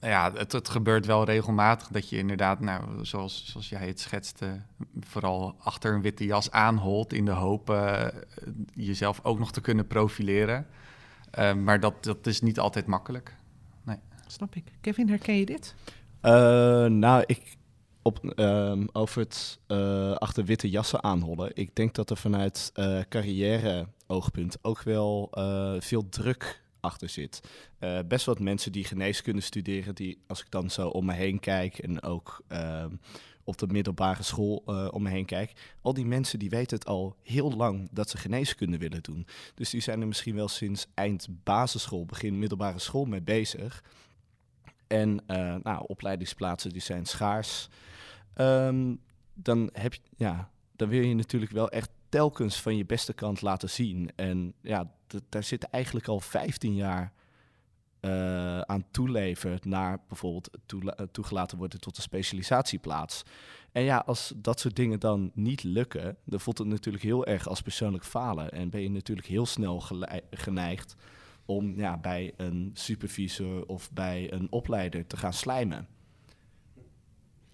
ja, 0.00 0.32
het, 0.32 0.52
het 0.52 0.68
gebeurt 0.68 1.06
wel 1.06 1.24
regelmatig 1.24 1.88
dat 1.88 2.08
je 2.08 2.18
inderdaad, 2.18 2.60
nou, 2.60 3.04
zoals, 3.04 3.46
zoals 3.46 3.68
jij 3.68 3.86
het 3.86 4.00
schetste, 4.00 4.62
vooral 5.00 5.54
achter 5.58 5.94
een 5.94 6.02
witte 6.02 6.24
jas 6.24 6.50
aanholt 6.50 7.12
in 7.12 7.24
de 7.24 7.30
hoop 7.30 7.70
eh, 7.70 8.06
jezelf 8.74 9.20
ook 9.22 9.38
nog 9.38 9.52
te 9.52 9.60
kunnen 9.60 9.86
profileren. 9.86 10.66
Uh, 11.38 11.54
maar 11.54 11.80
dat, 11.80 12.04
dat 12.04 12.26
is 12.26 12.40
niet 12.40 12.58
altijd 12.58 12.86
makkelijk. 12.86 13.36
Nee. 13.82 13.98
Snap 14.26 14.54
ik. 14.54 14.64
Kevin, 14.80 15.08
herken 15.08 15.34
je 15.34 15.46
dit? 15.46 15.74
Uh, 16.22 16.32
nou, 16.84 17.24
ik 17.26 17.56
op, 18.02 18.38
um, 18.38 18.88
over 18.92 19.20
het 19.20 19.58
uh, 19.68 20.12
achter 20.12 20.44
witte 20.44 20.70
jassen 20.70 21.02
aanhollen. 21.02 21.50
Ik 21.54 21.74
denk 21.74 21.94
dat 21.94 22.10
er 22.10 22.16
vanuit 22.16 22.72
uh, 22.74 23.00
carrière-oogpunt 23.08 24.58
ook 24.62 24.82
wel 24.82 25.28
veel 25.80 26.08
druk 26.08 26.64
achter 26.86 27.08
zit. 27.08 27.40
Uh, 27.80 27.98
best 28.08 28.26
wat 28.26 28.38
mensen 28.38 28.72
die 28.72 28.84
geneeskunde 28.84 29.40
studeren, 29.40 29.94
die 29.94 30.18
als 30.26 30.40
ik 30.40 30.50
dan 30.50 30.70
zo 30.70 30.88
om 30.88 31.04
me 31.04 31.12
heen 31.12 31.40
kijk 31.40 31.78
en 31.78 32.02
ook 32.02 32.44
uh, 32.48 32.84
op 33.44 33.58
de 33.58 33.66
middelbare 33.66 34.22
school 34.22 34.62
uh, 34.66 34.88
om 34.90 35.02
me 35.02 35.10
heen 35.10 35.24
kijk, 35.24 35.52
al 35.80 35.94
die 35.94 36.06
mensen 36.06 36.38
die 36.38 36.50
weten 36.50 36.76
het 36.78 36.86
al 36.86 37.16
heel 37.22 37.52
lang 37.52 37.88
dat 37.92 38.10
ze 38.10 38.16
geneeskunde 38.16 38.78
willen 38.78 39.02
doen. 39.02 39.26
Dus 39.54 39.70
die 39.70 39.80
zijn 39.80 40.00
er 40.00 40.06
misschien 40.06 40.34
wel 40.34 40.48
sinds 40.48 40.86
eind 40.94 41.28
basisschool, 41.44 42.04
begin 42.04 42.38
middelbare 42.38 42.78
school 42.78 43.04
mee 43.04 43.22
bezig. 43.22 43.84
En 44.86 45.20
nou, 45.62 45.84
opleidingsplaatsen 45.86 46.72
die 46.72 46.82
zijn 46.82 47.06
schaars. 47.06 47.68
Um, 48.40 49.00
dan 49.34 49.70
heb 49.72 49.94
je, 49.94 50.00
ja, 50.16 50.50
dan 50.76 50.88
wil 50.88 51.02
je 51.02 51.14
natuurlijk 51.14 51.52
wel 51.52 51.70
echt 51.70 51.90
telkens 52.08 52.60
van 52.60 52.76
je 52.76 52.86
beste 52.86 53.12
kant 53.12 53.42
laten 53.42 53.70
zien. 53.70 54.10
En 54.16 54.54
ja, 54.60 54.90
daar 55.28 55.42
zit 55.42 55.64
eigenlijk 55.64 56.08
al 56.08 56.20
15 56.20 56.74
jaar 56.74 57.12
uh, 58.00 58.60
aan 58.60 58.84
toeleverd 58.90 59.64
naar 59.64 60.00
bijvoorbeeld 60.08 60.50
toela- 60.66 60.96
toegelaten 61.10 61.58
worden 61.58 61.80
tot 61.80 61.96
een 61.96 62.02
specialisatieplaats. 62.02 63.22
En 63.72 63.82
ja, 63.82 64.02
als 64.06 64.32
dat 64.36 64.60
soort 64.60 64.76
dingen 64.76 65.00
dan 65.00 65.30
niet 65.34 65.62
lukken, 65.62 66.16
dan 66.24 66.40
voelt 66.40 66.58
het 66.58 66.66
natuurlijk 66.66 67.04
heel 67.04 67.26
erg 67.26 67.48
als 67.48 67.60
persoonlijk 67.60 68.04
falen. 68.04 68.50
En 68.50 68.70
ben 68.70 68.82
je 68.82 68.90
natuurlijk 68.90 69.26
heel 69.26 69.46
snel 69.46 69.82
geneigd 70.30 70.96
om 71.44 71.78
ja, 71.78 71.98
bij 71.98 72.32
een 72.36 72.70
supervisor 72.74 73.66
of 73.66 73.92
bij 73.92 74.32
een 74.32 74.52
opleider 74.52 75.06
te 75.06 75.16
gaan 75.16 75.32
slijmen. 75.32 75.88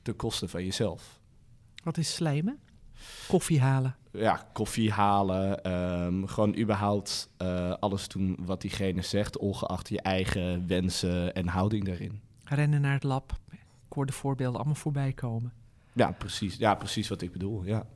Ten 0.02 0.16
koste 0.16 0.48
van 0.48 0.64
jezelf. 0.64 1.20
Wat 1.84 1.96
is 1.96 2.14
slijmen? 2.14 2.60
Koffie 3.28 3.60
halen. 3.60 3.96
Ja, 4.12 4.46
koffie 4.52 4.90
halen. 4.90 5.72
Um, 5.72 6.26
gewoon 6.26 6.56
überhaupt 6.56 7.30
uh, 7.42 7.74
alles 7.80 8.08
doen 8.08 8.36
wat 8.44 8.60
diegene 8.60 9.02
zegt, 9.02 9.38
ongeacht 9.38 9.88
je 9.88 10.00
eigen 10.00 10.66
wensen 10.66 11.34
en 11.34 11.46
houding 11.48 11.84
daarin. 11.84 12.20
Rennen 12.44 12.80
naar 12.80 12.92
het 12.92 13.02
lab. 13.02 13.38
Ik 13.50 13.92
hoor 13.98 14.06
de 14.06 14.12
voorbeelden 14.12 14.56
allemaal 14.56 14.74
voorbij 14.74 15.12
komen. 15.12 15.52
Ja, 15.92 16.10
precies, 16.10 16.56
ja, 16.56 16.74
precies 16.74 17.08
wat 17.08 17.22
ik 17.22 17.32
bedoel, 17.32 17.64
ja. 17.64 17.86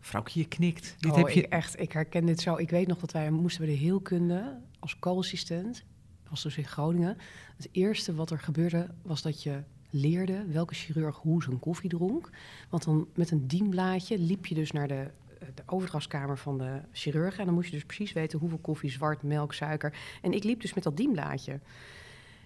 Vrouwtje, 0.00 0.40
je 0.40 0.46
knikt. 0.46 0.94
Dit 0.98 1.10
oh, 1.10 1.16
heb 1.16 1.28
je... 1.28 1.42
ik, 1.42 1.52
echt, 1.52 1.80
ik 1.80 1.92
herken 1.92 2.26
dit 2.26 2.40
zo. 2.40 2.56
Ik 2.56 2.70
weet 2.70 2.86
nog 2.86 2.98
dat 2.98 3.12
wij 3.12 3.30
moesten 3.30 3.64
bij 3.64 3.74
de 3.74 3.80
heelkunde 3.80 4.58
als 4.78 4.98
co-assistent, 4.98 5.84
was 6.28 6.42
dus 6.42 6.56
in 6.56 6.64
Groningen. 6.64 7.16
Het 7.56 7.68
eerste 7.72 8.14
wat 8.14 8.30
er 8.30 8.38
gebeurde 8.38 8.88
was 9.02 9.22
dat 9.22 9.42
je 9.42 9.62
leerde 9.92 10.44
welke 10.46 10.74
chirurg 10.74 11.16
hoe 11.16 11.42
zijn 11.42 11.58
koffie 11.58 11.90
dronk. 11.90 12.30
Want 12.68 12.84
dan 12.84 13.08
met 13.14 13.30
een 13.30 13.46
dienblaadje 13.46 14.18
liep 14.18 14.46
je 14.46 14.54
dus 14.54 14.72
naar 14.72 14.88
de, 14.88 15.10
de 15.54 15.62
overdrachtskamer 15.66 16.38
van 16.38 16.58
de 16.58 16.80
chirurg. 16.92 17.38
En 17.38 17.44
dan 17.44 17.54
moest 17.54 17.66
je 17.66 17.74
dus 17.74 17.84
precies 17.84 18.12
weten 18.12 18.38
hoeveel 18.38 18.58
koffie, 18.58 18.90
zwart, 18.90 19.22
melk, 19.22 19.52
suiker. 19.52 19.94
En 20.22 20.32
ik 20.32 20.44
liep 20.44 20.60
dus 20.60 20.74
met 20.74 20.84
dat 20.84 20.96
dienblaadje. 20.96 21.60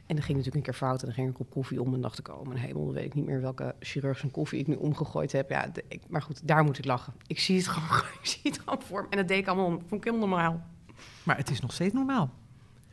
En 0.06 0.14
dan 0.14 0.24
ging 0.24 0.38
natuurlijk 0.38 0.66
een 0.66 0.72
keer 0.72 0.88
fout 0.88 1.00
en 1.00 1.06
dan 1.06 1.14
ging 1.14 1.28
ik 1.28 1.40
op 1.40 1.50
koffie 1.50 1.82
om 1.82 1.94
en 1.94 2.00
dacht 2.00 2.18
ik, 2.18 2.28
oh 2.28 2.46
mijn 2.46 2.58
hemel, 2.58 2.84
dan 2.84 2.94
weet 2.94 3.04
ik 3.04 3.14
niet 3.14 3.26
meer 3.26 3.40
welke 3.40 3.74
chirurg 3.80 4.18
zijn 4.18 4.32
koffie 4.32 4.60
ik 4.60 4.66
nu 4.66 4.74
omgegooid 4.74 5.32
heb. 5.32 5.50
Ja, 5.50 5.70
ik, 5.88 6.02
maar 6.08 6.22
goed, 6.22 6.48
daar 6.48 6.64
moet 6.64 6.78
ik 6.78 6.84
lachen. 6.84 7.12
Ik 7.26 7.38
zie 7.38 7.56
het 7.56 7.68
gewoon, 7.68 7.98
ik 8.22 8.26
zie 8.26 8.40
het 8.42 8.58
gewoon 8.58 8.82
voor 8.82 9.02
me. 9.02 9.08
En 9.10 9.16
dat 9.16 9.28
deed 9.28 9.38
ik 9.38 9.46
allemaal, 9.46 9.70
vond 9.70 9.92
ik 9.92 10.04
helemaal 10.04 10.28
normaal. 10.28 10.64
Maar 11.22 11.36
het 11.36 11.50
is 11.50 11.60
nog 11.60 11.72
steeds 11.72 11.94
normaal. 11.94 12.30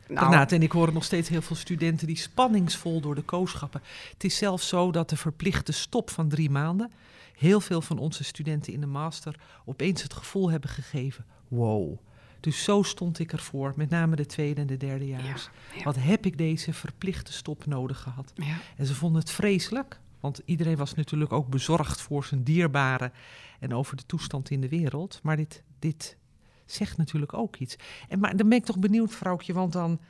Nou, 0.08 0.30
Renate, 0.30 0.54
en 0.54 0.62
ik 0.62 0.72
hoor 0.72 0.92
nog 0.92 1.04
steeds 1.04 1.28
heel 1.28 1.42
veel 1.42 1.56
studenten 1.56 2.06
die 2.06 2.16
spanningsvol 2.16 3.00
door 3.00 3.14
de 3.14 3.22
kooschappen. 3.22 3.82
Het 4.12 4.24
is 4.24 4.36
zelfs 4.36 4.68
zo 4.68 4.92
dat 4.92 5.08
de 5.08 5.16
verplichte 5.16 5.72
stop 5.72 6.10
van 6.10 6.28
drie 6.28 6.50
maanden 6.50 6.90
heel 7.36 7.60
veel 7.60 7.80
van 7.80 7.98
onze 7.98 8.24
studenten 8.24 8.72
in 8.72 8.80
de 8.80 8.86
master 8.86 9.34
opeens 9.64 10.02
het 10.02 10.14
gevoel 10.14 10.50
hebben 10.50 10.70
gegeven: 10.70 11.24
wow. 11.48 11.98
Dus 12.40 12.64
zo 12.64 12.82
stond 12.82 13.18
ik 13.18 13.32
ervoor, 13.32 13.72
met 13.76 13.90
name 13.90 14.16
de 14.16 14.26
tweede 14.26 14.60
en 14.60 14.66
de 14.66 14.76
derde 14.76 15.06
jaars. 15.06 15.42
Ja, 15.72 15.76
ja. 15.76 15.84
Wat 15.84 15.96
heb 15.98 16.26
ik 16.26 16.38
deze 16.38 16.72
verplichte 16.72 17.32
stop 17.32 17.66
nodig 17.66 18.00
gehad? 18.00 18.32
Ja. 18.34 18.56
En 18.76 18.86
ze 18.86 18.94
vonden 18.94 19.20
het 19.20 19.30
vreselijk, 19.30 20.00
want 20.20 20.42
iedereen 20.44 20.76
was 20.76 20.94
natuurlijk 20.94 21.32
ook 21.32 21.48
bezorgd 21.48 22.00
voor 22.00 22.24
zijn 22.24 22.42
dierbaren 22.42 23.12
en 23.60 23.74
over 23.74 23.96
de 23.96 24.06
toestand 24.06 24.50
in 24.50 24.60
de 24.60 24.68
wereld. 24.68 25.20
Maar 25.22 25.36
dit, 25.36 25.62
dit 25.78 26.16
zegt 26.66 26.96
natuurlijk 26.96 27.34
ook 27.34 27.56
iets. 27.56 27.76
En 28.08 28.18
maar 28.18 28.36
dan 28.36 28.48
ben 28.48 28.58
ik 28.58 28.64
toch 28.64 28.78
benieuwd, 28.78 29.14
vrouwtje, 29.14 29.52
want 29.52 29.72
dan 29.72 30.00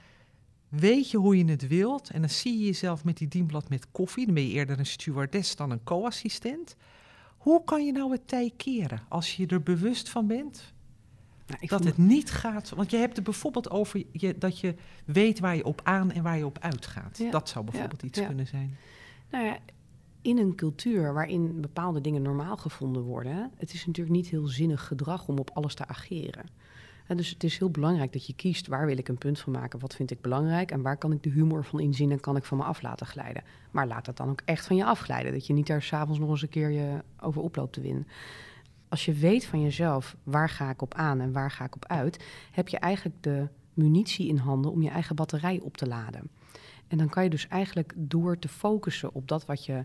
weet 0.69 1.11
je 1.11 1.17
hoe 1.17 1.39
je 1.39 1.45
het 1.45 1.69
wilt 1.69 2.11
en 2.11 2.21
dan 2.21 2.31
zie 2.31 2.59
je 2.59 2.65
jezelf 2.65 3.05
met 3.05 3.17
die 3.17 3.29
dienblad 3.29 3.69
met 3.69 3.91
koffie. 3.91 4.25
Dan 4.25 4.35
ben 4.35 4.47
je 4.47 4.53
eerder 4.53 4.79
een 4.79 4.87
stewardess 4.87 5.57
dan 5.57 5.71
een 5.71 5.85
co-assistent. 5.85 6.77
Hoe 7.37 7.65
kan 7.65 7.87
je 7.87 7.93
nou 7.93 8.13
het 8.13 8.29
tij 8.29 8.53
keren 8.57 9.03
als 9.09 9.37
je 9.37 9.47
er 9.47 9.63
bewust 9.63 10.09
van 10.09 10.27
bent 10.27 10.73
Nou, 11.47 11.59
ik 11.61 11.69
dat 11.69 11.83
vond 11.83 11.97
het 11.97 12.07
niet 12.07 12.31
gaat? 12.31 12.69
Want 12.69 12.91
je 12.91 12.97
hebt 12.97 13.17
er 13.17 13.23
bijvoorbeeld 13.23 13.71
over 13.71 14.05
je, 14.13 14.39
dat 14.39 14.61
je 14.61 14.75
weet 15.05 15.39
waar 15.39 15.57
je 15.57 15.65
op 15.65 15.81
aan 15.85 16.13
en 16.13 16.23
waar 16.23 16.39
je 16.39 16.47
op 16.47 16.59
uitgaat. 16.59 17.19
Ja, 17.19 17.31
Dat 17.31 17.49
zou 17.49 17.65
ja, 17.65 17.71
bijvoorbeeld 17.71 18.03
iets 18.03 18.19
ja. 18.19 18.27
kunnen 18.27 18.47
zijn. 18.47 18.77
Nou 19.31 19.45
ja, 19.45 19.59
in 20.25 20.39
een 20.39 20.55
cultuur 20.55 21.13
waarin 21.13 21.61
bepaalde 21.61 22.01
dingen 22.01 22.23
normaal 22.23 22.57
gevonden 22.57 23.03
worden, 23.03 23.51
het 23.57 23.73
is 23.73 23.87
natuurlijk 23.87 24.17
niet 24.17 24.29
heel 24.29 24.47
zinnig 24.47 24.87
gedrag 24.87 25.29
om 25.29 25.39
op 25.39 25.51
alles 25.55 25.75
te 25.75 25.87
ageren. 25.87 26.45
En 27.07 27.17
dus 27.17 27.31
het 27.31 27.45
is 27.45 27.59
heel 27.59 27.71
belangrijk 27.71 28.13
dat 28.13 28.27
je 28.27 28.35
kiest 28.35 28.67
waar 28.67 28.87
wil 28.87 28.99
ik 28.99 29.09
een 29.09 29.19
punt 29.19 29.39
van 29.39 29.53
maken, 29.53 29.81
wat 29.81 29.95
vind 29.95 30.11
ik 30.11 30.21
belangrijk 30.21 30.71
en 30.71 30.83
waar 30.83 30.97
kan 30.97 31.13
ik 31.13 31.23
de 31.23 31.31
humor 31.31 31.65
van 31.65 31.81
inzien 31.81 32.11
en 32.11 32.21
kan 32.21 32.37
ik 32.37 32.45
van 32.45 32.59
me 32.59 32.65
af 32.65 32.83
laten 32.83 33.07
glijden. 33.07 33.45
Maar 33.71 33.87
laat 33.87 34.05
dat 34.05 34.17
dan 34.17 34.29
ook 34.29 34.43
echt 34.45 34.67
van 34.67 34.77
je 34.77 34.85
afglijden, 34.85 35.33
dat 35.33 35.47
je 35.47 35.53
niet 35.53 35.67
daar 35.67 35.83
s'avonds 35.83 36.19
nog 36.19 36.31
eens 36.31 36.43
een 36.43 36.49
keer 36.49 36.71
je 36.71 37.03
over 37.21 37.43
oploopt 37.43 37.73
te 37.73 37.81
winnen. 37.81 38.07
Als 38.89 39.05
je 39.05 39.13
weet 39.13 39.47
van 39.47 39.63
jezelf 39.63 40.17
waar 40.23 40.49
ga 40.49 40.71
ik 40.71 40.83
op 40.83 40.95
aan 40.95 41.21
en 41.21 41.33
waar 41.33 41.51
ga 41.51 41.65
ik 41.65 41.75
op 41.75 41.87
uit, 41.87 42.25
heb 42.51 42.69
je 42.69 42.79
eigenlijk 42.79 43.23
de 43.23 43.49
munitie 43.75 44.29
in 44.29 44.37
handen 44.37 44.71
om 44.71 44.83
je 44.83 44.91
eigen 44.91 45.17
batterij 45.17 45.61
op 45.61 45.77
te 45.77 45.87
laden. 45.87 46.31
En 46.89 46.99
dan 46.99 47.09
kan 47.09 47.25
je 47.25 47.31
dus 47.31 47.49
eigenlijk 47.49 47.93
door 47.97 48.39
te 48.39 48.49
focussen 48.49 49.15
op 49.15 49.29
dat 49.29 49.47
wat 49.47 49.65
je, 49.65 49.85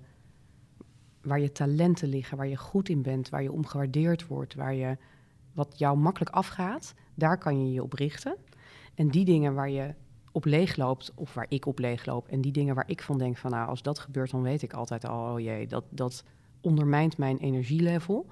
waar 1.29 1.39
je 1.39 1.51
talenten 1.51 2.07
liggen, 2.07 2.37
waar 2.37 2.47
je 2.47 2.57
goed 2.57 2.89
in 2.89 3.01
bent, 3.01 3.29
waar 3.29 3.43
je 3.43 3.51
om 3.51 3.65
gewaardeerd 3.65 4.27
wordt, 4.27 4.55
waar 4.55 4.73
je, 4.73 4.97
wat 5.53 5.73
jou 5.77 5.97
makkelijk 5.97 6.31
afgaat, 6.31 6.93
daar 7.13 7.37
kan 7.37 7.65
je 7.65 7.73
je 7.73 7.83
op 7.83 7.93
richten. 7.93 8.35
En 8.95 9.09
die 9.09 9.25
dingen 9.25 9.53
waar 9.53 9.69
je 9.69 9.93
op 10.31 10.45
leeg 10.45 10.75
loopt, 10.75 11.11
of 11.15 11.33
waar 11.33 11.45
ik 11.49 11.65
op 11.65 11.79
leeg 11.79 12.05
loop, 12.05 12.27
en 12.27 12.41
die 12.41 12.51
dingen 12.51 12.75
waar 12.75 12.89
ik 12.89 13.01
van 13.01 13.17
denk 13.17 13.37
van 13.37 13.51
nou, 13.51 13.67
als 13.67 13.81
dat 13.81 13.99
gebeurt, 13.99 14.31
dan 14.31 14.41
weet 14.41 14.61
ik 14.61 14.73
altijd 14.73 15.05
al, 15.05 15.33
oh 15.33 15.39
jee, 15.39 15.67
dat, 15.67 15.83
dat 15.89 16.23
ondermijnt 16.61 17.17
mijn 17.17 17.37
energielevel. 17.37 18.25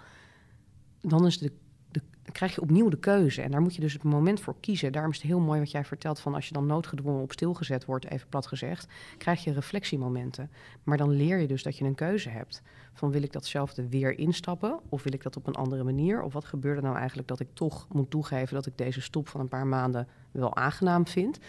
Dan 1.01 1.25
is 1.25 1.37
de, 1.37 1.51
de, 1.91 2.01
krijg 2.31 2.55
je 2.55 2.61
opnieuw 2.61 2.89
de 2.89 2.99
keuze. 2.99 3.41
En 3.41 3.51
daar 3.51 3.61
moet 3.61 3.75
je 3.75 3.81
dus 3.81 3.93
het 3.93 4.03
moment 4.03 4.39
voor 4.39 4.55
kiezen. 4.59 4.91
Daarom 4.91 5.11
is 5.11 5.17
het 5.17 5.27
heel 5.27 5.39
mooi 5.39 5.59
wat 5.59 5.71
jij 5.71 5.85
vertelt 5.85 6.19
van 6.19 6.33
als 6.33 6.47
je 6.47 6.53
dan 6.53 6.65
noodgedwongen 6.65 7.21
op 7.21 7.31
stilgezet 7.31 7.85
wordt, 7.85 8.09
even 8.09 8.29
plat 8.29 8.47
gezegd, 8.47 8.87
krijg 9.17 9.43
je 9.43 9.53
reflectiemomenten. 9.53 10.51
Maar 10.83 10.97
dan 10.97 11.09
leer 11.09 11.39
je 11.39 11.47
dus 11.47 11.63
dat 11.63 11.77
je 11.77 11.85
een 11.85 11.95
keuze 11.95 12.29
hebt. 12.29 12.61
Van 12.97 13.11
wil 13.11 13.23
ik 13.23 13.31
datzelfde 13.31 13.89
weer 13.89 14.19
instappen 14.19 14.79
of 14.89 15.03
wil 15.03 15.13
ik 15.13 15.23
dat 15.23 15.37
op 15.37 15.47
een 15.47 15.55
andere 15.55 15.83
manier? 15.83 16.21
Of 16.21 16.33
wat 16.33 16.45
gebeurt 16.45 16.77
er 16.77 16.83
nou 16.83 16.97
eigenlijk 16.97 17.27
dat 17.27 17.39
ik 17.39 17.47
toch 17.53 17.87
moet 17.91 18.09
toegeven 18.09 18.55
dat 18.55 18.65
ik 18.65 18.77
deze 18.77 19.01
stop 19.01 19.27
van 19.27 19.39
een 19.39 19.47
paar 19.47 19.67
maanden 19.67 20.07
wel 20.31 20.55
aangenaam 20.55 21.07
vind? 21.07 21.39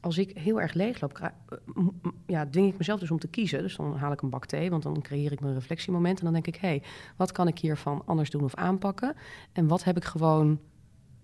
Als 0.00 0.18
ik 0.18 0.38
heel 0.38 0.60
erg 0.60 0.72
leegloop, 0.72 1.32
ja, 2.26 2.46
dwing 2.46 2.68
ik 2.72 2.78
mezelf 2.78 3.00
dus 3.00 3.10
om 3.10 3.18
te 3.18 3.28
kiezen. 3.28 3.62
Dus 3.62 3.76
dan 3.76 3.96
haal 3.96 4.12
ik 4.12 4.22
een 4.22 4.30
bak 4.30 4.46
thee, 4.46 4.70
want 4.70 4.82
dan 4.82 5.02
creëer 5.02 5.32
ik 5.32 5.40
mijn 5.40 5.54
reflectiemoment. 5.54 6.18
En 6.18 6.24
dan 6.24 6.32
denk 6.32 6.46
ik, 6.46 6.56
hé, 6.56 6.68
hey, 6.68 6.82
wat 7.16 7.32
kan 7.32 7.48
ik 7.48 7.58
hiervan 7.58 8.02
anders 8.04 8.30
doen 8.30 8.44
of 8.44 8.54
aanpakken? 8.54 9.14
En 9.52 9.66
wat 9.66 9.84
heb 9.84 9.96
ik 9.96 10.04
gewoon 10.04 10.60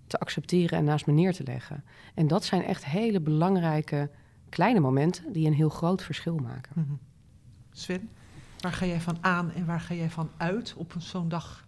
te 0.07 0.19
accepteren 0.19 0.79
en 0.79 0.85
naast 0.85 1.07
me 1.07 1.13
neer 1.13 1.33
te 1.33 1.45
leggen? 1.45 1.85
En 2.15 2.27
dat 2.27 2.45
zijn 2.45 2.65
echt 2.65 2.85
hele 2.85 3.21
belangrijke 3.21 4.11
kleine 4.49 4.81
momenten 4.81 5.33
die 5.33 5.47
een 5.47 5.55
heel 5.55 5.69
groot 5.69 6.03
verschil 6.03 6.37
maken. 6.37 6.73
Mhm. 6.75 6.93
Sven, 7.71 8.11
waar 8.63 8.73
ga 8.73 8.87
jij 8.87 9.01
van 9.01 9.17
aan 9.21 9.51
en 9.53 9.67
waar 9.67 9.81
ga 9.81 9.95
jij 9.95 10.11
van 10.11 10.31
uit 10.37 10.75
op 10.77 10.95
zo'n 10.99 11.29
dag 11.29 11.65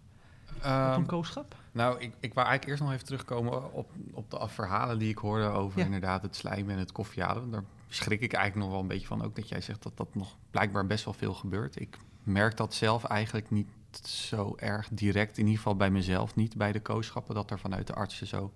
op 0.55 0.61
Ehm, 0.61 0.99
een 0.99 1.05
kooschap? 1.05 1.55
Nou, 1.71 1.99
ik, 1.99 2.13
ik 2.19 2.33
wou 2.33 2.47
eigenlijk 2.47 2.65
eerst 2.67 2.81
nog 2.81 2.91
even 2.91 3.05
terugkomen 3.05 3.73
op, 3.73 3.91
op 4.11 4.31
de 4.31 4.47
verhalen 4.47 4.99
die 4.99 5.09
ik 5.09 5.17
hoorde 5.17 5.45
over 5.45 5.79
Ja. 5.79 5.85
inderdaad 5.85 6.21
het 6.21 6.35
slijmen 6.35 6.73
en 6.73 6.79
het 6.79 6.91
koffieademen. 6.91 7.51
Daar 7.51 7.63
schrik 7.87 8.21
ik 8.21 8.33
eigenlijk 8.33 8.65
nog 8.65 8.73
wel 8.73 8.81
een 8.81 8.87
beetje 8.87 9.07
van. 9.07 9.23
Ook 9.23 9.35
dat 9.35 9.49
jij 9.49 9.61
zegt 9.61 9.83
dat 9.83 9.97
dat 9.97 10.15
nog 10.15 10.35
blijkbaar 10.51 10.85
best 10.87 11.05
wel 11.05 11.13
veel 11.13 11.33
gebeurt. 11.33 11.79
Ik 11.79 11.97
merk 12.23 12.57
dat 12.57 12.73
zelf 12.73 13.03
eigenlijk 13.03 13.51
niet 13.51 13.69
zo 14.03 14.55
erg 14.57 14.87
direct, 14.91 15.37
in 15.37 15.43
ieder 15.43 15.57
geval 15.57 15.75
bij 15.75 15.91
mezelf 15.91 16.35
niet, 16.35 16.57
bij 16.57 16.71
de 16.71 16.79
kooschappen, 16.79 17.35
dat 17.35 17.51
er 17.51 17.59
vanuit 17.59 17.87
de 17.87 17.93
artsen 17.93 18.27
zo 18.27 18.53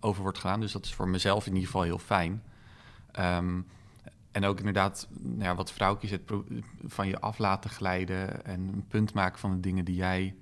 over 0.00 0.22
wordt 0.22 0.38
gedaan. 0.38 0.60
Dus 0.60 0.72
dat 0.72 0.84
is 0.84 0.94
voor 0.94 1.08
mezelf 1.08 1.46
in 1.46 1.52
ieder 1.52 1.66
geval 1.66 1.82
heel 1.82 1.98
fijn. 1.98 2.42
Ehm, 3.12 3.60
en 4.36 4.44
ook 4.44 4.58
inderdaad, 4.58 5.08
nou 5.18 5.42
ja, 5.42 5.54
wat 5.54 5.72
vrouwtjes 5.72 6.10
het 6.10 6.32
van 6.84 7.08
je 7.08 7.20
af 7.20 7.38
laten 7.38 7.70
glijden 7.70 8.44
en 8.44 8.60
een 8.60 8.84
punt 8.88 9.14
maken 9.14 9.38
van 9.38 9.50
de 9.50 9.60
dingen 9.60 9.84
die 9.84 9.94
jij 9.94 10.34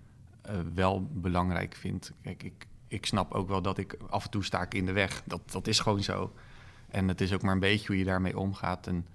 eh, 0.42 0.58
wel 0.74 1.08
belangrijk 1.12 1.74
vindt. 1.74 2.12
Kijk, 2.22 2.42
ik, 2.42 2.66
ik 2.88 3.06
snap 3.06 3.32
ook 3.32 3.48
wel 3.48 3.62
dat 3.62 3.78
ik 3.78 3.96
af 4.08 4.24
en 4.24 4.30
toe 4.30 4.44
sta 4.44 4.62
ik 4.62 4.74
in 4.74 4.86
de 4.86 4.92
weg. 4.92 5.22
Dat, 5.24 5.40
dat 5.52 5.66
is 5.66 5.78
gewoon 5.78 6.02
zo. 6.02 6.32
En 6.88 7.08
het 7.08 7.20
is 7.20 7.32
ook 7.32 7.42
maar 7.42 7.52
een 7.52 7.60
beetje 7.60 7.86
hoe 7.86 7.98
je 7.98 8.04
daarmee 8.04 8.38
omgaat. 8.38 8.86
En 8.86 9.06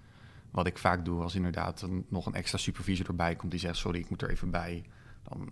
wat 0.51 0.67
ik 0.67 0.77
vaak 0.77 1.05
doe 1.05 1.21
als 1.21 1.35
inderdaad 1.35 1.87
nog 2.07 2.25
een 2.25 2.35
extra 2.35 2.57
supervisor 2.57 3.07
erbij 3.07 3.35
komt 3.35 3.51
die 3.51 3.59
zegt: 3.59 3.77
Sorry, 3.77 3.99
ik 3.99 4.09
moet 4.09 4.21
er 4.21 4.29
even 4.29 4.51
bij. 4.51 4.83
Dan 5.23 5.49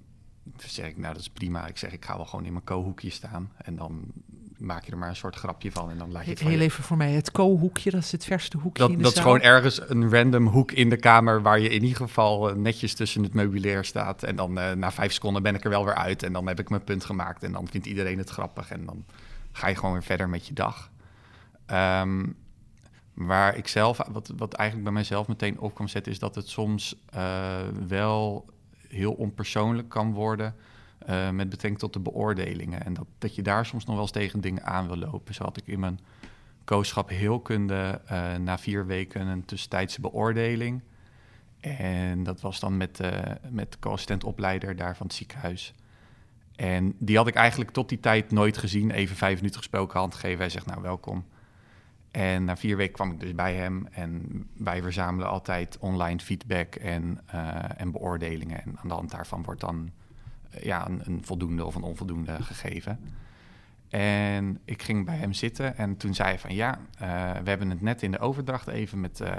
zeg 0.58 0.88
ik: 0.88 0.98
Nou, 0.98 1.14
dat 1.14 1.22
is 1.22 1.30
prima. 1.30 1.68
Ik 1.68 1.78
zeg: 1.78 1.92
Ik 1.92 2.06
ga 2.06 2.16
wel 2.16 2.26
gewoon 2.26 2.46
in 2.46 2.54
mijn 2.54 2.66
co-hoekje 2.66 3.10
staan. 3.10 3.52
En 3.58 3.76
dan 3.76 4.12
maak 4.58 4.86
je 4.86 4.92
er 4.92 4.98
maar 4.98 5.10
een 5.10 5.16
soort 5.16 5.36
grapje 5.36 5.72
van. 5.72 5.90
En 5.90 5.98
dan 5.98 6.12
laat 6.12 6.24
je 6.24 6.30
het 6.30 6.40
van 6.40 6.48
Heel 6.50 6.58
je- 6.60 6.64
even 6.64 6.84
voor 6.84 6.98
mij, 6.98 7.12
het 7.12 7.32
co-hoekje, 7.32 7.92
dat 7.92 8.04
is 8.04 8.12
het 8.12 8.26
verste 8.26 8.58
hoekje 8.58 8.82
dat, 8.84 8.92
in 8.92 8.98
de 8.98 9.04
dat 9.04 9.16
is 9.16 9.20
gewoon 9.22 9.42
ergens 9.42 9.90
een 9.90 10.10
random 10.12 10.48
hoek 10.48 10.72
in 10.72 10.90
de 10.90 10.98
kamer 10.98 11.42
waar 11.42 11.60
je 11.60 11.70
in 11.70 11.82
ieder 11.84 11.98
geval 11.98 12.50
eh, 12.50 12.56
netjes 12.56 12.94
tussen 12.94 13.24
het 13.24 13.34
meubilair 13.34 13.86
staat. 13.86 14.24
En 14.24 14.36
dan 14.36 14.60
eh, 14.60 14.72
na 14.72 14.92
vijf 14.92 15.12
seconden 15.14 15.44
ben 15.44 15.56
ik 15.56 15.64
er 15.64 15.70
wel 15.70 15.86
weer 15.86 15.96
uit 15.96 16.24
en 16.24 16.34
dan 16.34 16.48
heb 16.48 16.60
ik 16.60 16.70
mijn 16.70 16.84
punt 16.84 17.06
gemaakt 17.06 17.44
en 17.44 17.52
dan 17.52 17.68
vindt 17.68 17.88
iedereen 17.88 18.18
het 18.18 18.30
grappig 18.30 18.70
en 18.72 18.86
dan 18.86 19.06
ga 19.52 19.68
je 19.68 19.76
gewoon 19.76 19.94
weer 19.94 20.04
verder 20.04 20.30
met 20.30 20.48
je 20.48 20.54
dag. 20.54 20.92
Ehm, 21.66 22.26
waar 23.14 23.58
ik 23.58 23.68
zelf, 23.68 24.00
wat, 24.12 24.32
wat 24.38 24.54
eigenlijk 24.54 24.84
bij 24.90 24.94
mijzelf 24.98 25.28
meteen 25.28 25.60
op 25.60 25.76
kwam 25.76 25.88
zetten, 25.88 26.12
is 26.12 26.20
dat 26.20 26.36
het 26.36 26.50
soms 26.50 26.96
eh, 27.10 27.58
wel 27.88 28.46
heel 28.88 29.12
onpersoonlijk 29.14 29.90
kan 29.90 30.14
worden 30.14 30.56
eh, 31.08 31.30
met 31.30 31.50
betrekking 31.50 31.80
tot 31.80 31.94
de 31.94 32.00
beoordelingen. 32.00 32.86
En 32.86 32.94
dat, 32.94 33.06
dat 33.18 33.36
je 33.36 33.42
daar 33.42 33.66
soms 33.66 33.86
nog 33.86 33.94
wel 33.96 34.04
eens 34.04 34.12
tegen 34.12 34.42
dingen 34.42 34.66
aan 34.66 34.88
wil 34.88 34.98
lopen. 34.98 35.34
Zo 35.34 35.44
had 35.44 35.58
ik 35.58 35.68
in 35.68 35.80
mijn 35.80 36.00
kooschap 36.64 37.10
heelkunde 37.10 38.02
eh 38.06 38.36
na 38.36 38.58
vier 38.58 38.86
weken 38.86 39.28
een 39.28 39.46
tussentijdse 39.46 40.02
beoordeling. 40.02 40.82
En 41.60 42.24
dat 42.24 42.42
was 42.42 42.60
dan 42.60 42.78
met, 42.78 43.00
eh 43.00 43.22
met 43.50 43.72
de 43.72 43.80
co-assistent-opleider 43.80 44.76
daar 44.76 44.96
van 44.96 45.06
het 45.06 45.16
ziekenhuis. 45.16 45.74
En 46.56 46.94
die 46.98 47.18
had 47.18 47.28
ik 47.28 47.36
eigenlijk 47.36 47.72
tot 47.72 47.90
die 47.90 48.00
tijd 48.00 48.32
nooit 48.32 48.58
gezien. 48.58 48.92
Even 48.92 49.16
vijf 49.16 49.36
minuten 49.36 49.60
gesproken, 49.60 50.00
hand 50.00 50.14
gegeven. 50.14 50.40
Hij 50.40 50.50
zegt, 50.50 50.66
nou, 50.66 50.82
welkom. 50.82 51.26
En 52.12 52.44
na 52.44 52.58
vier 52.58 52.78
weken 52.78 52.94
kwam 52.94 53.12
ik 53.12 53.20
dus 53.20 53.36
bij 53.36 53.56
hem. 53.56 53.88
En 53.92 54.44
wij 54.58 54.82
verzamelen 54.82 55.30
altijd 55.30 55.78
online 55.80 56.20
feedback 56.20 56.76
en, 56.76 57.20
en 57.78 57.92
beoordelingen. 57.92 58.64
En 58.64 58.78
aan 58.78 58.88
de 58.88 58.94
hand 58.94 59.12
daarvan 59.12 59.44
wordt 59.44 59.62
dan 59.62 59.92
ja, 60.62 60.88
een, 60.88 61.20
voldoende 61.24 61.66
of 61.66 61.76
een 61.76 61.82
onvoldoende 61.82 62.44
gegeven. 62.44 63.00
En 63.90 64.60
ik 64.66 64.82
ging 64.82 65.06
bij 65.06 65.16
hem 65.16 65.34
zitten 65.34 65.78
en 65.78 65.98
toen 65.98 66.14
zei 66.14 66.30
hij 66.30 66.40
van 66.40 66.56
ja, 66.56 66.80
eh, 67.00 67.08
we 67.44 67.50
hebben 67.50 67.70
het 67.70 67.82
net 67.82 68.02
in 68.02 68.12
de 68.12 68.20
overdracht 68.20 68.68
even 68.68 69.00
met 69.00 69.22
eh, 69.22 69.32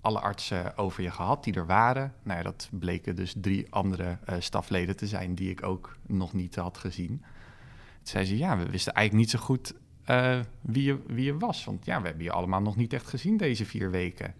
alle 0.00 0.20
artsen 0.20 0.76
over 0.76 1.02
je 1.02 1.10
gehad 1.10 1.44
die 1.44 1.54
er 1.54 1.66
waren. 1.66 2.14
Nou 2.22 2.38
ja, 2.38 2.44
dat 2.44 2.68
bleken 2.70 3.16
dus 3.16 3.34
drie 3.36 3.66
andere 3.70 4.18
eh, 4.24 4.36
stafleden 4.38 4.96
te 4.96 5.06
zijn 5.06 5.34
die 5.34 5.50
ik 5.50 5.62
ook 5.62 5.96
nog 6.06 6.32
niet 6.32 6.54
had 6.54 6.78
gezien. 6.78 7.16
Toen 7.16 8.12
zei 8.12 8.24
ze 8.24 8.36
ja, 8.36 8.56
we 8.56 8.70
wisten 8.70 8.92
eigenlijk 8.92 9.26
niet 9.26 9.40
zo 9.40 9.46
goed 9.46 9.74
eh, 10.04 10.40
wie, 10.60 10.84
je, 10.84 10.98
wie 11.06 11.24
je 11.24 11.38
was. 11.38 11.64
Want 11.64 11.84
ja, 11.84 12.00
we 12.00 12.06
hebben 12.06 12.24
je 12.24 12.32
allemaal 12.32 12.62
nog 12.62 12.76
niet 12.76 12.92
echt 12.92 13.08
gezien 13.08 13.36
deze 13.36 13.64
vier 13.64 13.90
weken. 13.90 14.34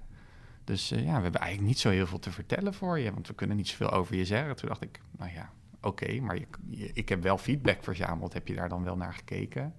Dus 0.65 0.91
eh, 0.91 1.05
ja, 1.05 1.17
we 1.17 1.23
hebben 1.23 1.41
eigenlijk 1.41 1.69
niet 1.69 1.79
zo 1.79 1.91
heel 1.91 2.07
veel 2.07 2.19
te 2.19 2.33
vertellen 2.33 2.75
voor 2.75 2.99
je, 2.99 3.13
want 3.13 3.29
we 3.29 3.35
kunnen 3.35 3.57
niet 3.57 3.69
zoveel 3.69 3.91
over 3.91 4.17
je 4.17 4.25
zeggen. 4.25 4.57
Toen 4.57 4.69
dacht 4.69 4.83
ik, 4.83 5.01
nou 5.19 5.33
ja, 5.33 5.53
oké, 5.83 6.21
maar 6.21 6.39
ik 6.93 7.09
heb 7.09 7.23
wel 7.23 7.39
feedback 7.39 7.83
verzameld. 7.83 8.33
Heb 8.33 8.49
je 8.49 8.55
daar 8.55 8.69
dan 8.69 8.85
wel 8.85 8.97
naar 8.97 9.15
gekeken? 9.15 9.75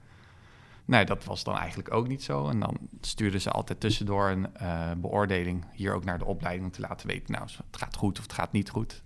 Nee, 0.85 1.05
dat 1.05 1.23
was 1.23 1.43
dan 1.43 1.57
eigenlijk 1.57 1.93
ook 1.93 2.07
niet 2.07 2.23
zo. 2.23 2.49
En 2.49 2.59
dan 2.59 2.77
stuurden 3.01 3.41
ze 3.41 3.49
altijd 3.49 3.79
tussendoor 3.79 4.29
een 4.29 4.55
eh, 4.55 4.91
beoordeling 4.97 5.65
hier 5.73 5.93
ook 5.93 6.03
naar 6.03 6.17
de 6.17 6.25
opleiding 6.25 6.65
om 6.65 6.71
te 6.71 6.81
laten 6.81 7.07
weten, 7.07 7.31
nou, 7.31 7.43
het 7.45 7.77
gaat 7.77 7.95
goed 7.95 8.17
of 8.17 8.23
het 8.23 8.33
gaat 8.33 8.51
niet 8.51 8.69
goed. 8.69 9.03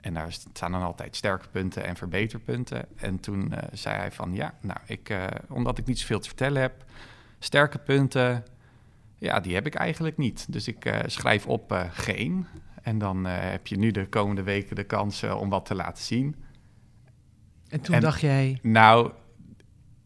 En 0.00 0.14
daar 0.14 0.32
staan 0.32 0.72
dan 0.72 0.82
altijd 0.82 1.16
sterke 1.16 1.48
punten 1.48 1.84
en 1.84 1.96
verbeterpunten. 1.96 2.86
En 2.96 3.20
toen 3.20 3.52
eh, 3.52 3.68
zei 3.72 3.96
hij 3.96 4.12
van, 4.12 4.34
ja, 4.34 4.54
nou, 4.60 4.78
ik, 4.86 5.08
eh, 5.08 5.26
omdat 5.48 5.78
ik 5.78 5.86
niet 5.86 5.98
zoveel 5.98 6.20
te 6.20 6.28
vertellen 6.28 6.62
heb, 6.62 6.84
sterke 7.38 7.78
punten, 7.78 8.44
ja, 9.18 9.40
die 9.40 9.54
heb 9.54 9.66
ik 9.66 9.74
eigenlijk 9.74 10.16
niet. 10.16 10.52
Dus 10.52 10.68
ik 10.68 11.02
schrijf 11.06 11.46
op 11.46 11.86
geen. 11.90 12.46
En 12.86 12.98
dan 12.98 13.26
eh, 13.26 13.34
heb 13.38 13.66
je 13.66 13.78
nu 13.78 13.90
de 13.90 14.08
komende 14.08 14.42
weken 14.42 14.76
de 14.76 14.84
kans 14.84 15.22
om 15.22 15.48
wat 15.48 15.66
te 15.66 15.74
laten 15.74 16.04
zien. 16.04 16.36
En 17.68 17.80
toen 17.80 17.94
En- 17.94 18.00
dacht 18.00 18.20
jij, 18.20 18.58
Nou, 18.62 19.12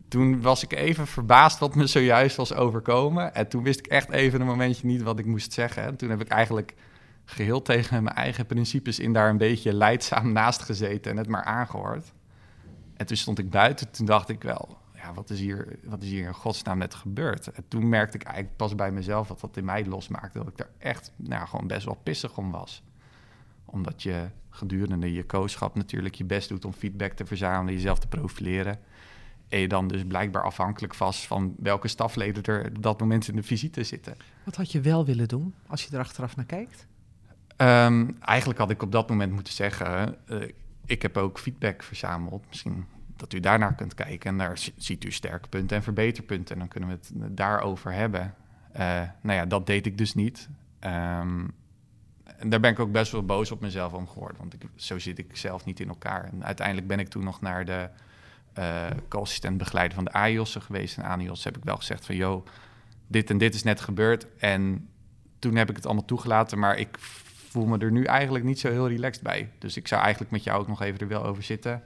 toen 0.09 0.41
was 0.43 0.63
ik 0.63 0.73
even 0.73 1.07
verbaasd 1.07 1.59
wat 1.59 1.75
me 1.75 1.87
zojuist 1.87 2.37
was 2.37 2.55
overkomen. 2.55 3.35
En 3.35 3.49
toen 3.49 3.63
wist 3.63 3.79
ik 3.79 3.87
echt 3.87 4.11
even 4.11 4.41
een 4.41 4.47
momentje 4.47 4.87
niet 4.87 5.03
wat 5.03 5.19
ik 5.19 5.27
moest 5.27 5.53
zeggen. 5.53 5.83
En 5.83 5.97
toen 5.97 6.11
heb 6.11 6.21
ik 6.21 6.29
eigenlijk 6.29 6.75
geheel 7.25 7.63
tegen 7.63 8.03
mijn 8.03 8.17
eigen 8.17 8.47
principes 8.47 8.99
in 8.99 9.13
daar 9.13 9.31
een 9.31 9.39
beetje 9.39 9.73
leidzaam 9.73 10.33
naast 10.33 10.63
gezeten 10.63 11.11
en 11.11 11.17
het 11.17 11.29
maar 11.29 11.45
aangehoord. 11.45 12.13
En 12.97 13.07
toen 13.07 13.17
stond 13.17 13.39
ik 13.39 13.51
buiten, 13.51 13.91
toen 13.91 14.07
dacht 14.07 14.29
ik 14.29 14.43
wel, 14.43 14.79
ja, 15.03 15.13
wat, 15.15 15.31
is 15.31 15.39
hier, 15.39 15.79
wat 15.85 16.03
is 16.03 16.09
hier 16.09 16.27
in 16.27 16.35
godsnaam 16.35 16.79
net 16.79 16.95
gebeurd? 16.95 17.47
En 17.47 17.65
toen 17.69 17.89
merkte 17.89 18.17
ik 18.17 18.23
eigenlijk 18.23 18.57
pas 18.57 18.75
bij 18.75 18.93
mezelf 18.93 19.29
wat 19.29 19.41
dat 19.41 19.57
in 19.57 19.65
mij 19.65 19.87
losmaakte. 19.87 20.39
Dat 20.39 20.49
ik 20.49 20.57
daar 20.57 20.71
echt 20.79 21.13
nou, 21.17 21.47
gewoon 21.49 21.67
best 21.67 21.85
wel 21.85 22.01
pissig 22.03 22.39
om 22.39 22.51
was. 22.51 22.83
Omdat 23.65 24.03
je 24.03 24.29
gedurende 24.51 25.13
je 25.13 25.25
kooschap 25.25 25.75
natuurlijk 25.75 26.15
je 26.15 26.25
best 26.25 26.49
doet 26.49 26.65
om 26.65 26.73
feedback 26.73 27.13
te 27.13 27.27
verzamelen, 27.27 27.75
jezelf 27.75 27.99
te 27.99 28.09
profileren. 28.09 28.79
En 29.49 29.59
je 29.59 29.69
dan 29.69 29.89
dus 29.89 30.05
blijkbaar 30.05 30.43
afhankelijk 30.43 30.95
vast 30.95 31.27
van 31.27 31.55
welke 31.59 31.89
stafleden 31.89 32.43
er 32.43 32.67
op 32.67 32.83
dat 32.83 33.01
moment 33.01 33.29
in 33.29 33.37
de 33.37 33.43
visite 33.43 33.85
zitten. 33.85 34.17
Wat 34.45 34.57
had 34.57 34.73
je 34.73 34.81
wel 34.81 35.05
willen 35.05 35.29
doen 35.29 35.55
als 35.67 35.85
je 35.85 35.97
er 35.97 36.03
achteraf 36.03 36.37
naar 36.37 36.45
kijkt? 36.45 36.87
Um, 37.57 38.17
eigenlijk 38.21 38.59
had 38.59 38.71
ik 38.71 38.83
op 38.83 38.93
dat 38.93 39.09
moment 39.09 39.33
moeten 39.33 39.53
zeggen: 39.53 40.17
uh, 40.29 40.49
ik 40.87 41.03
heb 41.03 41.17
ook 41.17 41.39
feedback 41.39 41.83
verzameld. 41.83 42.45
Misschien 42.49 42.87
dat 43.21 43.33
u 43.33 43.41
daarnaar 43.41 43.75
kunt 43.75 43.95
kijken 43.95 44.31
en 44.31 44.39
daar 44.39 44.59
ziet 44.77 45.05
u 45.05 45.11
sterke 45.11 45.49
punten 45.49 45.77
en 45.77 45.83
verbeterpunten. 45.83 46.55
En 46.55 46.61
dan 46.61 46.69
kunnen 46.69 46.89
we 46.89 46.95
het 46.95 47.37
daarover 47.37 47.93
hebben. 47.93 48.35
Uh, 48.73 49.03
nou 49.21 49.39
ja, 49.39 49.47
dat 49.47 49.67
deed 49.67 49.87
ik 49.87 49.99
dus 49.99 50.15
niet. 50.15 50.49
Um, 50.81 51.55
en 52.41 52.49
daar 52.49 52.61
ben 52.61 52.71
ik 52.71 52.79
ook 52.79 52.93
best 52.93 53.13
wel 53.13 53.25
boos 53.25 53.51
op 53.51 53.61
mezelf 53.61 53.93
om 53.93 54.09
geworden. 54.09 54.39
Want 54.39 54.55
ik, 54.55 54.63
zo 54.75 54.99
zit 54.99 55.19
ik 55.19 55.37
zelf 55.37 55.65
niet 55.65 55.81
in 55.81 55.89
elkaar. 55.89 56.25
En 56.25 56.45
uiteindelijk 56.45 56.87
ben 56.87 56.99
ik 56.99 57.09
toen 57.09 57.25
nog 57.25 57.41
naar 57.41 57.65
de 57.65 57.89
uh, 58.59 59.57
begeleider 59.57 59.95
van 59.95 60.05
de 60.05 60.13
AIOS 60.13 60.57
geweest. 60.57 60.99
En 60.99 61.05
AIOS 61.05 61.45
heb 61.45 61.57
ik 61.57 61.65
wel 61.65 61.77
gezegd 61.77 62.07
van... 62.07 62.17
joh, 62.17 62.47
dit 63.07 63.31
en 63.31 63.39
dit 63.39 63.55
is 63.55 63.63
net 63.63 63.81
gebeurd. 63.81 64.27
En 64.39 64.89
toen 65.39 65.57
heb 65.57 65.71
ik 65.71 65.77
het 65.77 65.87
allemaal 65.87 66.05
toegelaten. 66.05 66.59
Maar 66.59 66.79
ik 66.79 66.97
voel 66.99 67.67
me 67.67 67.79
er 67.79 67.93
nu 67.93 68.05
eigenlijk 68.05 68.45
niet 68.45 68.61
zo 68.61 68.71
heel 68.71 68.89
relaxed 68.89 69.23
bij. 69.23 69.51
Dus 69.59 69.77
ik 69.77 69.89
zou 69.89 70.03
eigenlijk 70.03 70.33
met 70.33 70.45
jou 70.45 70.61
ook 70.61 70.69
nog 70.69 70.83
even 70.83 71.01
er 71.01 71.09
wel 71.09 71.25
over 71.25 71.43
zitten. 71.43 71.83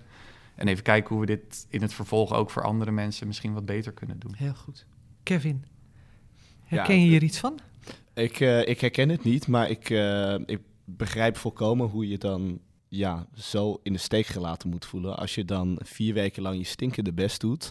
En 0.54 0.68
even 0.68 0.82
kijken 0.82 1.10
hoe 1.10 1.20
we 1.20 1.26
dit 1.26 1.66
in 1.68 1.82
het 1.82 1.94
vervolg 1.94 2.32
ook 2.32 2.50
voor 2.50 2.62
andere 2.62 2.90
mensen 2.90 3.26
misschien 3.26 3.54
wat 3.54 3.64
beter 3.64 3.92
kunnen 3.92 4.18
doen. 4.18 4.34
Heel 4.34 4.54
goed. 4.54 4.86
Kevin, 5.22 5.64
herken 6.64 7.00
je 7.00 7.06
hier 7.06 7.22
iets 7.22 7.38
van? 7.38 7.58
Ik, 8.14 8.40
uh, 8.40 8.68
ik 8.68 8.80
herken 8.80 9.08
het 9.08 9.24
niet, 9.24 9.46
maar 9.46 9.70
ik, 9.70 9.90
uh, 9.90 10.34
ik 10.46 10.60
begrijp 10.84 11.36
volkomen 11.36 11.88
hoe 11.88 12.08
je 12.08 12.18
dan 12.18 12.60
ja, 12.88 13.26
zo 13.34 13.80
in 13.82 13.92
de 13.92 13.98
steek 13.98 14.26
gelaten 14.26 14.68
moet 14.68 14.84
voelen. 14.84 15.16
Als 15.16 15.34
je 15.34 15.44
dan 15.44 15.78
vier 15.82 16.14
weken 16.14 16.42
lang 16.42 16.56
je 16.56 16.64
stinkende 16.64 17.12
best 17.12 17.40
doet. 17.40 17.70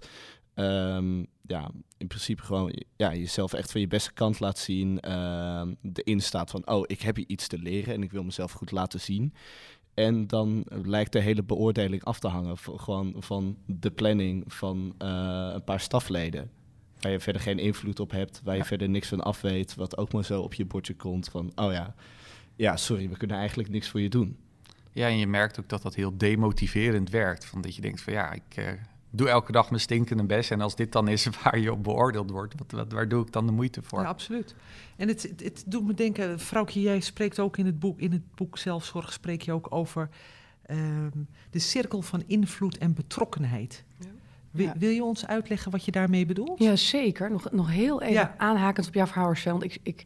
Um, 0.56 1.28
ja, 1.42 1.72
in 1.98 2.08
principe 2.08 2.42
gewoon 2.42 2.84
ja, 2.96 3.16
jezelf 3.16 3.54
echt 3.54 3.72
van 3.72 3.82
je 3.82 3.88
beste 3.88 4.14
kant 4.14 4.40
laat 4.40 4.58
zien. 4.60 5.00
Uh, 5.08 5.62
erin 5.94 6.22
staat 6.22 6.50
van, 6.50 6.68
oh, 6.68 6.84
ik 6.86 7.02
heb 7.02 7.16
hier 7.16 7.28
iets 7.28 7.48
te 7.48 7.58
leren 7.58 7.94
en 7.94 8.04
ik 8.04 8.12
wil 8.12 8.24
mezelf 8.24 8.52
goed 8.52 8.72
laten 8.72 9.00
zien. 9.00 9.34
En 9.94 10.28
dan 10.28 10.66
lijkt 10.84 11.12
de 11.12 11.20
hele 11.20 11.44
beoordeling 11.44 12.04
af 12.04 12.20
te 12.20 12.28
hangen 12.28 12.58
van, 12.58 12.80
gewoon 12.80 13.16
van 13.18 13.58
de 13.66 13.92
planning 13.92 14.44
van 14.48 14.96
uh, 15.02 15.50
een 15.54 15.64
paar 15.64 15.80
stafleden. 15.80 16.52
Waar 17.00 17.12
je 17.12 17.20
verder 17.20 17.42
geen 17.42 17.60
invloed 17.60 18.00
op 18.00 18.12
hebt, 18.12 18.42
waar 18.44 18.54
je 18.54 18.62
ja. 18.62 18.68
verder 18.68 18.90
niks 18.90 19.08
van 19.08 19.22
af 19.22 19.42
weet, 19.42 19.76
wat 19.76 19.98
ook 19.98 20.14
maar 20.14 20.26
zo 20.26 20.42
op 20.42 20.54
je 20.54 20.66
bordje 20.66 20.96
komt 20.96 21.30
van, 21.30 21.52
oh 21.56 21.72
ja, 21.72 21.96
ja, 22.56 22.78
sorry, 22.78 23.10
we 23.10 23.18
kunnen 23.18 23.38
eigenlijk 23.38 23.70
niks 23.70 23.90
voor 23.90 24.02
je 24.02 24.10
doen. 24.10 24.38
Ja, 24.92 25.08
en 25.08 25.18
je 25.18 25.28
merkt 25.28 25.60
ook 25.60 25.70
dat 25.70 25.82
dat 25.82 25.96
heel 25.96 26.18
demotiverend 26.18 27.10
werkt. 27.10 27.46
Van 27.46 27.62
dat 27.62 27.76
je 27.76 27.82
denkt 27.82 28.02
van 28.02 28.14
ja, 28.14 28.32
ik 28.32 28.58
uh, 28.60 28.70
doe 29.16 29.30
elke 29.30 29.52
dag 29.52 29.70
mijn 29.70 29.82
stinkende 29.82 30.24
best. 30.24 30.52
En 30.52 30.62
als 30.62 30.76
dit 30.76 30.92
dan 30.92 31.08
is 31.08 31.28
waar 31.44 31.60
je 31.60 31.72
op 31.72 31.84
beoordeeld 31.84 32.32
wordt, 32.32 32.54
wat, 32.58 32.72
wat, 32.72 32.92
waar 32.92 33.08
doe 33.08 33.26
ik 33.26 33.32
dan 33.32 33.46
de 33.46 33.52
moeite 33.52 33.82
voor? 33.82 34.02
Ja, 34.02 34.08
absoluut. 34.08 34.56
En 34.96 35.08
het, 35.08 35.22
het, 35.22 35.44
het 35.44 35.64
doet 35.66 35.86
me 35.86 35.94
denken, 35.94 36.40
vrouwtje, 36.40 36.82
jij 36.82 37.00
spreekt 37.00 37.40
ook 37.40 37.58
in 37.58 37.66
het 37.66 37.80
boek, 37.80 38.00
in 38.00 38.12
het 38.12 38.36
boek 38.36 38.58
Zelfzorg 38.58 39.14
spreek 39.14 39.42
je 39.42 39.52
ook 39.52 39.68
over 39.70 40.10
um, 40.70 41.28
de 41.50 41.60
cirkel 41.60 42.02
van 42.02 42.24
invloed 42.28 42.78
en 42.78 42.94
betrokkenheid. 42.94 43.84
Ja. 43.98 44.06
Wil, 44.52 44.66
ja. 44.66 44.74
wil, 44.78 44.90
je 44.90 45.04
ons 45.04 45.28
uitleggen 45.28 45.72
wat 45.72 45.86
je 45.86 45.92
daarmee 45.92 46.26
bedoelt? 46.26 46.60
Ja, 46.60 46.76
zeker. 46.76 47.32
Nog, 47.32 47.52
nog 47.52 47.70
heel 47.70 48.02
even 48.02 48.14
ja. 48.14 48.36
aanhakend 48.38 48.88
op 48.88 48.94
jouw 48.94 49.08
verhaal, 49.08 49.64
ik, 49.64 49.80
ik, 49.84 50.04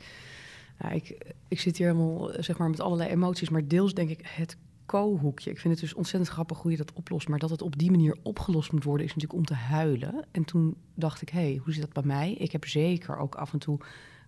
nou, 0.80 0.96
ik, 0.96 1.18
ik 1.48 1.60
zit 1.60 1.78
hier 1.78 1.88
helemaal 1.88 2.32
zeg 2.40 2.58
maar, 2.58 2.70
met 2.70 2.80
allerlei 2.80 3.10
emoties, 3.10 3.50
maar 3.50 3.68
deels 3.68 3.94
denk 3.94 4.10
ik 4.10 4.20
het 4.24 4.58
co-hoekje. 4.88 5.50
Ik 5.50 5.60
vind 5.60 5.74
het 5.74 5.84
dus 5.84 5.94
ontzettend 5.94 6.32
grappig 6.32 6.62
hoe 6.62 6.72
je 6.72 6.78
dat 6.78 6.94
oplost. 6.94 7.28
Maar 7.28 7.40
dat 7.40 7.50
het 7.50 7.62
op 7.62 7.78
die 7.78 7.92
manier 7.92 8.18
opgelost 8.24 8.72
moet 8.72 8.84
worden, 8.84 9.06
is 9.06 9.16
natuurlijk 9.16 9.40
om 9.40 9.46
te 9.46 9.64
huilen. 9.64 10.26
En 10.32 10.44
toen 10.44 10.76
dacht 10.94 11.22
ik, 11.22 11.30
hé, 11.30 11.40
hey, 11.40 11.60
hoe 11.64 11.74
zit 11.74 11.82
dat 11.82 11.94
bij 11.94 12.04
mij? 12.04 12.34
Ik 12.34 12.52
heb 12.52 12.66
zeker 12.66 13.18
ook 13.18 13.36
af 13.36 13.54
en 13.54 13.60
toe 13.60 13.80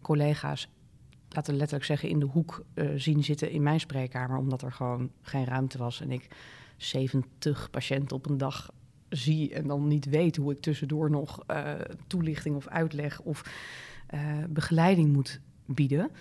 collega's, 0.01 0.69
laten 1.29 1.51
we 1.51 1.57
letterlijk 1.57 1.87
zeggen, 1.87 2.09
in 2.09 2.19
de 2.19 2.25
hoek 2.25 2.65
uh, 2.73 2.89
zien 2.95 3.23
zitten 3.23 3.51
in 3.51 3.63
mijn 3.63 3.79
spreekkamer. 3.79 4.37
Omdat 4.37 4.61
er 4.61 4.71
gewoon 4.71 5.11
geen 5.21 5.45
ruimte 5.45 5.77
was. 5.77 6.01
En 6.01 6.11
ik 6.11 6.27
70 6.77 7.69
patiënten 7.69 8.15
op 8.15 8.29
een 8.29 8.37
dag 8.37 8.71
zie 9.09 9.53
en 9.53 9.67
dan 9.67 9.87
niet 9.87 10.05
weet 10.05 10.35
hoe 10.35 10.51
ik 10.51 10.59
tussendoor 10.59 11.09
nog 11.09 11.43
uh, 11.51 11.73
toelichting 12.07 12.55
of 12.55 12.67
uitleg 12.67 13.21
of 13.21 13.43
uh, 14.13 14.21
begeleiding 14.49 15.13
moet 15.13 15.39
bieden. 15.65 16.11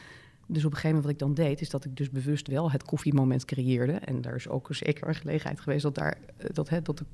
Dus 0.51 0.65
op 0.65 0.71
een 0.71 0.77
gegeven 0.77 0.97
moment 0.97 1.05
wat 1.05 1.13
ik 1.13 1.37
dan 1.37 1.47
deed, 1.47 1.61
is 1.61 1.71
dat 1.71 1.85
ik 1.85 1.97
dus 1.97 2.11
bewust 2.11 2.47
wel 2.49 2.71
het 2.71 2.83
koffiemoment 2.83 3.45
creëerde. 3.45 3.93
En 3.93 4.21
daar 4.21 4.35
is 4.35 4.49
ook 4.49 4.69
zeker 4.71 5.09
een 5.09 5.15
gelegenheid 5.15 5.61
geweest 5.61 5.83
dat, 5.83 5.95
daar, 5.95 6.19
dat, 6.53 6.69
hè, 6.69 6.83
dat 6.83 6.99
de, 6.99 7.05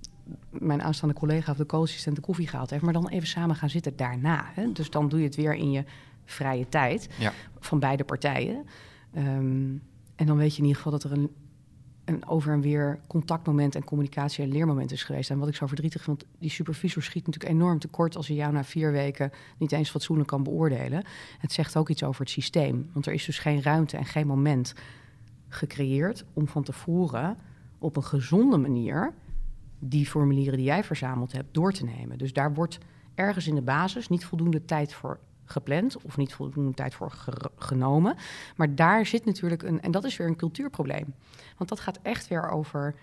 mijn 0.50 0.82
aanstaande 0.82 1.14
collega 1.14 1.50
of 1.50 1.56
de 1.56 1.66
co-assistent 1.66 2.16
de 2.16 2.22
koffie 2.22 2.48
gehaald 2.48 2.70
heeft. 2.70 2.82
Maar 2.82 2.92
dan 2.92 3.08
even 3.08 3.28
samen 3.28 3.56
gaan 3.56 3.70
zitten 3.70 3.96
daarna. 3.96 4.44
Hè. 4.54 4.72
Dus 4.72 4.90
dan 4.90 5.08
doe 5.08 5.18
je 5.18 5.24
het 5.24 5.36
weer 5.36 5.54
in 5.54 5.70
je 5.70 5.84
vrije 6.24 6.68
tijd 6.68 7.08
ja. 7.18 7.32
van 7.58 7.78
beide 7.78 8.04
partijen. 8.04 8.66
Um, 9.16 9.82
en 10.16 10.26
dan 10.26 10.36
weet 10.36 10.52
je 10.52 10.58
in 10.62 10.68
ieder 10.68 10.82
geval 10.82 10.98
dat 10.98 11.04
er 11.04 11.18
een 11.18 11.30
een 12.04 12.26
over 12.26 12.52
en 12.52 12.60
weer 12.60 13.00
contactmoment 13.06 13.74
en 13.74 13.84
communicatie 13.84 14.44
en 14.44 14.52
leermoment 14.52 14.92
is 14.92 15.02
geweest. 15.02 15.30
En 15.30 15.38
wat 15.38 15.48
ik 15.48 15.54
zo 15.54 15.66
verdrietig 15.66 16.02
vind, 16.02 16.24
die 16.38 16.50
supervisor 16.50 17.02
schiet 17.02 17.26
natuurlijk 17.26 17.54
enorm 17.54 17.78
tekort 17.78 18.16
als 18.16 18.26
hij 18.26 18.36
jou 18.36 18.52
na 18.52 18.64
vier 18.64 18.92
weken 18.92 19.30
niet 19.58 19.72
eens 19.72 19.90
fatsoenlijk 19.90 20.28
kan 20.28 20.42
beoordelen. 20.42 21.04
Het 21.38 21.52
zegt 21.52 21.76
ook 21.76 21.88
iets 21.88 22.02
over 22.02 22.20
het 22.20 22.30
systeem, 22.30 22.90
want 22.92 23.06
er 23.06 23.12
is 23.12 23.24
dus 23.24 23.38
geen 23.38 23.62
ruimte 23.62 23.96
en 23.96 24.04
geen 24.04 24.26
moment 24.26 24.74
gecreëerd 25.48 26.24
om 26.32 26.48
van 26.48 26.62
tevoren 26.62 27.36
op 27.78 27.96
een 27.96 28.04
gezonde 28.04 28.56
manier 28.56 29.14
die 29.78 30.06
formulieren 30.06 30.56
die 30.56 30.66
jij 30.66 30.84
verzameld 30.84 31.32
hebt 31.32 31.54
door 31.54 31.72
te 31.72 31.84
nemen. 31.84 32.18
Dus 32.18 32.32
daar 32.32 32.54
wordt 32.54 32.78
ergens 33.14 33.46
in 33.46 33.54
de 33.54 33.62
basis 33.62 34.08
niet 34.08 34.24
voldoende 34.24 34.64
tijd 34.64 34.94
voor 34.94 35.20
gepland 35.44 36.02
of 36.02 36.16
niet 36.16 36.34
voldoende 36.34 36.74
tijd 36.74 36.94
voor 36.94 37.10
ge 37.10 37.50
genomen. 37.56 38.16
Maar 38.56 38.74
daar 38.74 39.06
zit 39.06 39.24
natuurlijk 39.24 39.62
een, 39.62 39.80
en 39.80 39.90
dat 39.90 40.04
is 40.04 40.16
weer 40.16 40.26
een 40.26 40.36
cultuurprobleem. 40.36 41.14
Want 41.56 41.70
dat 41.70 41.80
gaat 41.80 41.98
echt 42.02 42.28
weer 42.28 42.48
over 42.50 42.94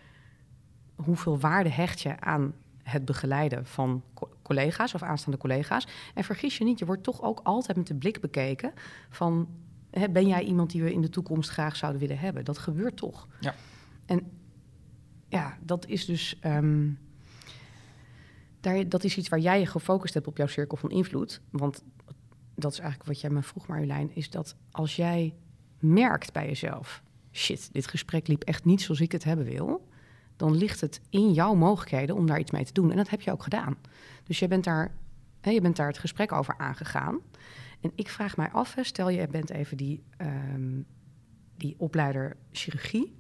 hoeveel 0.96 1.40
waarde 1.40 1.70
hecht 1.70 2.02
je 2.02 2.20
aan 2.20 2.54
het 2.84 3.06
begeleiden 3.06 3.66
van 3.66 4.04
co 4.14 4.30
collega's 4.42 4.94
of 4.94 5.04
aanstaande 5.04 5.38
collega's. 5.38 5.88
En 6.14 6.24
vergis 6.24 6.58
je 6.58 6.64
niet, 6.64 6.80
je 6.80 6.86
wordt 6.86 7.04
toch 7.04 7.22
ook 7.22 7.40
altijd 7.44 7.78
met 7.78 7.88
de 7.88 7.96
blik 7.96 8.20
bekeken 8.20 8.74
van... 9.10 9.48
Hè, 9.92 10.10
ben 10.10 10.28
jij 10.28 10.44
iemand 10.44 10.72
die 10.72 10.84
we 10.84 10.94
in 10.94 11.02
de 11.02 11.10
toekomst 11.10 11.50
graag 11.50 11.76
zouden 11.76 12.02
willen 12.02 12.20
hebben? 12.20 12.46
Dat 12.46 12.58
gebeurt 12.58 12.98
toch. 12.98 13.28
Ja. 13.40 13.56
En 14.06 14.32
ja, 15.28 15.58
dat 15.62 15.86
is 15.86 16.06
dus... 16.06 16.40
Um, 16.46 17.00
daar, 18.60 18.90
dat 18.90 19.04
is 19.04 19.18
iets 19.18 19.30
waar 19.30 19.40
jij 19.40 19.60
je 19.60 19.66
gefocust 19.66 20.14
hebt 20.14 20.28
op 20.28 20.38
jouw 20.38 20.48
cirkel 20.48 20.78
van 20.78 20.90
invloed. 20.90 21.42
Want 21.50 21.84
dat 22.56 22.72
is 22.72 22.80
eigenlijk 22.80 23.10
wat 23.10 23.22
jij 23.22 23.30
me 23.30 23.42
vroeg, 23.42 23.68
Marjolein, 23.68 24.16
is 24.16 24.30
dat 24.30 24.56
als 24.72 24.96
jij 24.96 25.34
merkt 25.80 26.34
bij 26.34 26.48
jezelf, 26.48 27.04
shit, 27.32 27.70
dit 27.72 27.88
gesprek 27.88 28.28
liep 28.28 28.44
echt 28.44 28.66
niet 28.66 28.82
zoals 28.82 29.02
ik 29.02 29.12
het 29.12 29.24
hebben 29.24 29.46
wil, 29.46 29.88
dan 30.36 30.56
ligt 30.56 30.82
het 30.82 31.02
in 31.10 31.34
jouw 31.34 31.54
mogelijkheden 31.54 32.16
om 32.16 32.28
daar 32.28 32.40
iets 32.40 32.52
mee 32.52 32.66
te 32.66 32.74
doen. 32.74 32.92
En 32.92 32.98
dat 32.98 33.10
heb 33.10 33.22
je 33.22 33.32
ook 33.32 33.44
gedaan. 33.44 33.78
Dus 34.24 34.40
je 34.40 34.48
bent 34.48 34.64
daar, 34.64 34.92
hè, 35.42 35.52
je 35.52 35.62
bent 35.62 35.76
daar 35.76 35.88
het 35.88 35.98
gesprek 35.98 36.32
over 36.32 36.58
aangegaan. 36.58 37.20
En 37.82 37.92
ik 37.96 38.10
vraag 38.10 38.38
mij 38.38 38.50
af, 38.50 38.76
hè, 38.76 38.84
stel 38.84 39.10
je 39.10 39.28
bent 39.28 39.50
even 39.50 39.78
die, 39.78 40.04
um, 40.18 40.86
die 41.58 41.76
opleider 41.78 42.38
chirurgie, 42.52 43.16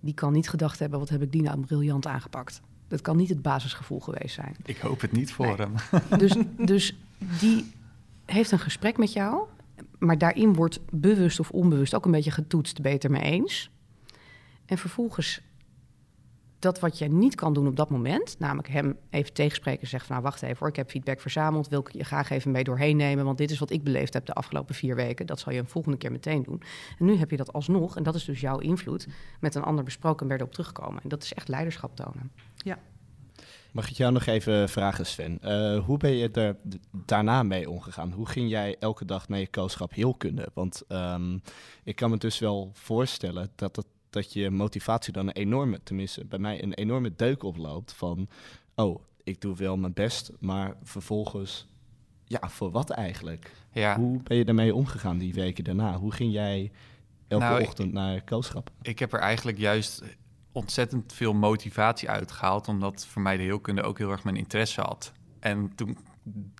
die 0.00 0.14
kan 0.14 0.32
niet 0.32 0.48
gedacht 0.48 0.78
hebben, 0.78 0.98
wat 0.98 1.08
heb 1.08 1.22
ik 1.22 1.32
die 1.32 1.42
nou 1.42 1.60
briljant 1.60 2.06
aangepakt. 2.06 2.60
Dat 2.88 3.00
kan 3.00 3.16
niet 3.16 3.28
het 3.28 3.42
basisgevoel 3.42 4.00
geweest 4.00 4.34
zijn. 4.34 4.56
Ik 4.64 4.78
hoop 4.78 5.00
het 5.00 5.12
niet 5.12 5.32
voor 5.32 5.46
nee. 5.46 5.56
hem. 5.56 5.74
Dus, 6.18 6.36
dus 6.72 6.96
die 7.40 7.72
heeft 8.30 8.50
een 8.50 8.58
gesprek 8.58 8.98
met 8.98 9.12
jou, 9.12 9.46
maar 9.98 10.18
daarin 10.18 10.54
wordt 10.54 10.80
bewust 10.90 11.40
of 11.40 11.50
onbewust 11.50 11.94
ook 11.94 12.04
een 12.04 12.10
beetje 12.10 12.30
getoetst, 12.30 12.82
beter 12.82 13.10
mee 13.10 13.22
eens. 13.22 13.70
En 14.66 14.78
vervolgens 14.78 15.40
dat 16.58 16.80
wat 16.80 16.98
je 16.98 17.08
niet 17.08 17.34
kan 17.34 17.52
doen 17.52 17.66
op 17.66 17.76
dat 17.76 17.90
moment, 17.90 18.36
namelijk 18.38 18.68
hem 18.68 18.96
even 19.10 19.32
tegenspreken 19.32 19.80
en 19.80 19.88
zeggen 19.88 20.08
van 20.08 20.16
nou 20.16 20.28
wacht 20.28 20.42
even 20.42 20.56
hoor, 20.58 20.68
ik 20.68 20.76
heb 20.76 20.90
feedback 20.90 21.20
verzameld, 21.20 21.68
wil 21.68 21.80
ik 21.80 21.92
je 21.92 22.04
graag 22.04 22.30
even 22.30 22.50
mee 22.50 22.64
doorheen 22.64 22.96
nemen, 22.96 23.24
want 23.24 23.38
dit 23.38 23.50
is 23.50 23.58
wat 23.58 23.70
ik 23.70 23.84
beleefd 23.84 24.12
heb 24.12 24.26
de 24.26 24.32
afgelopen 24.32 24.74
vier 24.74 24.96
weken, 24.96 25.26
dat 25.26 25.40
zal 25.40 25.52
je 25.52 25.58
een 25.58 25.68
volgende 25.68 25.98
keer 25.98 26.12
meteen 26.12 26.42
doen. 26.42 26.62
En 26.98 27.04
nu 27.04 27.16
heb 27.16 27.30
je 27.30 27.36
dat 27.36 27.52
alsnog, 27.52 27.96
en 27.96 28.02
dat 28.02 28.14
is 28.14 28.24
dus 28.24 28.40
jouw 28.40 28.58
invloed, 28.58 29.08
met 29.40 29.54
een 29.54 29.62
ander 29.62 29.84
besproken 29.84 30.20
en 30.22 30.28
weer 30.28 30.38
erop 30.38 30.52
terugkomen. 30.52 31.02
En 31.02 31.08
dat 31.08 31.22
is 31.22 31.34
echt 31.34 31.48
leiderschap 31.48 31.96
tonen. 31.96 32.30
Ja. 32.56 32.78
Mag 33.72 33.90
ik 33.90 33.96
jou 33.96 34.12
nog 34.12 34.26
even 34.26 34.68
vragen, 34.68 35.06
Sven? 35.06 35.38
Uh, 35.44 35.84
hoe 35.84 35.96
ben 35.98 36.10
je 36.10 36.30
er 36.30 36.56
daarna 37.04 37.42
mee 37.42 37.70
omgegaan? 37.70 38.12
Hoe 38.12 38.26
ging 38.28 38.50
jij 38.50 38.76
elke 38.78 39.04
dag 39.04 39.28
naar 39.28 39.38
je 39.38 39.46
kooschap 39.46 39.94
heelkunde? 39.94 40.48
Want 40.54 40.82
um, 40.88 41.42
ik 41.84 41.96
kan 41.96 42.10
me 42.10 42.16
dus 42.16 42.38
wel 42.38 42.70
voorstellen 42.72 43.50
dat, 43.54 43.76
het, 43.76 43.86
dat 44.10 44.32
je 44.32 44.50
motivatie 44.50 45.12
dan 45.12 45.26
een 45.26 45.32
enorme, 45.32 45.80
tenminste 45.82 46.24
bij 46.24 46.38
mij 46.38 46.62
een 46.62 46.74
enorme 46.74 47.12
deuk 47.16 47.42
oploopt 47.42 47.92
van... 47.92 48.28
oh, 48.74 49.02
ik 49.22 49.40
doe 49.40 49.56
wel 49.56 49.76
mijn 49.76 49.92
best, 49.92 50.30
maar 50.40 50.74
vervolgens, 50.82 51.66
ja, 52.24 52.48
voor 52.48 52.70
wat 52.70 52.90
eigenlijk? 52.90 53.52
Ja, 53.72 53.96
Hoe 53.96 54.22
ben 54.22 54.36
je 54.36 54.44
daarmee 54.44 54.74
omgegaan 54.74 55.18
die 55.18 55.34
weken 55.34 55.64
daarna? 55.64 55.96
Hoe 55.96 56.12
ging 56.12 56.32
jij 56.32 56.70
elke 57.28 57.44
Nou, 57.44 57.62
ochtend 57.62 57.92
naar 57.92 58.24
kooschap? 58.24 58.70
ik 58.82 58.98
heb 58.98 59.12
er 59.12 59.20
eigenlijk 59.20 59.58
juist 59.58 60.02
ontzettend 60.58 61.12
veel 61.12 61.34
motivatie 61.34 62.10
uitgehaald, 62.10 62.68
omdat 62.68 63.06
voor 63.06 63.22
mij 63.22 63.36
de 63.36 63.42
heelkunde 63.42 63.82
ook 63.82 63.98
heel 63.98 64.10
erg 64.10 64.24
mijn 64.24 64.36
interesse 64.36 64.80
had. 64.80 65.12
En 65.40 65.74
toen 65.74 65.98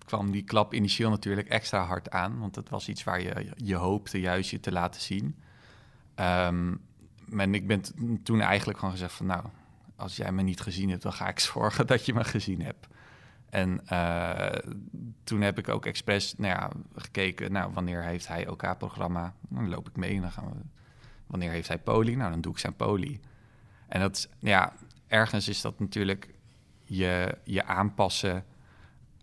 kwam 0.05 0.31
die 0.31 0.43
klap 0.43 0.73
initieel 0.73 1.09
natuurlijk 1.09 1.47
extra 1.47 1.83
hard 1.83 2.09
aan, 2.09 2.39
want 2.39 2.55
het 2.55 2.69
was 2.69 2.89
iets 2.89 3.03
waar 3.03 3.21
je, 3.21 3.53
je 3.55 3.75
hoopte 3.75 4.19
juist 4.19 4.49
je 4.49 4.59
te 4.59 4.71
laten 4.71 5.01
zien. 5.01 5.35
Ehm, 6.15 6.75
en 7.37 7.53
ik 7.53 7.67
ben 7.67 7.81
toen 8.23 8.41
eigenlijk 8.41 8.79
gewoon 8.79 8.93
gezegd 8.93 9.13
van, 9.13 9.25
nou, 9.25 9.43
als 9.95 10.15
jij 10.15 10.31
me 10.31 10.41
niet 10.41 10.61
gezien 10.61 10.89
hebt, 10.89 11.01
dan 11.01 11.13
ga 11.13 11.27
ik 11.27 11.39
zorgen 11.53 11.87
dat 11.87 12.05
je 12.05 12.13
me 12.13 12.23
gezien 12.23 12.61
hebt. 12.61 12.87
En 13.49 13.87
eh, 13.87 14.73
toen 15.23 15.41
heb 15.41 15.57
ik 15.57 15.69
ook 15.69 15.85
expres 15.85 16.35
nou 16.37 16.53
ja, 16.53 16.69
gekeken, 16.95 17.51
nou, 17.51 17.73
wanneer 17.73 18.03
heeft 18.03 18.27
hij 18.27 18.47
OK-programma? 18.47 19.33
Dan 19.49 19.69
loop 19.69 19.87
ik 19.87 19.95
mee 19.95 20.15
en 20.15 20.21
dan 20.21 20.31
gaan 20.31 20.49
we... 20.49 20.59
Wanneer 21.27 21.51
heeft 21.51 21.67
hij 21.67 21.79
poli? 21.79 22.15
Nou, 22.15 22.31
dan 22.31 22.41
doe 22.41 22.51
ik 22.51 22.59
zijn 22.59 22.75
poli. 22.75 23.19
En 23.89 23.99
dat 23.99 24.29
ja, 24.39 24.73
ergens 25.07 25.47
is 25.47 25.61
dat 25.61 25.79
natuurlijk 25.79 26.33
je, 26.83 27.37
je 27.43 27.65
aanpassen 27.65 28.45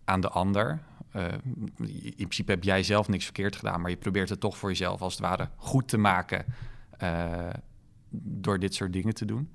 aan 0.03 0.21
de 0.21 0.29
ander. 0.29 0.79
Eh, 1.11 1.25
in 2.01 2.13
principe 2.15 2.51
heb 2.51 2.63
jij 2.63 2.83
zelf 2.83 3.07
niks 3.07 3.23
verkeerd 3.23 3.55
gedaan, 3.55 3.81
maar 3.81 3.89
je 3.89 3.97
probeert 3.97 4.29
het 4.29 4.39
toch 4.39 4.57
voor 4.57 4.69
jezelf 4.69 5.01
als 5.01 5.13
het 5.13 5.21
ware 5.21 5.49
goed 5.55 5.87
te 5.87 5.97
maken 5.97 6.45
eh, 6.97 7.49
door 8.09 8.59
dit 8.59 8.75
soort 8.75 8.93
dingen 8.93 9.13
te 9.13 9.25
doen. 9.25 9.51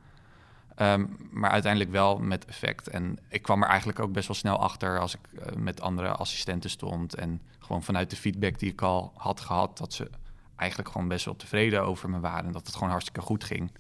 Ehm, 0.75 1.07
maar 1.31 1.51
uiteindelijk 1.51 1.93
wel 1.93 2.19
met 2.19 2.45
effect. 2.45 2.89
En 2.89 3.19
ik 3.29 3.43
kwam 3.43 3.63
er 3.63 3.69
eigenlijk 3.69 3.99
ook 3.99 4.13
best 4.13 4.27
wel 4.27 4.37
snel 4.37 4.59
achter 4.59 4.99
als 4.99 5.15
ik 5.15 5.33
eh, 5.33 5.57
met 5.57 5.81
andere 5.81 6.09
assistenten 6.09 6.71
stond. 6.71 7.15
En 7.15 7.43
gewoon 7.59 7.83
vanuit 7.83 8.11
de 8.11 8.17
feedback 8.17 8.59
die 8.59 8.71
ik 8.71 8.83
al 8.83 9.13
had 9.17 9.41
gehad, 9.41 9.79
dat 9.79 9.93
ze 9.93 10.11
eigenlijk 10.57 10.91
gewoon 10.91 11.09
best 11.09 11.25
wel 11.25 11.37
tevreden 11.37 11.83
over 11.83 12.11
me 12.11 12.21
waren. 12.21 12.47
En 12.47 12.53
dat 12.53 12.67
het 12.67 12.75
gewoon 12.75 12.91
hartstikke 12.91 13.21
goed 13.21 13.45
ging. 13.45 13.71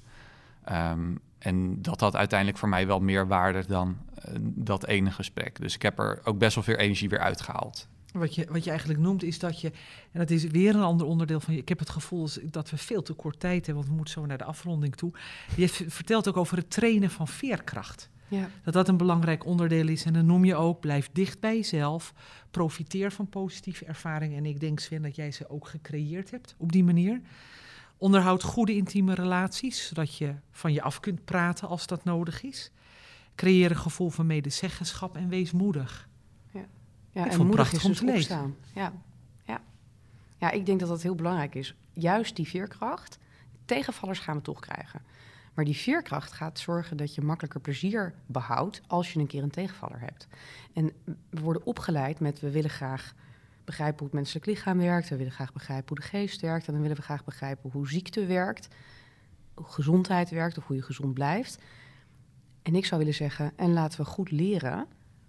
Ehm, 0.65 1.15
en 1.39 1.83
dat 1.83 2.01
had 2.01 2.17
uiteindelijk 2.17 2.59
voor 2.59 2.69
mij 2.69 2.87
wel 2.87 3.01
meer 3.01 3.27
waarde 3.27 3.65
dan 3.67 3.97
eh, 4.15 4.35
dat 4.41 4.87
ene 4.87 5.11
gesprek. 5.11 5.61
Dus 5.61 5.75
ik 5.75 5.83
heb 5.83 5.99
er 5.99 6.21
ook 6.25 6.39
best 6.39 6.55
wel 6.55 6.65
veel 6.65 6.77
energie 6.77 7.09
weer 7.09 7.19
uitgehaald. 7.19 7.89
Wat 8.13 8.35
je, 8.35 8.47
wat 8.51 8.65
je 8.65 8.71
eigenlijk 8.71 9.01
noemt 9.01 9.23
is 9.23 9.39
dat 9.39 9.61
je, 9.61 9.69
en 10.13 10.19
dat 10.19 10.31
is 10.31 10.45
weer 10.45 10.75
een 10.75 10.83
ander 10.83 11.07
onderdeel 11.07 11.41
van 11.41 11.55
je. 11.55 11.61
Ik 11.61 11.69
heb 11.69 11.79
het 11.79 11.91
gevoel 11.91 12.29
dat 12.43 12.71
we 12.71 12.77
veel 12.77 13.03
te 13.03 13.13
kort 13.13 13.41
tijd 13.41 13.67
hebben, 13.67 13.75
want 13.75 13.87
we 13.89 13.95
moeten 13.95 14.15
zo 14.15 14.27
naar 14.27 14.39
de 14.39 14.45
afronding 14.45 14.97
toe. 14.97 15.13
Je 15.57 15.69
vertelt 15.69 16.29
ook 16.29 16.37
over 16.37 16.57
het 16.57 16.71
trainen 16.71 17.11
van 17.11 17.29
veerkracht. 17.29 18.11
Ja. 18.29 18.49
Dat 18.65 18.75
dat 18.75 18.89
een 18.89 18.97
belangrijk 18.97 19.47
onderdeel 19.47 19.89
is. 19.89 20.05
En 20.05 20.13
dan 20.13 20.27
noem 20.27 20.45
je 20.45 20.55
ook, 20.55 20.81
blijf 20.81 21.09
dicht 21.13 21.41
bij 21.41 21.57
jezelf. 21.57 22.15
Profiteer 22.51 23.13
van 23.13 23.29
positieve 23.29 23.85
ervaringen. 23.85 24.39
En 24.39 24.47
ik 24.47 24.61
denk, 24.61 24.81
Sven, 24.81 25.03
dat 25.03 25.17
jij 25.17 25.31
ze 25.31 25.49
ook 25.49 25.69
gecreëerd 25.69 26.31
hebt 26.31 26.55
op 26.59 26.73
die 26.73 26.85
manier. 26.85 27.21
Onderhoud 28.03 28.43
goede 28.43 28.75
intieme 28.75 29.15
relaties, 29.15 29.87
zodat 29.87 30.17
je 30.17 30.35
van 30.51 30.73
je 30.73 30.83
af 30.83 31.01
kunt 31.01 31.25
praten 31.25 31.69
als 31.69 31.87
dat 31.87 32.05
nodig 32.05 32.43
is. 32.43 32.71
Creëer 33.35 33.71
een 33.71 33.77
gevoel 33.77 34.11
van 34.11 34.27
medezeggenschap 34.27 35.17
en 35.17 35.29
wees 35.29 35.53
moedig. 35.53 36.09
Ja, 36.51 37.25
Ik 37.25 37.31
en 37.31 37.37
moedig 37.37 37.55
prachtig 37.55 37.79
is 37.79 37.85
om 37.85 37.91
dus 37.91 37.99
te 37.99 38.05
lezen. 38.05 38.57
Ja. 38.75 38.93
Ja. 39.45 39.61
ja, 40.39 40.51
ik 40.51 40.67
denk 40.67 40.81
dat 40.81 40.89
dat 40.89 41.03
heel 41.03 41.15
belangrijk 41.15 41.55
is. 41.55 41.75
Juist 41.93 42.37
die 42.37 42.49
veerkracht. 42.49 43.19
Tegenvallers 43.65 44.19
gaan 44.19 44.37
we 44.37 44.43
toch 44.43 44.61
krijgen. 44.61 45.03
Maar 45.55 45.65
die 45.65 45.77
veerkracht 45.77 46.33
gaat 46.33 46.59
zorgen 46.59 46.97
dat 46.97 47.15
je 47.15 47.21
makkelijker 47.21 47.61
plezier 47.61 48.15
behoudt 48.27 48.83
als 48.87 49.13
je 49.13 49.19
een 49.21 49.27
keer 49.27 49.43
een 49.43 49.51
tegenvaller 49.51 50.01
hebt. 50.01 50.27
En 50.73 50.93
we 51.31 51.41
worden 51.41 51.67
opgeleid 51.67 52.21
met 52.21 52.41
we 52.41 52.51
willen 52.51 52.71
graag 52.71 53.15
begrijpen 53.73 53.99
hoe 53.99 54.07
het 54.07 54.17
menselijk 54.17 54.47
lichaam 54.47 54.79
werkt. 54.79 55.09
We 55.09 55.17
willen 55.17 55.33
graag 55.33 55.53
begrijpen 55.53 55.89
hoe 55.89 55.97
de 55.97 56.03
geest 56.03 56.41
werkt. 56.41 56.67
En 56.67 56.73
dan 56.73 56.83
willen 56.83 56.97
we 56.97 57.03
graag 57.03 57.25
begrijpen 57.25 57.71
hoe 57.71 57.89
ziekte 57.89 58.27
werkt. 58.27 58.69
Hoe 59.55 59.67
gezondheid 59.67 60.31
werkt 60.31 60.59
of 60.59 60.67
hoe 60.67 60.77
je 60.77 60.83
gezond 60.83 61.15
blijft. 61.15 61.59
En 62.63 62.75
ik 62.75 62.87
zou 62.87 63.01
willen 63.01 63.15
zeggen, 63.17 63.53
en 63.57 63.73
laten 63.73 64.01
we 64.01 64.07
goed 64.07 64.31
leren 64.31 64.87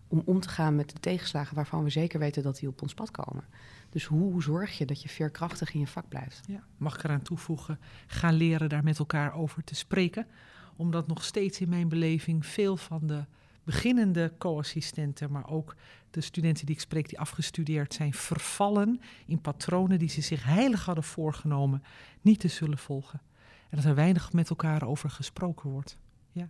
om 0.08 0.22
om 0.26 0.40
te 0.40 0.50
gaan 0.50 0.76
met 0.76 0.90
de 0.90 1.00
tegenslagen 1.00 1.56
waarvan 1.56 1.84
we 1.84 1.90
zeker 1.90 2.20
weten 2.20 2.44
dat 2.44 2.58
die 2.58 2.70
op 2.70 2.82
ons 2.82 2.94
pad 2.94 3.12
komen. 3.12 3.44
Dus 3.90 4.06
hoe 4.06 4.44
zorg 4.44 4.78
je 4.78 4.86
dat 4.86 5.02
je 5.02 5.10
veerkrachtig 5.10 5.74
in 5.74 5.80
je 5.80 5.88
vak 5.88 6.08
blijft? 6.08 6.42
Ja, 6.48 6.64
mag 6.78 6.96
ik 6.96 7.04
eraan 7.04 7.22
toevoegen, 7.22 7.80
ga 8.08 8.32
leren 8.32 8.70
daar 8.70 8.84
met 8.84 9.00
elkaar 9.00 9.34
over 9.34 9.64
te 9.64 9.76
spreken. 9.76 10.28
Omdat 10.76 11.08
nog 11.08 11.24
steeds 11.24 11.62
in 11.62 11.70
mijn 11.70 11.90
beleving 11.90 12.46
veel 12.46 12.78
van 12.78 13.08
de 13.08 13.26
beginnende 13.64 14.34
co-assistenten, 14.38 15.32
maar 15.32 15.50
ook 15.50 15.76
de 16.12 16.22
studenten 16.22 16.66
die 16.66 16.76
ik 16.76 16.82
spreek 16.82 17.10
die 17.10 17.20
afgestudeerd 17.20 17.94
zijn, 17.94 18.14
vervallen 18.14 19.02
in 19.26 19.42
patronen 19.42 20.00
die 20.00 20.10
ze 20.10 20.22
zich 20.22 20.44
heilig 20.44 20.86
hadden 20.86 21.04
voorgenomen 21.04 21.84
niet 22.22 22.40
te 22.40 22.48
zullen 22.48 22.78
volgen. 22.78 23.22
En 23.70 23.78
dat 23.78 23.86
er 23.86 23.96
weinig 23.96 24.34
met 24.34 24.50
elkaar 24.50 24.88
over 24.88 25.10
gesproken 25.10 25.70
wordt. 25.70 25.98
Ja. 26.32 26.50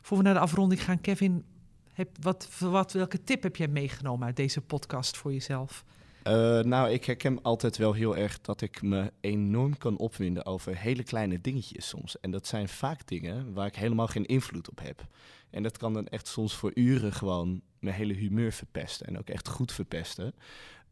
Voor 0.00 0.16
we 0.16 0.22
naar 0.22 0.34
de 0.34 0.40
afronding 0.40 0.82
gaan, 0.82 1.00
Kevin, 1.00 1.44
heb, 1.92 2.16
wat, 2.20 2.48
wat, 2.58 2.92
welke 2.92 3.24
tip 3.24 3.42
heb 3.42 3.56
jij 3.56 3.68
meegenomen 3.68 4.26
uit 4.26 4.36
deze 4.36 4.60
podcast 4.60 5.16
voor 5.16 5.32
jezelf? 5.32 5.84
Eh, 6.26 6.60
nou, 6.60 6.90
ik 6.90 7.04
herken 7.04 7.42
altijd 7.42 7.76
wel 7.76 7.92
heel 7.92 8.16
erg 8.16 8.40
dat 8.40 8.60
ik 8.60 8.82
me 8.82 9.12
enorm 9.20 9.78
kan 9.78 9.98
opwinden 9.98 10.46
over 10.46 10.76
hele 10.76 11.02
kleine 11.02 11.40
dingetjes 11.40 11.88
soms. 11.88 12.20
En 12.20 12.30
dat 12.30 12.46
zijn 12.46 12.68
vaak 12.68 13.08
dingen 13.08 13.52
waar 13.52 13.66
ik 13.66 13.76
helemaal 13.76 14.06
geen 14.06 14.26
invloed 14.26 14.70
op 14.70 14.80
heb. 14.82 15.06
En 15.50 15.62
dat 15.62 15.76
kan 15.76 15.92
dan 15.92 16.06
echt 16.06 16.26
soms 16.26 16.54
voor 16.54 16.70
uren 16.74 17.12
gewoon 17.12 17.62
mijn 17.78 17.94
hele 17.94 18.14
humeur 18.14 18.52
verpesten. 18.52 19.06
En 19.06 19.18
ook 19.18 19.28
echt 19.28 19.48
goed 19.48 19.72
verpesten. 19.72 20.34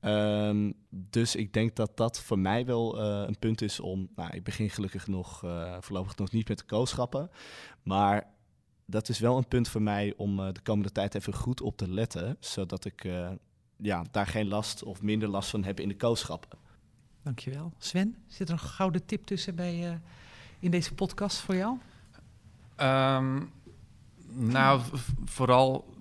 Ehm, 0.00 0.72
dus 0.88 1.36
ik 1.36 1.52
denk 1.52 1.76
dat 1.76 1.96
dat 1.96 2.20
voor 2.20 2.38
mij 2.38 2.66
wel 2.66 3.00
eh, 3.00 3.24
een 3.26 3.38
punt 3.38 3.62
is 3.62 3.80
om... 3.80 4.08
Nou, 4.16 4.34
ik 4.34 4.44
begin 4.44 4.70
gelukkig 4.70 5.06
nog 5.06 5.44
eh, 5.44 5.76
voorlopig 5.80 6.16
nog 6.16 6.32
niet 6.32 6.48
met 6.48 6.58
de 6.58 6.64
kooschappen. 6.64 7.30
Maar 7.82 8.30
dat 8.86 9.08
is 9.08 9.18
wel 9.18 9.36
een 9.36 9.48
punt 9.48 9.68
voor 9.68 9.82
mij 9.82 10.14
om 10.16 10.36
de 10.36 10.62
komende 10.62 10.92
tijd 10.92 11.14
even 11.14 11.34
goed 11.34 11.60
op 11.60 11.76
te 11.76 11.90
letten. 11.90 12.36
Zodat 12.40 12.84
ik 12.84 13.04
ja, 13.84 14.04
daar 14.10 14.26
geen 14.26 14.48
last 14.48 14.82
of 14.82 15.02
minder 15.02 15.28
last 15.28 15.50
van 15.50 15.64
heb 15.64 15.80
in 15.80 15.88
de 15.88 15.96
kooschappen. 15.96 16.58
Dankjewel. 17.22 17.72
Sven, 17.78 18.16
zit 18.26 18.48
er 18.48 18.54
een 18.54 18.60
gouden 18.60 19.06
tip 19.06 19.26
tussen 19.26 19.54
bij, 19.54 19.90
eh, 19.90 19.96
in 20.58 20.70
deze 20.70 20.94
podcast 20.94 21.38
voor 21.38 21.56
jou? 21.56 21.78
Ehm, 22.76 23.42
nou, 24.32 24.82
vooral 25.24 25.94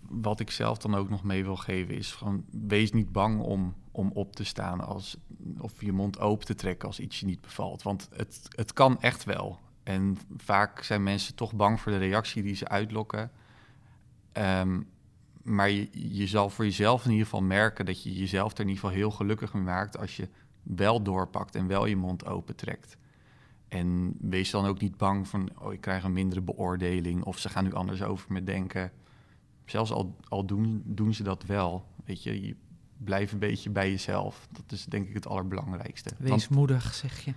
wat 0.00 0.40
ik 0.40 0.50
zelf 0.50 0.78
dan 0.78 0.94
ook 0.94 1.08
nog 1.08 1.22
mee 1.22 1.44
wil 1.44 1.56
geven 1.56 1.94
is 1.94 2.12
gewoon 2.12 2.44
wees 2.50 2.92
niet 2.92 3.12
bang 3.12 3.40
om, 3.40 3.74
om 3.90 4.10
op 4.14 4.36
te 4.36 4.44
staan 4.44 4.80
als, 4.80 5.16
of 5.58 5.82
je 5.82 5.92
mond 5.92 6.20
open 6.20 6.46
te 6.46 6.54
trekken 6.54 6.88
als 6.88 7.00
iets 7.00 7.20
je 7.20 7.26
niet 7.26 7.40
bevalt. 7.40 7.82
Want 7.82 8.08
het, 8.12 8.40
het 8.48 8.72
kan 8.72 9.00
echt 9.00 9.24
wel. 9.24 9.58
En 9.82 10.18
vaak 10.36 10.82
zijn 10.82 11.02
mensen 11.02 11.34
toch 11.34 11.54
bang 11.54 11.80
voor 11.80 11.92
de 11.92 11.98
reactie 11.98 12.42
die 12.42 12.54
ze 12.54 12.68
uitlokken. 12.68 13.30
Ehm, 14.32 14.80
maar 15.46 15.70
je, 15.70 15.88
je 15.92 16.26
zal 16.26 16.50
voor 16.50 16.64
jezelf 16.64 17.04
in 17.04 17.10
ieder 17.10 17.24
geval 17.24 17.42
merken 17.42 17.86
dat 17.86 18.02
je 18.02 18.12
jezelf 18.14 18.52
er 18.52 18.60
in 18.60 18.68
ieder 18.68 18.82
geval 18.82 18.96
heel 18.96 19.10
gelukkig 19.10 19.52
mee 19.54 19.62
maakt 19.62 19.98
als 19.98 20.16
je 20.16 20.28
wel 20.62 21.02
doorpakt 21.02 21.54
en 21.54 21.66
wel 21.66 21.86
je 21.86 21.96
mond 21.96 22.26
open 22.26 22.56
trekt. 22.56 22.96
En 23.68 24.16
wees 24.20 24.50
dan 24.50 24.66
ook 24.66 24.80
niet 24.80 24.96
bang 24.96 25.28
van, 25.28 25.50
oh, 25.58 25.72
ik 25.72 25.80
krijg 25.80 26.04
een 26.04 26.12
mindere 26.12 26.40
beoordeling 26.40 27.24
of 27.24 27.38
ze 27.38 27.48
gaan 27.48 27.64
nu 27.64 27.72
anders 27.72 28.02
over 28.02 28.32
me 28.32 28.44
denken. 28.44 28.92
Zelfs 29.64 29.90
al, 29.90 30.16
al 30.28 30.44
doen, 30.46 30.82
doen 30.84 31.14
ze 31.14 31.22
dat 31.22 31.44
wel, 31.44 31.86
weet 32.04 32.22
je, 32.22 32.46
je 32.46 32.56
blijft 32.96 33.32
een 33.32 33.38
beetje 33.38 33.70
bij 33.70 33.90
jezelf. 33.90 34.48
Dat 34.50 34.72
is 34.72 34.84
denk 34.84 35.08
ik 35.08 35.14
het 35.14 35.26
allerbelangrijkste. 35.26 36.10
Wees 36.18 36.30
Want- 36.30 36.50
moedig, 36.50 36.94
zeg 36.94 37.20
je. 37.24 37.32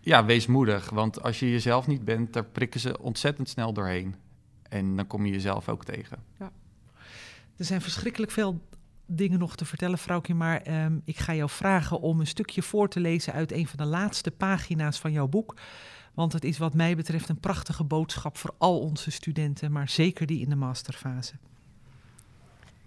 ja, 0.00 0.24
wees 0.24 0.46
moedig, 0.46 0.90
want 0.90 1.22
als 1.22 1.38
je 1.38 1.50
jezelf 1.50 1.86
niet 1.86 2.04
bent, 2.04 2.32
daar 2.32 2.44
prikken 2.44 2.80
ze 2.80 3.00
ontzettend 3.00 3.48
snel 3.48 3.72
doorheen. 3.72 4.14
En 4.62 4.96
dan 4.96 5.06
kom 5.06 5.26
je 5.26 5.32
jezelf 5.32 5.68
ook 5.68 5.84
tegen. 5.84 6.18
Er 7.56 7.64
zijn 7.64 7.80
verschrikkelijk 7.80 8.32
veel 8.32 8.60
dingen 9.06 9.38
nog 9.38 9.56
te 9.56 9.64
vertellen, 9.64 9.98
vrouwtje. 9.98 10.34
Maar 10.34 10.60
ehm, 10.60 10.98
ik 11.04 11.18
ga 11.18 11.34
jou 11.34 11.50
vragen 11.50 12.00
om 12.00 12.20
een 12.20 12.26
stukje 12.26 12.62
voor 12.62 12.88
te 12.88 13.00
lezen 13.00 13.32
uit 13.32 13.52
een 13.52 13.66
van 13.66 13.76
de 13.76 13.84
laatste 13.84 14.30
pagina's 14.30 14.98
van 14.98 15.12
jouw 15.12 15.28
boek. 15.28 15.56
Want 16.14 16.32
het 16.32 16.44
is 16.44 16.58
wat 16.58 16.74
mij 16.74 16.96
betreft 16.96 17.28
een 17.28 17.40
prachtige 17.40 17.84
boodschap 17.84 18.36
voor 18.36 18.54
al 18.58 18.80
onze 18.80 19.10
studenten, 19.10 19.72
maar 19.72 19.88
zeker 19.88 20.26
die 20.26 20.40
in 20.40 20.48
de 20.48 20.56
masterfase. 20.56 21.34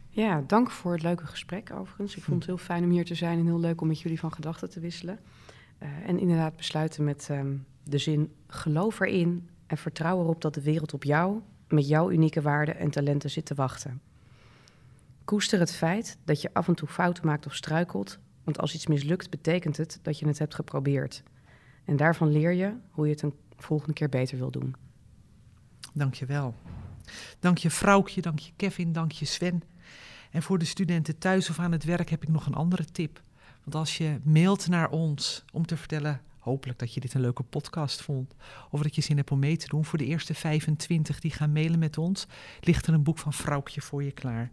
Ja, 0.09 0.43
dank 0.47 0.71
voor 0.71 0.91
het 0.91 1.03
leuke 1.03 1.25
gesprek 1.25 1.71
overigens. 1.71 2.15
Ik 2.15 2.23
vond 2.23 2.37
het 2.37 2.45
heel 2.45 2.65
fijn 2.65 2.83
om 2.83 2.89
hier 2.89 3.05
te 3.05 3.15
zijn 3.15 3.39
en 3.39 3.45
heel 3.45 3.59
leuk 3.59 3.81
om 3.81 3.87
met 3.87 4.01
jullie 4.01 4.19
van 4.19 4.33
gedachten 4.33 4.69
te 4.69 4.79
wisselen. 4.79 5.19
Eh, 5.77 5.89
en 6.05 6.19
inderdaad 6.19 6.55
besluiten 6.55 7.03
met 7.03 7.27
ehm, 7.29 7.55
de 7.83 7.97
zin: 7.97 8.33
geloof 8.47 8.99
erin 8.99 9.49
en 9.67 9.77
vertrouw 9.77 10.19
erop 10.19 10.41
dat 10.41 10.53
de 10.53 10.61
wereld 10.61 10.93
op 10.93 11.03
jou, 11.03 11.41
met 11.67 11.87
jouw 11.87 12.11
unieke 12.11 12.41
waarden 12.41 12.77
en 12.77 12.89
talenten 12.89 13.29
zit 13.29 13.45
te 13.45 13.55
wachten. 13.55 14.01
Koester 15.27 15.59
het 15.59 15.75
feit 15.75 16.17
dat 16.23 16.41
je 16.41 16.53
af 16.53 16.67
en 16.67 16.75
toe 16.75 16.87
fouten 16.87 17.25
maakt 17.25 17.45
of 17.45 17.55
struikelt, 17.55 18.19
want 18.43 18.59
als 18.59 18.73
iets 18.73 18.87
mislukt, 18.87 19.29
betekent 19.29 19.77
het 19.77 19.99
dat 20.01 20.19
je 20.19 20.27
het 20.27 20.39
hebt 20.39 20.55
geprobeerd. 20.55 21.23
En 21.85 21.95
daarvan 21.95 22.31
leer 22.31 22.51
je 22.51 22.73
hoe 22.91 23.05
je 23.05 23.11
het 23.11 23.21
een 23.21 23.33
volgende 23.57 23.93
keer 23.93 24.09
beter 24.09 24.37
wil 24.37 24.51
doen. 24.51 24.75
Dankjewel. 25.93 26.55
Dank 27.39 27.57
je 27.57 27.69
Vrouwtje, 27.69 28.21
dank 28.21 28.39
je 28.39 28.51
Kevin, 28.55 28.93
dank 28.93 29.11
je 29.11 29.25
Sven. 29.25 29.63
En 30.31 30.41
voor 30.41 30.57
de 30.57 30.65
studenten 30.65 31.17
thuis 31.17 31.49
of 31.49 31.59
aan 31.59 31.71
het 31.71 31.83
werk 31.83 32.09
heb 32.09 32.23
ik 32.23 32.29
nog 32.29 32.45
een 32.45 32.55
andere 32.55 32.85
tip. 32.85 33.21
Want 33.63 33.75
als 33.75 33.97
je 33.97 34.19
mailt 34.23 34.67
naar 34.67 34.89
ons 34.89 35.45
om 35.53 35.65
te 35.65 35.77
vertellen, 35.77 36.21
hopelijk 36.39 36.79
dat 36.79 36.93
je 36.93 36.99
dit 36.99 37.13
een 37.13 37.21
leuke 37.21 37.43
podcast 37.43 38.01
vond, 38.01 38.35
of 38.69 38.81
dat 38.81 38.95
je 38.95 39.01
zin 39.01 39.17
hebt 39.17 39.31
om 39.31 39.39
mee 39.39 39.57
te 39.57 39.67
doen, 39.67 39.85
voor 39.85 39.97
de 39.97 40.05
eerste 40.05 40.33
25 40.33 41.19
die 41.19 41.31
gaan 41.31 41.51
mailen 41.51 41.79
met 41.79 41.97
ons, 41.97 42.27
ligt 42.59 42.87
er 42.87 42.93
een 42.93 43.03
boek 43.03 43.17
van 43.17 43.33
Vrouwtje 43.33 43.81
voor 43.81 44.03
je 44.03 44.11
klaar. 44.11 44.51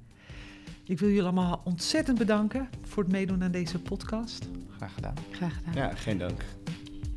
Ik 0.84 0.98
wil 0.98 1.08
jullie 1.08 1.22
allemaal 1.22 1.60
ontzettend 1.64 2.18
bedanken 2.18 2.68
voor 2.82 3.02
het 3.02 3.12
meedoen 3.12 3.42
aan 3.42 3.50
deze 3.50 3.78
podcast. 3.78 4.48
Graag 4.76 4.94
gedaan. 4.94 5.14
Graag 5.30 5.54
gedaan. 5.54 5.74
Ja, 5.74 5.94
geen 5.94 6.18
dank. 6.18 6.44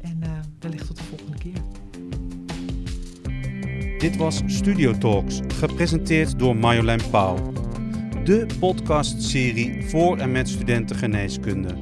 En 0.01 0.19
uh, 0.23 0.29
wellicht 0.59 0.87
tot 0.87 0.97
de 0.97 1.03
volgende 1.03 1.37
keer. 1.37 1.61
Dit 3.97 4.17
was 4.17 4.41
Studio 4.45 4.97
Talks, 4.97 5.39
gepresenteerd 5.47 6.39
door 6.39 6.55
Marjolein 6.55 7.09
Pauw. 7.09 7.53
De 8.23 8.45
podcastserie 8.59 9.89
voor 9.89 10.17
en 10.17 10.31
met 10.31 10.49
studenten 10.49 10.95
geneeskunde. 10.95 11.75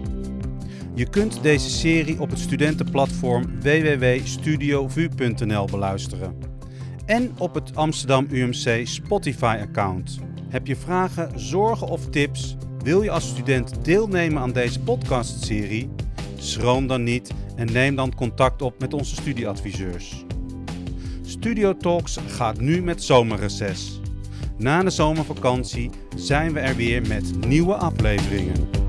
Je 0.95 1.09
kunt 1.09 1.43
deze 1.43 1.69
serie 1.69 2.19
op 2.19 2.29
het 2.29 2.39
studentenplatform 2.39 3.61
www.studiovu.nl 3.61 5.65
beluisteren. 5.65 6.37
En 7.05 7.31
op 7.37 7.53
het 7.53 7.75
Amsterdam 7.75 8.27
UMC 8.29 8.87
Spotify-account. 8.87 10.19
Heb 10.49 10.67
je 10.67 10.75
vragen, 10.75 11.39
zorgen 11.39 11.87
of 11.87 12.09
tips? 12.09 12.55
Wil 12.83 13.01
je 13.01 13.11
als 13.11 13.27
student 13.27 13.85
deelnemen 13.85 14.41
aan 14.41 14.51
deze 14.51 14.79
podcastserie? 14.79 15.89
Schroom 16.37 16.87
dan 16.87 17.03
niet 17.03 17.33
en 17.55 17.71
neem 17.71 17.95
dan 17.95 18.15
contact 18.15 18.61
op 18.61 18.79
met 18.79 18.93
onze 18.93 19.15
studieadviseurs. 19.15 20.25
Studio 21.21 21.77
Talks 21.77 22.17
gaat 22.27 22.59
nu 22.59 22.81
met 22.81 23.03
zomerreces. 23.03 23.99
Na 24.57 24.83
de 24.83 24.89
zomervakantie 24.89 25.89
zijn 26.15 26.53
we 26.53 26.59
er 26.59 26.75
weer 26.75 27.07
met 27.07 27.47
nieuwe 27.47 27.73
afleveringen. 27.75 28.84